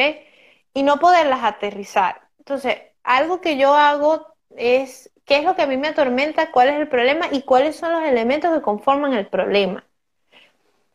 Y 0.73 0.83
no 0.83 0.99
poderlas 0.99 1.43
aterrizar. 1.43 2.21
Entonces, 2.37 2.77
algo 3.03 3.41
que 3.41 3.57
yo 3.57 3.73
hago 3.73 4.35
es 4.55 5.11
qué 5.29 5.37
es 5.37 5.45
lo 5.45 5.55
que 5.55 5.61
a 5.61 5.67
mí 5.67 5.77
me 5.77 5.89
atormenta, 5.89 6.51
cuál 6.51 6.69
es 6.69 6.75
el 6.75 6.89
problema 6.89 7.27
y 7.31 7.43
cuáles 7.43 7.77
son 7.77 7.93
los 7.93 8.03
elementos 8.03 8.51
que 8.53 8.63
conforman 8.63 9.13
el 9.13 9.27
problema. 9.27 9.85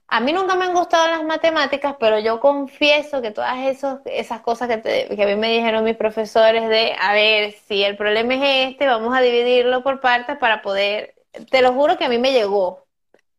A 0.08 0.20
mí 0.20 0.32
nunca 0.32 0.54
me 0.56 0.64
han 0.64 0.74
gustado 0.74 1.08
las 1.08 1.24
matemáticas, 1.24 1.96
pero 1.98 2.18
yo 2.18 2.40
confieso 2.40 3.22
que 3.22 3.30
todas 3.30 3.58
esos, 3.66 4.00
esas 4.06 4.40
cosas 4.42 4.68
que, 4.68 4.82
que 4.82 5.22
a 5.22 5.26
mí 5.26 5.36
me 5.36 5.52
dijeron 5.52 5.84
mis 5.84 5.96
profesores 5.96 6.68
de, 6.68 6.94
a 7.00 7.12
ver, 7.14 7.52
si 7.66 7.82
el 7.84 7.96
problema 7.96 8.34
es 8.34 8.70
este, 8.72 8.86
vamos 8.86 9.16
a 9.16 9.20
dividirlo 9.20 9.82
por 9.82 10.00
partes 10.00 10.36
para 10.38 10.62
poder, 10.62 11.14
te 11.50 11.62
lo 11.62 11.72
juro 11.72 11.96
que 11.96 12.04
a 12.04 12.08
mí 12.08 12.18
me 12.18 12.32
llegó 12.32 12.86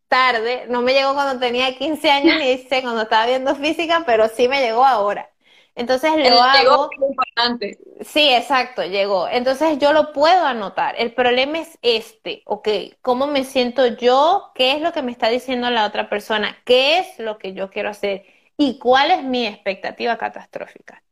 tarde, 0.09 0.65
no 0.69 0.81
me 0.81 0.93
llegó 0.93 1.13
cuando 1.13 1.39
tenía 1.39 1.77
15 1.77 2.11
años 2.11 2.37
ni 2.39 2.57
sé 2.69 2.81
cuando 2.83 3.03
estaba 3.03 3.27
viendo 3.27 3.55
física, 3.55 4.03
pero 4.05 4.29
sí 4.29 4.47
me 4.47 4.61
llegó 4.61 4.85
ahora. 4.85 5.29
Entonces 5.75 6.11
lo 6.15 6.41
hago. 6.41 6.89
Importante. 6.97 7.77
Sí, 8.01 8.33
exacto, 8.33 8.83
llegó. 8.83 9.27
Entonces 9.27 9.77
yo 9.77 9.91
lo 9.91 10.13
puedo 10.13 10.45
anotar. 10.45 10.95
El 10.97 11.13
problema 11.13 11.59
es 11.59 11.77
este, 11.81 12.43
ok, 12.45 12.67
¿cómo 13.01 13.27
me 13.27 13.43
siento 13.43 13.85
yo? 13.85 14.51
¿Qué 14.55 14.71
es 14.71 14.81
lo 14.81 14.93
que 14.93 15.01
me 15.01 15.11
está 15.11 15.27
diciendo 15.27 15.69
la 15.69 15.85
otra 15.85 16.09
persona? 16.09 16.57
¿Qué 16.63 16.99
es 16.99 17.19
lo 17.19 17.37
que 17.37 17.53
yo 17.53 17.69
quiero 17.69 17.89
hacer? 17.89 18.25
¿Y 18.57 18.79
cuál 18.79 19.11
es 19.11 19.23
mi 19.23 19.45
expectativa 19.45 20.17
catastrófica? 20.17 21.03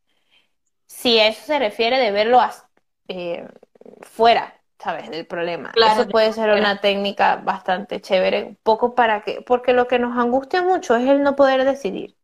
Si 0.86 1.20
eso 1.20 1.44
se 1.46 1.60
refiere 1.60 2.00
de 2.00 2.12
verlo 2.12 2.40
eh, 3.10 3.46
fuera, 4.02 4.62
¿sabes? 4.80 5.10
Del 5.10 5.26
problema. 5.26 5.74
eso 5.76 6.08
puede 6.08 6.32
ser 6.32 6.52
una 6.52 6.80
técnica 6.80 7.36
bastante 7.38 8.00
chévere, 8.00 8.44
un 8.44 8.58
poco 8.64 8.96
para 8.96 9.22
que, 9.24 9.42
porque 9.42 9.74
lo 9.74 9.88
que 9.88 10.00
nos 10.00 10.18
angustia 10.18 10.62
mucho 10.62 10.96
es 10.96 11.10
el 11.10 11.22
no 11.22 11.36
poder 11.36 11.66
decidir. 11.66 12.16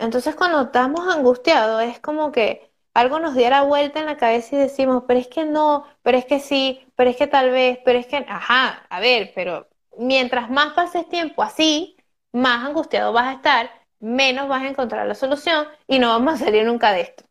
Entonces 0.00 0.34
cuando 0.34 0.62
estamos 0.62 1.08
angustiados 1.08 1.82
es 1.82 2.00
como 2.00 2.32
que 2.32 2.70
algo 2.94 3.20
nos 3.20 3.34
diera 3.34 3.62
vuelta 3.62 4.00
en 4.00 4.06
la 4.06 4.16
cabeza 4.16 4.56
y 4.56 4.58
decimos, 4.58 5.04
pero 5.06 5.20
es 5.20 5.28
que 5.28 5.44
no, 5.44 5.86
pero 6.02 6.18
es 6.18 6.24
que 6.26 6.40
sí, 6.40 6.80
pero 6.96 7.10
es 7.10 7.16
que 7.16 7.26
tal 7.28 7.50
vez, 7.50 7.78
pero 7.84 7.98
es 7.98 8.06
que, 8.06 8.16
ajá, 8.28 8.86
a 8.88 9.00
ver, 9.00 9.32
pero 9.34 9.68
mientras 9.98 10.50
más 10.50 10.72
pases 10.74 11.08
tiempo 11.08 11.42
así, 11.42 11.96
más 12.32 12.64
angustiado 12.66 13.12
vas 13.12 13.26
a 13.28 13.32
estar, 13.34 13.70
menos 14.00 14.48
vas 14.48 14.62
a 14.62 14.68
encontrar 14.68 15.06
la 15.06 15.14
solución 15.14 15.66
y 15.86 15.98
no 15.98 16.08
vamos 16.08 16.34
a 16.34 16.44
salir 16.46 16.64
nunca 16.64 16.92
de 16.92 17.02
esto. 17.02 17.24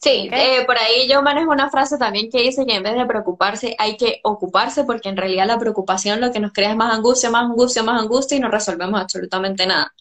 Sí, 0.00 0.28
eh, 0.32 0.64
por 0.66 0.76
ahí 0.78 1.08
yo 1.08 1.22
manejo 1.22 1.50
una 1.50 1.70
frase 1.70 1.96
también 1.98 2.30
que 2.30 2.42
dice 2.42 2.66
que 2.66 2.74
en 2.74 2.82
vez 2.82 2.94
de 2.94 3.06
preocuparse 3.06 3.74
hay 3.78 3.96
que 3.96 4.20
ocuparse 4.24 4.84
porque 4.84 5.08
en 5.08 5.16
realidad 5.16 5.46
la 5.46 5.58
preocupación 5.58 6.20
lo 6.20 6.32
que 6.32 6.40
nos 6.40 6.52
crea 6.52 6.70
es 6.70 6.76
más 6.76 6.92
angustia, 6.94 7.30
más 7.30 7.44
angustia, 7.44 7.82
más 7.82 8.02
angustia 8.02 8.36
y 8.36 8.40
no 8.40 8.48
resolvemos 8.50 9.00
absolutamente 9.00 9.66
nada. 9.66 9.92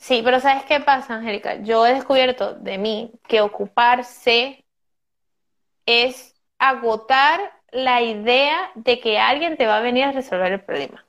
Sí, 0.00 0.20
pero 0.24 0.40
¿sabes 0.40 0.64
qué 0.64 0.80
pasa, 0.80 1.14
Angélica? 1.14 1.62
Yo 1.62 1.86
he 1.86 1.94
descubierto 1.94 2.54
de 2.54 2.76
mí 2.78 3.12
que 3.28 3.40
ocuparse 3.40 4.64
es 5.86 6.34
agotar 6.58 7.40
la 7.72 8.02
idea 8.02 8.70
de 8.74 9.00
que 9.00 9.18
alguien 9.18 9.56
te 9.56 9.66
va 9.66 9.78
a 9.78 9.80
venir 9.80 10.04
a 10.04 10.12
resolver 10.12 10.52
el 10.52 10.64
problema. 10.64 11.06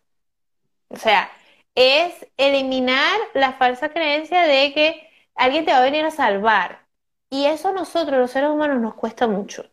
O 0.89 0.97
sea, 0.97 1.31
es 1.75 2.27
eliminar 2.37 3.19
la 3.33 3.53
falsa 3.53 3.89
creencia 3.91 4.43
de 4.43 4.73
que 4.73 5.09
alguien 5.35 5.65
te 5.65 5.71
va 5.73 5.79
a 5.79 5.83
venir 5.83 6.05
a 6.05 6.11
salvar. 6.11 6.87
Y 7.29 7.45
eso 7.47 7.69
a 7.69 7.73
nosotros, 7.73 8.19
los 8.19 8.31
seres 8.31 8.49
humanos, 8.51 8.81
nos 8.81 8.95
cuesta 8.95 9.27
mucho. 9.27 9.65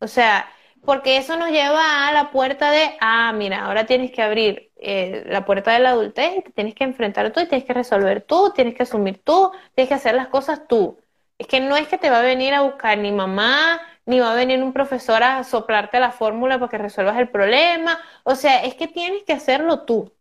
O 0.00 0.08
sea, 0.08 0.48
porque 0.84 1.16
eso 1.18 1.36
nos 1.36 1.50
lleva 1.50 2.08
a 2.08 2.12
la 2.12 2.30
puerta 2.30 2.70
de, 2.70 2.96
ah, 3.00 3.32
mira, 3.34 3.66
ahora 3.66 3.86
tienes 3.86 4.10
que 4.12 4.22
abrir 4.22 4.69
eh, 4.80 5.24
la 5.26 5.44
puerta 5.44 5.72
de 5.72 5.80
la 5.80 5.90
adultez 5.90 6.36
y 6.38 6.42
te 6.42 6.52
tienes 6.52 6.74
que 6.74 6.84
enfrentar 6.84 7.32
tú 7.32 7.40
y 7.40 7.46
tienes 7.48 7.66
que 7.66 7.74
resolver 7.74 8.22
tú, 8.22 8.52
tienes 8.54 8.74
que 8.74 8.82
asumir 8.84 9.22
tú, 9.22 9.50
tienes 9.74 9.88
que 9.88 9.94
hacer 9.94 10.14
las 10.14 10.28
cosas 10.28 10.66
tú. 10.68 10.98
Es 11.38 11.46
que 11.46 11.60
no 11.60 11.76
es 11.76 11.88
que 11.88 11.98
te 11.98 12.10
va 12.10 12.20
a 12.20 12.22
venir 12.22 12.54
a 12.54 12.62
buscar 12.62 12.98
ni 12.98 13.12
mamá, 13.12 13.80
ni 14.06 14.20
va 14.20 14.32
a 14.32 14.34
venir 14.36 14.62
un 14.62 14.72
profesor 14.72 15.22
a 15.22 15.44
soplarte 15.44 16.00
la 16.00 16.12
fórmula 16.12 16.58
para 16.58 16.70
que 16.70 16.78
resuelvas 16.78 17.18
el 17.18 17.28
problema. 17.30 17.98
O 18.24 18.34
sea, 18.34 18.64
es 18.64 18.74
que 18.74 18.88
tienes 18.88 19.24
que 19.24 19.32
hacerlo 19.32 19.84
tú. 19.84 20.12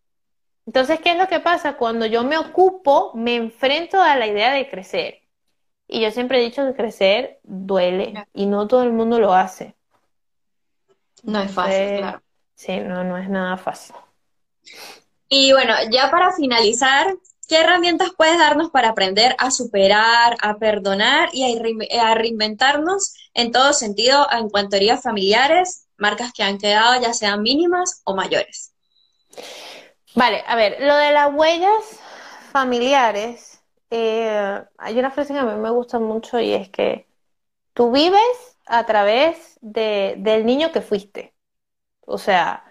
Entonces, 0.66 1.00
¿qué 1.02 1.12
es 1.12 1.18
lo 1.18 1.28
que 1.28 1.40
pasa? 1.40 1.78
Cuando 1.78 2.06
yo 2.06 2.24
me 2.24 2.38
ocupo, 2.38 3.12
me 3.16 3.36
enfrento 3.36 4.02
a 4.02 4.16
la 4.16 4.28
idea 4.28 4.54
de 4.54 4.70
crecer. 4.70 5.22
Y 5.88 6.02
yo 6.02 6.12
siempre 6.12 6.40
he 6.40 6.44
dicho 6.46 6.66
que 6.66 6.76
crecer 6.76 7.40
duele 7.44 8.24
y 8.34 8.46
no 8.48 8.68
todo 8.68 8.84
el 8.84 8.94
mundo 8.94 9.20
lo 9.20 9.34
hace. 9.34 9.76
No 11.24 11.40
es 11.42 11.52
fácil, 11.52 11.92
claro. 11.94 12.22
Sí, 12.56 12.78
no, 12.82 13.04
no 13.06 13.18
es 13.18 13.30
nada 13.30 13.56
fácil. 13.58 13.96
Y 15.30 15.54
bueno, 15.54 15.74
ya 15.92 16.10
para 16.10 16.32
finalizar, 16.32 17.16
¿qué 17.48 17.62
herramientas 17.62 18.10
puedes 18.18 18.38
darnos 18.40 18.72
para 18.72 18.90
aprender 18.90 19.36
a 19.38 19.52
superar, 19.52 20.36
a 20.42 20.58
perdonar 20.58 21.30
y 21.34 21.44
a, 22.00 22.16
reinventarnos 22.16 23.14
en 23.34 23.52
todo 23.52 23.74
sentido 23.74 24.28
en 24.32 24.50
cuanto 24.50 24.76
a 24.76 24.78
heridas 24.78 25.04
familiares, 25.04 25.88
marcas 25.98 26.34
que 26.34 26.44
han 26.44 26.58
quedado 26.58 27.00
ya 27.00 27.14
sean 27.14 27.44
mínimas 27.44 28.02
o 28.06 28.16
mayores? 28.16 28.74
Vale, 30.16 30.44
a 30.48 30.56
ver, 30.56 30.78
lo 30.80 30.96
de 30.96 31.12
las 31.12 31.32
huellas 31.32 32.00
familiares, 32.52 33.62
eh, 33.92 34.64
hay 34.78 35.00
una 35.00 35.12
frase 35.12 35.34
que 35.34 35.40
a 35.40 35.46
mí 35.46 35.62
me 35.62 35.70
gusta 35.70 36.00
mucho 36.00 36.40
y 36.40 36.54
es 36.54 36.70
que 36.70 37.08
tú 37.74 37.92
vives 37.92 38.58
a 38.66 38.86
través 38.86 39.58
de, 39.62 40.16
del 40.18 40.46
niño 40.46 40.72
que 40.72 40.82
fuiste. 40.82 41.34
O 42.06 42.18
sea, 42.18 42.69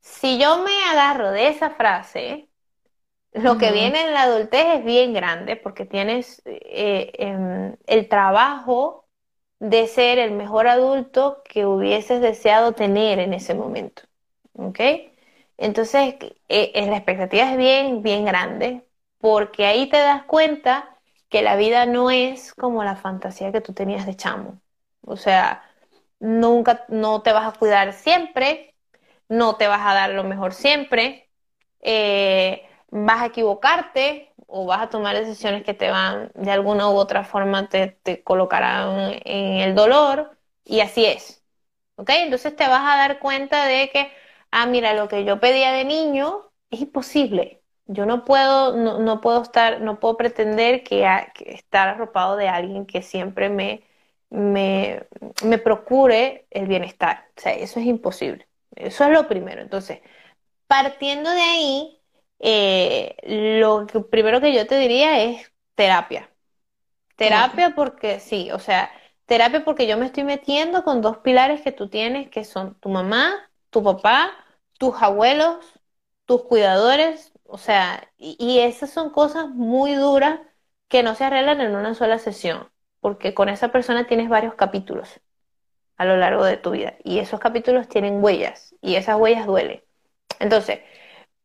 si 0.00 0.38
yo 0.38 0.62
me 0.62 0.72
agarro 0.90 1.30
de 1.30 1.48
esa 1.48 1.70
frase, 1.70 2.48
lo 3.32 3.58
que 3.58 3.72
viene 3.72 4.02
en 4.02 4.14
la 4.14 4.22
adultez 4.24 4.66
es 4.78 4.84
bien 4.84 5.12
grande 5.14 5.56
porque 5.56 5.86
tienes 5.86 6.42
eh, 6.46 7.12
em, 7.18 7.76
el 7.86 8.08
trabajo 8.08 9.08
de 9.60 9.86
ser 9.88 10.18
el 10.18 10.32
mejor 10.32 10.68
adulto 10.68 11.42
que 11.44 11.66
hubieses 11.66 12.20
deseado 12.22 12.72
tener 12.72 13.18
en 13.20 13.34
ese 13.34 13.54
momento. 13.54 14.02
¿Ok? 14.54 14.80
Entonces, 15.58 16.16
eh, 16.48 16.86
la 16.88 16.96
expectativa 16.96 17.50
es 17.50 17.56
bien, 17.56 18.02
bien 18.02 18.24
grande 18.24 18.86
porque 19.18 19.66
ahí 19.66 19.88
te 19.88 19.98
das 19.98 20.24
cuenta 20.24 20.98
que 21.28 21.42
la 21.42 21.56
vida 21.56 21.86
no 21.86 22.10
es 22.10 22.54
como 22.54 22.82
la 22.84 22.96
fantasía 22.96 23.52
que 23.52 23.60
tú 23.60 23.72
tenías 23.74 24.06
de 24.06 24.16
chamo. 24.16 24.60
O 25.02 25.16
sea, 25.16 25.62
nunca, 26.20 26.84
no 26.88 27.22
te 27.22 27.32
vas 27.32 27.54
a 27.54 27.58
cuidar 27.58 27.92
siempre, 27.92 28.69
no 29.30 29.56
te 29.56 29.68
vas 29.68 29.82
a 29.86 29.94
dar 29.94 30.10
lo 30.12 30.24
mejor 30.24 30.54
siempre, 30.54 31.30
eh, 31.82 32.64
vas 32.90 33.22
a 33.22 33.26
equivocarte, 33.26 34.32
o 34.48 34.66
vas 34.66 34.82
a 34.82 34.90
tomar 34.90 35.16
decisiones 35.16 35.64
que 35.64 35.74
te 35.74 35.90
van, 35.90 36.32
de 36.34 36.50
alguna 36.52 36.90
u 36.90 36.94
otra 36.96 37.24
forma, 37.24 37.68
te, 37.68 37.88
te 38.02 38.22
colocarán 38.24 39.20
en 39.24 39.58
el 39.60 39.74
dolor, 39.76 40.36
y 40.64 40.80
así 40.80 41.06
es. 41.06 41.42
¿Ok? 41.96 42.10
Entonces 42.10 42.56
te 42.56 42.66
vas 42.68 42.82
a 42.82 42.96
dar 42.98 43.18
cuenta 43.20 43.66
de 43.66 43.90
que, 43.90 44.10
ah, 44.50 44.66
mira, 44.66 44.94
lo 44.94 45.08
que 45.08 45.24
yo 45.24 45.40
pedía 45.40 45.72
de 45.72 45.84
niño 45.84 46.50
es 46.70 46.80
imposible. 46.80 47.62
Yo 47.86 48.06
no 48.06 48.24
puedo, 48.24 48.76
no, 48.76 48.98
no 49.00 49.20
puedo 49.20 49.42
estar, 49.42 49.80
no 49.80 50.00
puedo 50.00 50.16
pretender 50.16 50.82
que, 50.84 51.06
estar 51.46 51.88
arropado 51.88 52.36
de 52.36 52.48
alguien 52.48 52.86
que 52.86 53.02
siempre 53.02 53.50
me, 53.50 53.84
me, 54.30 55.06
me 55.44 55.58
procure 55.58 56.46
el 56.50 56.66
bienestar. 56.68 57.28
O 57.36 57.40
sea, 57.40 57.54
eso 57.54 57.80
es 57.80 57.86
imposible. 57.86 58.46
Eso 58.76 59.04
es 59.04 59.10
lo 59.10 59.28
primero. 59.28 59.62
Entonces, 59.62 60.00
partiendo 60.66 61.30
de 61.30 61.42
ahí, 61.42 62.02
eh, 62.40 63.16
lo 63.58 63.86
primero 64.10 64.40
que 64.40 64.54
yo 64.54 64.66
te 64.68 64.78
diría 64.78 65.22
es 65.24 65.52
terapia. 65.76 66.30
Terapia 67.16 67.74
porque 67.76 68.20
sí, 68.20 68.50
o 68.52 68.58
sea, 68.58 68.90
terapia 69.26 69.64
porque 69.64 69.86
yo 69.86 69.98
me 69.98 70.06
estoy 70.06 70.24
metiendo 70.24 70.84
con 70.84 71.02
dos 71.02 71.18
pilares 71.18 71.62
que 71.62 71.72
tú 71.72 71.88
tienes, 71.90 72.30
que 72.30 72.44
son 72.44 72.74
tu 72.80 72.88
mamá, 72.90 73.50
tu 73.70 73.82
papá, 73.84 74.32
tus 74.78 74.94
abuelos, 75.02 75.58
tus 76.26 76.44
cuidadores, 76.44 77.32
o 77.44 77.58
sea, 77.58 78.10
y, 78.18 78.36
y 78.40 78.60
esas 78.60 78.90
son 78.90 79.10
cosas 79.10 79.48
muy 79.50 79.94
duras 79.94 80.40
que 80.88 81.02
no 81.02 81.14
se 81.14 81.24
arreglan 81.24 81.60
en 81.60 81.76
una 81.76 81.94
sola 81.94 82.18
sesión, 82.18 82.70
porque 83.00 83.34
con 83.34 83.48
esa 83.48 83.70
persona 83.72 84.06
tienes 84.06 84.28
varios 84.28 84.54
capítulos 84.54 85.20
a 86.00 86.06
lo 86.06 86.16
largo 86.16 86.46
de 86.46 86.56
tu 86.56 86.70
vida 86.70 86.94
y 87.04 87.18
esos 87.18 87.40
capítulos 87.40 87.86
tienen 87.86 88.24
huellas 88.24 88.74
y 88.80 88.96
esas 88.96 89.16
huellas 89.18 89.46
duelen. 89.46 89.84
Entonces, 90.38 90.80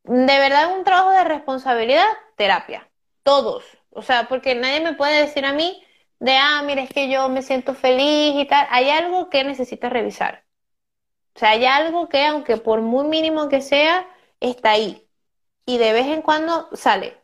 de 0.03 0.39
verdad 0.39 0.77
un 0.77 0.85
trabajo 0.85 1.11
de 1.11 1.25
responsabilidad, 1.25 2.05
terapia. 2.37 2.89
Todos. 3.23 3.65
O 3.89 4.01
sea, 4.01 4.29
porque 4.29 4.55
nadie 4.55 4.79
me 4.79 4.93
puede 4.93 5.19
decir 5.19 5.45
a 5.45 5.51
mí 5.51 5.85
de, 6.19 6.37
ah, 6.37 6.61
mira, 6.65 6.83
es 6.83 6.89
que 6.89 7.09
yo 7.11 7.27
me 7.27 7.41
siento 7.41 7.73
feliz 7.73 8.35
y 8.37 8.45
tal. 8.47 8.65
Hay 8.69 8.89
algo 8.89 9.29
que 9.29 9.43
necesitas 9.43 9.91
revisar. 9.91 10.45
O 11.35 11.39
sea, 11.39 11.49
hay 11.49 11.65
algo 11.65 12.07
que, 12.07 12.25
aunque 12.25 12.55
por 12.55 12.79
muy 12.81 13.07
mínimo 13.07 13.49
que 13.49 13.59
sea, 13.61 14.07
está 14.39 14.71
ahí. 14.71 15.05
Y 15.65 15.79
de 15.79 15.91
vez 15.91 16.07
en 16.07 16.21
cuando 16.21 16.69
sale 16.73 17.17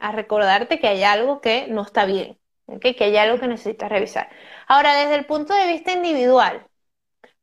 a 0.00 0.10
recordarte 0.10 0.80
que 0.80 0.88
hay 0.88 1.04
algo 1.04 1.40
que 1.40 1.68
no 1.68 1.82
está 1.82 2.06
bien, 2.06 2.40
que 2.80 2.96
hay 3.04 3.16
algo 3.18 3.38
que 3.38 3.46
necesitas 3.46 3.88
revisar. 3.88 4.30
Ahora, 4.66 4.96
desde 4.96 5.14
el 5.14 5.26
punto 5.26 5.54
de 5.54 5.68
vista 5.68 5.92
individual, 5.92 6.66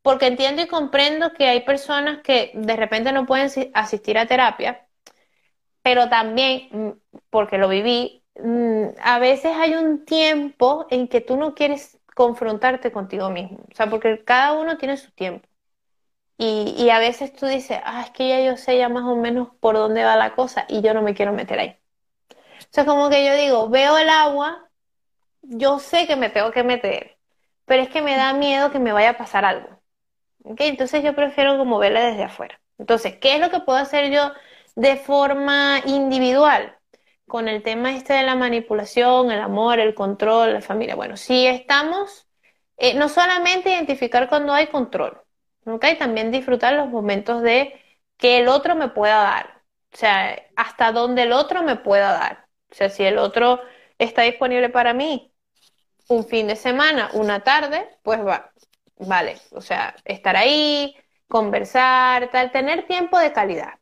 porque 0.10 0.26
entiendo 0.26 0.64
y 0.64 0.68
comprendo 0.68 1.34
que 1.34 1.48
hay 1.48 1.60
personas 1.60 2.24
que 2.24 2.50
de 2.56 2.76
repente 2.76 3.12
no 3.12 3.28
pueden 3.28 3.52
asistir 3.76 4.18
a 4.18 4.26
terapia, 4.26 4.88
pero 5.84 6.10
también, 6.10 6.68
mm, 6.72 6.90
porque 7.30 7.60
lo 7.60 7.70
viví, 7.70 8.24
mm, 8.36 8.86
a 9.04 9.20
veces 9.20 9.56
hay 9.56 9.76
un 9.76 10.06
tiempo 10.06 10.88
en 10.90 11.08
que 11.08 11.22
tú 11.22 11.38
no 11.38 11.54
quieres 11.54 12.00
confrontarte 12.16 12.92
contigo 12.92 13.30
mismo, 13.30 13.60
o 13.72 13.76
sea, 13.76 13.88
porque 13.88 14.24
cada 14.24 14.54
uno 14.54 14.80
tiene 14.80 14.98
su 14.98 15.12
tiempo. 15.12 15.48
Y, 16.38 16.90
a 16.90 17.00
veces 17.00 17.34
tú 17.34 17.46
dices, 17.46 17.80
ah, 17.86 18.02
es 18.04 18.12
que 18.12 18.30
ya 18.30 18.42
yo 18.42 18.58
sé 18.58 18.80
ya 18.80 18.90
más 18.90 19.04
o 19.04 19.16
menos 19.16 19.50
por 19.60 19.76
dónde 19.76 20.06
va 20.06 20.16
la 20.16 20.36
cosa 20.36 20.66
y 20.70 20.82
yo 20.82 20.96
no 20.96 21.04
me 21.04 21.14
quiero 21.14 21.34
meter 21.34 21.60
ahí. 21.60 21.78
O 22.62 22.68
sea, 22.72 22.86
como 22.86 23.10
que 23.10 23.26
yo 23.26 23.36
digo, 23.36 23.70
veo 23.70 23.98
el 23.98 24.10
agua, 24.10 24.70
yo 25.44 25.80
sé 25.80 26.08
que 26.08 26.16
me 26.18 26.30
tengo 26.30 26.52
que 26.52 26.64
meter, 26.64 27.20
pero 27.66 27.84
es 27.84 27.90
que 27.90 28.02
me 28.02 28.16
da 28.18 28.34
miedo 28.34 28.72
que 28.72 28.80
me 28.80 28.94
vaya 28.94 29.12
a 29.12 29.18
pasar 29.18 29.46
algo. 29.46 29.79
Entonces 30.58 31.04
yo 31.04 31.16
prefiero 31.16 31.58
como 31.58 31.78
verla 31.80 32.02
desde 32.02 32.24
afuera. 32.24 32.60
Entonces, 32.78 33.18
¿qué 33.18 33.36
es 33.36 33.42
lo 33.42 33.50
que 33.52 33.60
puedo 33.60 33.78
hacer 33.78 34.12
yo 34.12 34.32
de 34.76 34.98
forma 34.98 35.82
individual? 35.86 36.78
Con 37.28 37.48
el 37.48 37.62
tema 37.64 37.96
este 37.96 38.14
de 38.14 38.24
la 38.24 38.36
manipulación, 38.36 39.32
el 39.32 39.42
amor, 39.42 39.80
el 39.80 39.94
control, 39.94 40.54
la 40.54 40.62
familia. 40.62 40.96
Bueno, 40.96 41.18
si 41.18 41.46
estamos, 41.46 42.28
eh, 42.78 42.96
no 42.96 43.10
solamente 43.10 43.70
identificar 43.70 44.30
cuando 44.30 44.54
hay 44.54 44.68
control, 44.68 45.22
¿ok? 45.66 45.86
También 46.00 46.32
disfrutar 46.32 46.74
los 46.74 46.90
momentos 46.90 47.42
de 47.44 47.80
que 48.18 48.40
el 48.40 48.48
otro 48.48 48.76
me 48.76 48.90
pueda 48.90 49.22
dar. 49.22 49.62
O 49.94 49.98
sea, 49.98 50.42
hasta 50.56 50.92
donde 50.92 51.24
el 51.24 51.32
otro 51.34 51.64
me 51.64 51.76
pueda 51.76 52.14
dar. 52.14 52.48
O 52.72 52.76
sea, 52.76 52.90
si 52.90 53.04
el 53.04 53.18
otro 53.18 53.62
está 54.00 54.24
disponible 54.24 54.70
para 54.70 54.94
mí 54.94 55.34
un 56.08 56.26
fin 56.26 56.48
de 56.48 56.56
semana, 56.56 57.10
una 57.14 57.42
tarde, 57.42 57.88
pues 58.04 58.20
va, 58.26 58.49
Vale, 59.00 59.38
o 59.52 59.62
sea, 59.62 59.96
estar 60.06 60.36
ahí, 60.36 60.96
conversar, 61.28 62.30
tal, 62.32 62.52
tener 62.52 62.86
tiempo 62.86 63.18
de 63.18 63.32
calidad. 63.34 63.80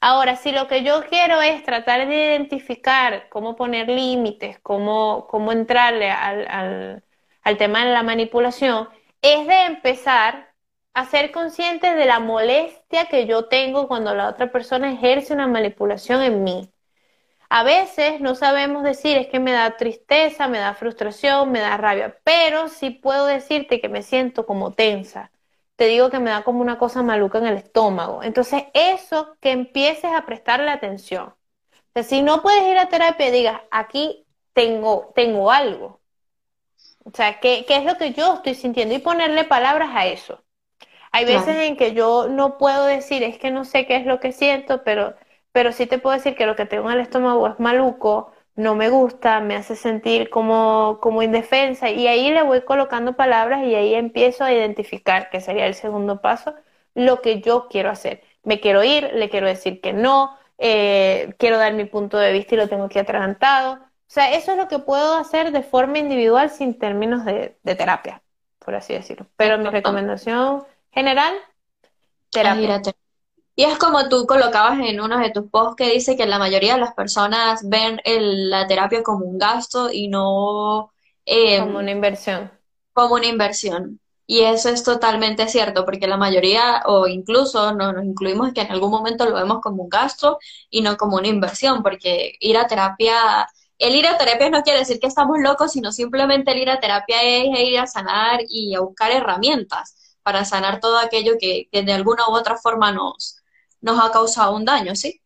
Ahora, 0.00 0.36
si 0.36 0.52
lo 0.52 0.68
que 0.68 0.84
yo 0.84 1.04
quiero 1.10 1.42
es 1.42 1.64
tratar 1.64 2.08
de 2.08 2.16
identificar 2.16 3.28
cómo 3.30 3.56
poner 3.56 3.88
límites, 3.88 4.58
cómo, 4.60 5.26
cómo 5.28 5.52
entrarle 5.52 6.10
al, 6.10 7.04
al 7.42 7.58
tema 7.58 7.84
de 7.86 7.92
la 7.92 8.02
manipulación, 8.04 8.88
es 9.22 9.46
de 9.48 9.64
empezar 9.66 10.54
a 10.94 11.06
ser 11.06 11.32
consciente 11.32 11.94
de 11.94 12.06
la 12.06 12.20
molestia 12.20 13.06
que 13.08 13.26
yo 13.26 13.46
tengo 13.48 13.88
cuando 13.88 14.14
la 14.14 14.28
otra 14.30 14.52
persona 14.52 14.92
ejerce 14.92 15.34
una 15.34 15.48
manipulación 15.48 16.22
en 16.22 16.44
mí. 16.44 16.72
A 17.50 17.64
veces 17.64 18.20
no 18.20 18.36
sabemos 18.36 18.84
decir 18.84 19.18
es 19.18 19.26
que 19.26 19.40
me 19.40 19.52
da 19.52 19.76
tristeza, 19.76 20.46
me 20.48 20.58
da 20.58 20.74
frustración, 20.74 21.50
me 21.50 21.60
da 21.60 21.76
rabia, 21.76 22.16
pero 22.22 22.68
sí 22.68 22.90
puedo 22.90 23.26
decirte 23.26 23.80
que 23.80 23.88
me 23.88 24.02
siento 24.02 24.46
como 24.46 24.72
tensa. 24.72 25.32
Te 25.74 25.86
digo 25.86 26.10
que 26.10 26.20
me 26.20 26.30
da 26.30 26.44
como 26.44 26.60
una 26.60 26.78
cosa 26.78 27.02
maluca 27.02 27.38
en 27.38 27.46
el 27.46 27.56
estómago. 27.56 28.22
Entonces, 28.22 28.64
eso 28.72 29.36
que 29.40 29.50
empieces 29.50 30.12
a 30.12 30.26
prestarle 30.26 30.70
atención. 30.70 31.24
O 31.28 31.92
sea, 31.94 32.04
si 32.04 32.22
no 32.22 32.42
puedes 32.42 32.62
ir 32.64 32.78
a 32.78 32.88
terapia, 32.88 33.32
digas, 33.32 33.60
aquí 33.72 34.26
tengo, 34.52 35.12
tengo 35.16 35.50
algo. 35.50 36.00
O 37.04 37.10
sea, 37.12 37.40
¿qué, 37.40 37.64
¿qué, 37.66 37.76
es 37.78 37.84
lo 37.84 37.96
que 37.96 38.12
yo 38.12 38.34
estoy 38.34 38.54
sintiendo? 38.54 38.94
Y 38.94 39.00
ponerle 39.00 39.44
palabras 39.44 39.90
a 39.92 40.06
eso. 40.06 40.44
Hay 41.12 41.24
veces 41.24 41.56
en 41.56 41.76
que 41.76 41.94
yo 41.94 42.28
no 42.28 42.58
puedo 42.58 42.84
decir, 42.84 43.24
es 43.24 43.38
que 43.38 43.50
no 43.50 43.64
sé 43.64 43.86
qué 43.86 43.96
es 43.96 44.06
lo 44.06 44.20
que 44.20 44.30
siento, 44.30 44.84
pero 44.84 45.16
pero 45.52 45.72
sí 45.72 45.86
te 45.86 45.98
puedo 45.98 46.16
decir 46.16 46.34
que 46.36 46.46
lo 46.46 46.56
que 46.56 46.66
tengo 46.66 46.88
en 46.90 46.96
el 46.96 47.02
estómago 47.02 47.46
es 47.48 47.58
maluco, 47.60 48.32
no 48.56 48.74
me 48.74 48.88
gusta, 48.90 49.40
me 49.40 49.56
hace 49.56 49.76
sentir 49.76 50.30
como, 50.30 50.98
como 51.00 51.22
indefensa 51.22 51.90
y 51.90 52.06
ahí 52.06 52.30
le 52.30 52.42
voy 52.42 52.62
colocando 52.62 53.16
palabras 53.16 53.64
y 53.64 53.74
ahí 53.74 53.94
empiezo 53.94 54.44
a 54.44 54.52
identificar, 54.52 55.30
que 55.30 55.40
sería 55.40 55.66
el 55.66 55.74
segundo 55.74 56.20
paso, 56.20 56.54
lo 56.94 57.20
que 57.22 57.40
yo 57.40 57.68
quiero 57.68 57.90
hacer. 57.90 58.22
Me 58.42 58.60
quiero 58.60 58.82
ir, 58.84 59.10
le 59.14 59.28
quiero 59.30 59.46
decir 59.46 59.80
que 59.80 59.92
no, 59.92 60.36
eh, 60.58 61.34
quiero 61.38 61.58
dar 61.58 61.72
mi 61.74 61.84
punto 61.84 62.18
de 62.18 62.32
vista 62.32 62.54
y 62.54 62.58
lo 62.58 62.68
tengo 62.68 62.84
aquí 62.84 62.98
atragantado. 62.98 63.74
O 63.74 64.12
sea, 64.12 64.32
eso 64.34 64.52
es 64.52 64.58
lo 64.58 64.68
que 64.68 64.78
puedo 64.80 65.16
hacer 65.16 65.52
de 65.52 65.62
forma 65.62 65.98
individual 65.98 66.50
sin 66.50 66.78
términos 66.78 67.24
de, 67.24 67.56
de 67.62 67.74
terapia, 67.76 68.22
por 68.58 68.74
así 68.74 68.92
decirlo. 68.94 69.26
Pero 69.36 69.58
mi 69.58 69.70
recomendación 69.70 70.64
general, 70.92 71.34
terapia. 72.32 72.80
Y 73.60 73.64
es 73.64 73.76
como 73.76 74.08
tú 74.08 74.26
colocabas 74.26 74.78
en 74.78 75.02
uno 75.02 75.18
de 75.18 75.28
tus 75.32 75.50
posts 75.50 75.76
que 75.76 75.92
dice 75.92 76.16
que 76.16 76.24
la 76.24 76.38
mayoría 76.38 76.76
de 76.76 76.80
las 76.80 76.94
personas 76.94 77.60
ven 77.68 78.00
la 78.06 78.66
terapia 78.66 79.02
como 79.02 79.26
un 79.26 79.36
gasto 79.36 79.90
y 79.92 80.08
no 80.08 80.90
em, 81.26 81.66
como 81.66 81.80
una 81.80 81.90
inversión. 81.90 82.50
Como 82.94 83.16
una 83.16 83.26
inversión. 83.26 84.00
Y 84.26 84.40
eso 84.44 84.70
es 84.70 84.82
totalmente 84.82 85.46
cierto, 85.46 85.84
porque 85.84 86.06
la 86.06 86.16
mayoría, 86.16 86.84
o 86.86 87.06
incluso 87.06 87.74
no, 87.74 87.92
nos 87.92 88.02
incluimos 88.06 88.54
que 88.54 88.62
en 88.62 88.72
algún 88.72 88.90
momento 88.90 89.26
lo 89.26 89.34
vemos 89.34 89.60
como 89.60 89.82
un 89.82 89.90
gasto 89.90 90.38
y 90.70 90.80
no 90.80 90.96
como 90.96 91.18
una 91.18 91.28
inversión, 91.28 91.82
porque 91.82 92.32
ir 92.40 92.56
a 92.56 92.66
terapia, 92.66 93.46
el 93.76 93.94
ir 93.94 94.06
a 94.06 94.16
terapia 94.16 94.48
no 94.48 94.62
quiere 94.62 94.78
decir 94.78 94.98
que 94.98 95.06
estamos 95.06 95.36
locos, 95.38 95.72
sino 95.72 95.92
simplemente 95.92 96.52
el 96.52 96.60
ir 96.60 96.70
a 96.70 96.80
terapia 96.80 97.20
es 97.20 97.58
ir 97.58 97.78
a 97.78 97.86
sanar 97.86 98.40
y 98.48 98.74
a 98.74 98.80
buscar 98.80 99.10
herramientas 99.12 100.16
para 100.22 100.46
sanar 100.46 100.80
todo 100.80 100.98
aquello 100.98 101.34
que, 101.38 101.68
que 101.70 101.82
de 101.82 101.92
alguna 101.92 102.26
u 102.26 102.32
otra 102.32 102.56
forma 102.56 102.90
nos, 102.92 103.39
nos 103.80 104.02
ha 104.02 104.10
causado 104.10 104.54
un 104.54 104.64
daño, 104.64 104.94
¿sí? 104.94 105.20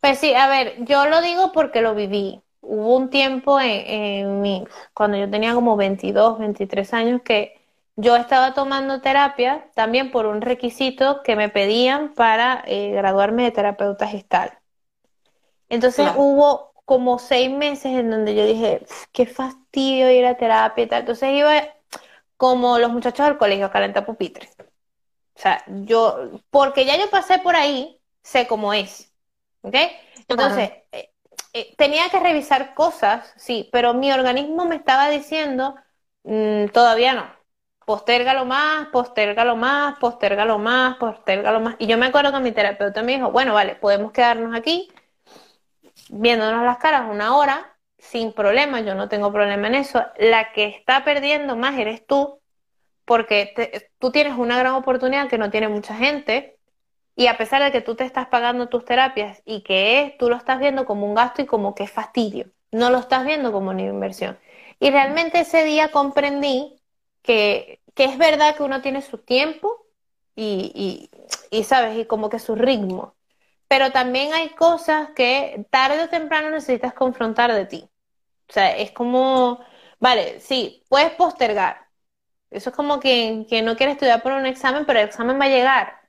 Pues 0.00 0.18
sí, 0.18 0.34
a 0.34 0.48
ver, 0.48 0.84
yo 0.84 1.06
lo 1.06 1.20
digo 1.20 1.52
porque 1.52 1.82
lo 1.82 1.94
viví. 1.94 2.40
Hubo 2.60 2.96
un 2.96 3.10
tiempo 3.10 3.58
en, 3.60 4.40
mi, 4.40 4.64
cuando 4.94 5.16
yo 5.16 5.30
tenía 5.30 5.54
como 5.54 5.76
22, 5.76 6.38
23 6.38 6.94
años 6.94 7.22
que 7.24 7.60
yo 7.96 8.14
estaba 8.14 8.54
tomando 8.54 9.00
terapia 9.00 9.70
también 9.74 10.10
por 10.12 10.26
un 10.26 10.40
requisito 10.40 11.22
que 11.24 11.34
me 11.34 11.48
pedían 11.48 12.14
para 12.14 12.62
eh, 12.66 12.92
graduarme 12.92 13.44
de 13.44 13.50
terapeuta 13.50 14.06
gestal. 14.06 14.58
Entonces 15.68 16.08
hubo 16.16 16.72
como 16.84 17.18
seis 17.18 17.50
meses 17.50 17.92
en 17.92 18.10
donde 18.10 18.34
yo 18.34 18.46
dije, 18.46 18.86
qué 19.12 19.26
fastidio 19.26 20.10
ir 20.10 20.24
a 20.26 20.36
terapia 20.36 20.84
y 20.84 20.86
tal. 20.86 21.00
Entonces 21.00 21.30
iba 21.34 21.52
como 22.36 22.78
los 22.78 22.92
muchachos 22.92 23.26
del 23.26 23.36
colegio 23.36 23.66
a 23.66 23.70
calentar 23.70 24.06
pupitres. 24.06 24.57
O 25.38 25.40
sea, 25.40 25.64
yo, 25.68 26.42
porque 26.50 26.84
ya 26.84 26.98
yo 26.98 27.10
pasé 27.10 27.38
por 27.38 27.56
ahí, 27.56 28.00
sé 28.22 28.46
cómo 28.48 28.72
es. 28.74 29.12
¿Ok? 29.62 29.76
Entonces, 30.28 30.70
eh, 30.92 31.12
eh, 31.52 31.74
tenía 31.78 32.10
que 32.10 32.20
revisar 32.20 32.74
cosas, 32.74 33.32
sí, 33.36 33.68
pero 33.72 33.94
mi 33.94 34.12
organismo 34.12 34.64
me 34.66 34.76
estaba 34.76 35.08
diciendo, 35.10 35.76
mm, 36.24 36.66
todavía 36.68 37.14
no. 37.14 37.26
Postérgalo 37.86 38.44
más, 38.44 38.88
postérgalo 38.88 39.56
más, 39.56 39.98
postérgalo 39.98 40.58
más, 40.58 40.96
postérgalo 40.98 41.60
más. 41.60 41.76
Y 41.78 41.86
yo 41.86 41.96
me 41.98 42.06
acuerdo 42.06 42.32
que 42.32 42.40
mi 42.40 42.52
terapeuta 42.52 43.02
me 43.02 43.12
dijo, 43.16 43.30
bueno, 43.30 43.54
vale, 43.54 43.76
podemos 43.76 44.12
quedarnos 44.12 44.54
aquí 44.56 44.90
viéndonos 46.10 46.64
las 46.64 46.78
caras 46.78 47.10
una 47.10 47.36
hora, 47.36 47.76
sin 47.98 48.32
problema, 48.32 48.80
yo 48.80 48.94
no 48.94 49.08
tengo 49.08 49.32
problema 49.32 49.66
en 49.68 49.74
eso. 49.76 50.04
La 50.18 50.52
que 50.52 50.66
está 50.66 51.04
perdiendo 51.04 51.56
más 51.56 51.78
eres 51.78 52.06
tú, 52.06 52.40
porque 53.08 53.90
tú 53.98 54.12
tienes 54.12 54.36
una 54.36 54.58
gran 54.58 54.74
oportunidad 54.74 55.28
que 55.30 55.38
no 55.38 55.50
tiene 55.50 55.68
mucha 55.68 55.94
gente, 55.96 56.58
y 57.16 57.26
a 57.28 57.38
pesar 57.38 57.62
de 57.62 57.72
que 57.72 57.80
tú 57.80 57.96
te 57.96 58.04
estás 58.04 58.28
pagando 58.28 58.68
tus 58.68 58.84
terapias 58.84 59.42
y 59.46 59.62
que 59.62 60.02
es, 60.02 60.18
tú 60.18 60.28
lo 60.28 60.36
estás 60.36 60.60
viendo 60.60 60.84
como 60.86 61.06
un 61.06 61.14
gasto 61.14 61.42
y 61.42 61.46
como 61.46 61.74
que 61.74 61.84
es 61.84 61.90
fastidio, 61.90 62.50
no 62.70 62.90
lo 62.90 62.98
estás 62.98 63.24
viendo 63.24 63.50
como 63.50 63.70
una 63.70 63.82
inversión. 63.82 64.38
Y 64.78 64.90
realmente 64.90 65.40
ese 65.40 65.64
día 65.64 65.90
comprendí 65.90 66.76
que, 67.22 67.80
que 67.94 68.04
es 68.04 68.18
verdad 68.18 68.56
que 68.56 68.62
uno 68.62 68.82
tiene 68.82 69.02
su 69.02 69.18
tiempo 69.18 69.86
y, 70.36 71.10
y, 71.50 71.58
y, 71.58 71.64
sabes, 71.64 71.98
y 71.98 72.04
como 72.06 72.28
que 72.30 72.38
su 72.38 72.56
ritmo. 72.56 73.16
Pero 73.68 73.90
también 73.92 74.34
hay 74.34 74.50
cosas 74.50 75.10
que 75.16 75.66
tarde 75.70 76.02
o 76.04 76.08
temprano 76.10 76.50
necesitas 76.50 76.94
confrontar 76.94 77.52
de 77.54 77.66
ti. 77.66 77.90
O 78.48 78.52
sea, 78.52 78.76
es 78.76 78.92
como, 78.92 79.60
vale, 79.98 80.40
sí, 80.40 80.84
puedes 80.88 81.12
postergar. 81.12 81.87
Eso 82.50 82.70
es 82.70 82.76
como 82.76 83.00
que, 83.00 83.46
que 83.48 83.62
no 83.62 83.76
quiere 83.76 83.92
estudiar 83.92 84.22
por 84.22 84.32
un 84.32 84.46
examen, 84.46 84.86
pero 84.86 85.00
el 85.00 85.06
examen 85.06 85.38
va 85.40 85.44
a 85.44 85.48
llegar. 85.48 86.00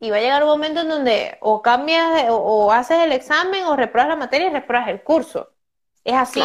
Y 0.00 0.10
va 0.10 0.16
a 0.16 0.20
llegar 0.20 0.42
un 0.42 0.48
momento 0.48 0.80
en 0.80 0.88
donde 0.88 1.38
o 1.40 1.60
cambias, 1.60 2.26
o, 2.30 2.72
haces 2.72 2.98
el 2.98 3.12
examen, 3.12 3.64
o 3.64 3.76
repruebas 3.76 4.10
la 4.10 4.16
materia 4.16 4.48
y 4.48 4.52
repruebas 4.52 4.88
el 4.88 5.02
curso. 5.02 5.50
Es 6.04 6.14
así. 6.14 6.42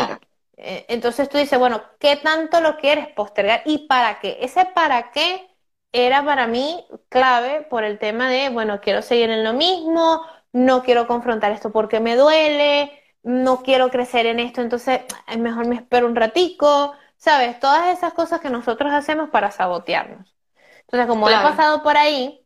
Eh, 0.58 0.86
entonces 0.90 1.30
tú 1.30 1.38
dices, 1.38 1.58
bueno, 1.58 1.82
¿qué 2.00 2.16
tanto 2.16 2.62
lo 2.62 2.78
quieres 2.78 3.08
postergar 3.10 3.62
y 3.66 3.88
para 3.88 4.20
qué? 4.20 4.38
Ese 4.42 4.66
para 4.66 5.12
qué 5.12 5.50
era 5.92 6.24
para 6.26 6.48
mí 6.48 6.86
clave 7.10 7.62
por 7.62 7.84
el 7.84 8.00
tema 8.00 8.30
de, 8.30 8.50
bueno, 8.50 8.82
quiero 8.82 9.02
seguir 9.02 9.30
en 9.30 9.44
lo 9.44 9.54
mismo, 9.54 10.22
no 10.52 10.84
quiero 10.84 11.08
confrontar 11.08 11.52
esto 11.52 11.72
porque 11.72 12.00
me 12.00 12.16
duele, 12.16 12.92
no 13.24 13.64
quiero 13.64 13.90
crecer 13.90 14.26
en 14.26 14.40
esto, 14.40 14.62
entonces 14.62 15.02
es 15.28 15.38
mejor 15.38 15.68
me 15.68 15.76
espero 15.76 16.08
un 16.08 16.16
ratico, 16.16 16.94
¿sabes? 17.24 17.58
Todas 17.58 17.98
esas 17.98 18.14
cosas 18.14 18.42
que 18.42 18.50
nosotros 18.50 18.92
hacemos 18.92 19.30
para 19.30 19.50
sabotearnos. 19.50 20.36
Entonces, 20.82 21.08
como 21.08 21.30
he 21.30 21.32
pasado 21.32 21.82
por 21.82 21.96
ahí, 21.96 22.46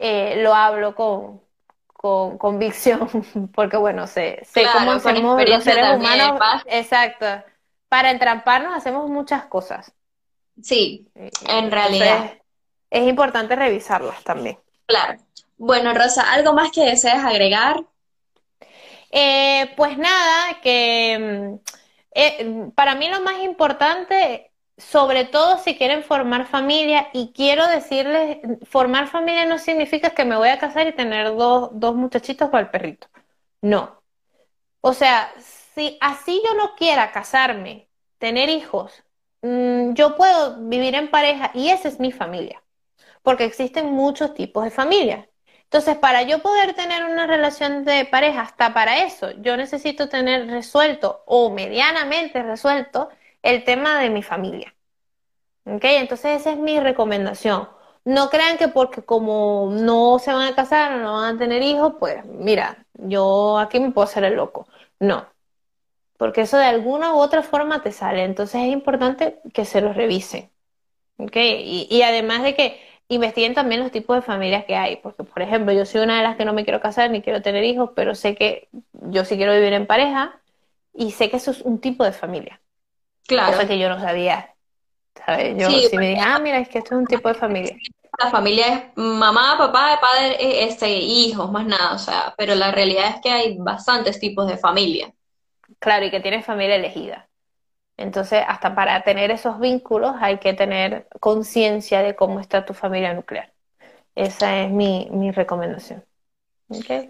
eh, 0.00 0.42
lo 0.42 0.54
hablo 0.54 0.96
con, 0.96 1.40
con 1.86 2.36
convicción, 2.36 3.08
porque 3.54 3.76
bueno, 3.76 4.08
sé, 4.08 4.40
sé 4.44 4.66
cómo 4.72 4.98
somos 4.98 5.40
los 5.48 5.62
seres 5.62 5.94
humanos. 5.94 6.40
Exacto. 6.66 7.26
Para 7.88 8.10
entramparnos 8.10 8.74
hacemos 8.76 9.08
muchas 9.08 9.44
cosas. 9.44 9.92
Sí, 10.60 11.08
en 11.46 11.70
realidad 11.70 12.32
es 12.90 13.06
importante 13.06 13.54
revisarlas 13.54 14.24
también. 14.24 14.58
Claro. 14.86 15.20
Bueno, 15.58 15.94
Rosa, 15.94 16.32
¿algo 16.32 16.54
más 16.54 16.72
que 16.72 16.84
desees 16.84 17.22
agregar? 17.24 17.84
Eh, 19.12 19.72
pues 19.76 19.96
nada, 19.96 20.60
que 20.60 21.60
mm, 21.60 21.77
eh, 22.12 22.70
para 22.74 22.94
mí 22.94 23.08
lo 23.08 23.20
más 23.22 23.42
importante, 23.42 24.52
sobre 24.76 25.24
todo 25.24 25.58
si 25.58 25.76
quieren 25.76 26.02
formar 26.04 26.46
familia, 26.46 27.08
y 27.12 27.32
quiero 27.32 27.66
decirles, 27.66 28.38
formar 28.64 29.08
familia 29.08 29.44
no 29.46 29.58
significa 29.58 30.10
que 30.10 30.24
me 30.24 30.36
voy 30.36 30.48
a 30.48 30.58
casar 30.58 30.86
y 30.88 30.94
tener 30.94 31.28
dos, 31.36 31.70
dos 31.72 31.94
muchachitos 31.94 32.50
para 32.50 32.64
el 32.64 32.70
perrito. 32.70 33.08
No. 33.62 34.02
O 34.80 34.94
sea, 34.94 35.32
si 35.40 35.98
así 36.00 36.42
yo 36.44 36.54
no 36.54 36.74
quiera 36.76 37.12
casarme, 37.12 37.88
tener 38.18 38.48
hijos, 38.48 39.04
mm, 39.42 39.94
yo 39.94 40.16
puedo 40.16 40.56
vivir 40.68 40.94
en 40.94 41.10
pareja 41.10 41.50
y 41.54 41.70
esa 41.70 41.88
es 41.88 42.00
mi 42.00 42.12
familia 42.12 42.62
porque 43.22 43.44
existen 43.44 43.92
muchos 43.92 44.34
tipos 44.34 44.64
de 44.64 44.70
familias. 44.70 45.28
Entonces, 45.70 45.98
para 45.98 46.22
yo 46.22 46.40
poder 46.40 46.74
tener 46.74 47.04
una 47.04 47.26
relación 47.26 47.84
de 47.84 48.06
pareja, 48.06 48.40
hasta 48.42 48.72
para 48.72 49.04
eso, 49.04 49.32
yo 49.42 49.56
necesito 49.58 50.08
tener 50.08 50.46
resuelto 50.48 51.22
o 51.26 51.50
medianamente 51.50 52.42
resuelto 52.42 53.10
el 53.42 53.64
tema 53.64 53.98
de 54.00 54.08
mi 54.08 54.22
familia. 54.22 54.74
¿Ok? 55.66 55.84
Entonces, 55.84 56.40
esa 56.40 56.52
es 56.52 56.56
mi 56.58 56.80
recomendación. 56.80 57.68
No 58.04 58.30
crean 58.30 58.56
que 58.56 58.68
porque 58.68 59.02
como 59.02 59.68
no 59.70 60.18
se 60.18 60.32
van 60.32 60.52
a 60.52 60.54
casar 60.56 60.94
o 60.94 60.98
no 61.00 61.12
van 61.20 61.36
a 61.36 61.38
tener 61.38 61.62
hijos, 61.62 61.94
pues 62.00 62.24
mira, 62.24 62.86
yo 62.94 63.58
aquí 63.58 63.78
me 63.80 63.90
puedo 63.92 64.06
hacer 64.06 64.24
el 64.24 64.36
loco. 64.36 64.66
No, 65.00 65.26
porque 66.18 66.42
eso 66.42 66.58
de 66.58 66.66
alguna 66.66 67.14
u 67.14 67.18
otra 67.18 67.42
forma 67.42 67.82
te 67.82 67.92
sale. 67.92 68.24
Entonces 68.24 68.62
es 68.62 68.68
importante 68.72 69.40
que 69.54 69.64
se 69.64 69.80
lo 69.80 69.92
revisen. 69.92 70.50
¿Ok? 71.18 71.36
y 71.36 72.02
además 72.02 72.42
de 72.44 72.54
que 72.54 72.80
investiguen 73.08 73.54
también 73.54 73.80
los 73.80 73.90
tipos 73.90 74.16
de 74.16 74.22
familias 74.22 74.64
que 74.64 74.76
hay, 74.76 74.96
porque 74.96 75.24
por 75.24 75.42
ejemplo, 75.42 75.72
yo 75.72 75.84
soy 75.86 76.02
una 76.02 76.18
de 76.18 76.22
las 76.22 76.36
que 76.36 76.44
no 76.44 76.52
me 76.52 76.64
quiero 76.64 76.80
casar 76.80 77.10
ni 77.10 77.22
quiero 77.22 77.42
tener 77.42 77.64
hijos, 77.64 77.90
pero 77.96 78.14
sé 78.14 78.34
que 78.34 78.68
yo 78.92 79.24
sí 79.24 79.36
quiero 79.36 79.54
vivir 79.54 79.72
en 79.72 79.86
pareja 79.86 80.40
y 80.92 81.12
sé 81.12 81.30
que 81.30 81.38
eso 81.38 81.50
es 81.50 81.62
un 81.62 81.80
tipo 81.80 82.04
de 82.04 82.12
familia. 82.12 82.60
Claro. 83.26 83.52
Cosa 83.52 83.66
que 83.66 83.78
yo 83.78 83.88
no 83.88 84.00
sabía. 84.00 84.54
¿sabes? 85.24 85.56
Yo 85.58 85.68
sí, 85.68 85.96
me 85.96 86.10
dije, 86.10 86.22
ah, 86.24 86.38
mira, 86.38 86.58
es 86.58 86.68
que 86.68 86.78
esto 86.78 86.94
es 86.94 87.00
un 87.00 87.06
tipo 87.06 87.28
de 87.28 87.34
familia. 87.34 87.76
La 88.18 88.30
familia 88.30 88.66
es 88.66 88.82
mamá, 88.96 89.56
papá, 89.58 89.98
padre, 90.00 90.64
este, 90.64 90.90
hijos, 90.90 91.50
más 91.52 91.66
nada, 91.66 91.94
o 91.94 91.98
sea, 91.98 92.34
pero 92.36 92.54
la 92.54 92.72
realidad 92.72 93.14
es 93.14 93.20
que 93.22 93.30
hay 93.30 93.56
bastantes 93.58 94.18
tipos 94.18 94.48
de 94.48 94.56
familia. 94.56 95.12
Claro, 95.78 96.06
y 96.06 96.10
que 96.10 96.20
tienes 96.20 96.44
familia 96.44 96.76
elegida. 96.76 97.27
Entonces, 97.98 98.42
hasta 98.46 98.74
para 98.76 99.02
tener 99.02 99.32
esos 99.32 99.58
vínculos 99.58 100.14
hay 100.20 100.38
que 100.38 100.54
tener 100.54 101.08
conciencia 101.18 102.00
de 102.00 102.14
cómo 102.14 102.38
está 102.38 102.64
tu 102.64 102.72
familia 102.72 103.12
nuclear. 103.12 103.52
Esa 104.14 104.60
es 104.60 104.70
mi, 104.70 105.30
recomendación. 105.32 106.04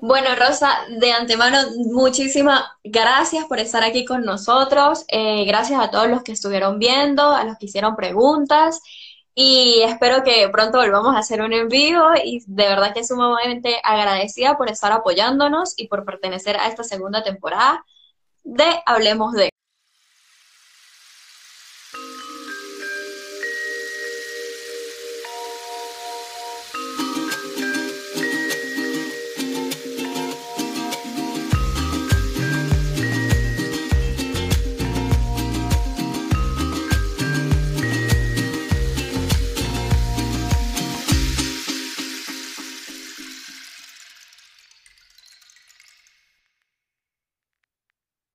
Bueno, 0.00 0.28
Rosa, 0.36 0.70
de 0.98 1.12
antemano, 1.12 1.58
muchísimas 1.92 2.64
gracias 2.82 3.44
por 3.44 3.58
estar 3.58 3.84
aquí 3.84 4.06
con 4.06 4.24
nosotros. 4.24 5.04
Eh, 5.08 5.44
gracias 5.44 5.78
a 5.80 5.90
todos 5.90 6.08
los 6.08 6.22
que 6.22 6.32
estuvieron 6.32 6.78
viendo, 6.78 7.34
a 7.34 7.44
los 7.44 7.58
que 7.58 7.66
hicieron 7.66 7.94
preguntas. 7.94 8.80
Y 9.34 9.82
espero 9.82 10.24
que 10.24 10.48
pronto 10.50 10.78
volvamos 10.78 11.14
a 11.14 11.18
hacer 11.18 11.42
un 11.42 11.52
envío 11.52 12.12
y 12.24 12.42
de 12.46 12.66
verdad 12.66 12.94
que 12.94 13.04
sumamente 13.04 13.76
agradecida 13.84 14.56
por 14.56 14.70
estar 14.70 14.90
apoyándonos 14.92 15.74
y 15.76 15.86
por 15.88 16.04
pertenecer 16.06 16.56
a 16.56 16.68
esta 16.68 16.82
segunda 16.82 17.22
temporada 17.22 17.84
de 18.42 18.82
Hablemos 18.86 19.34
de. 19.34 19.50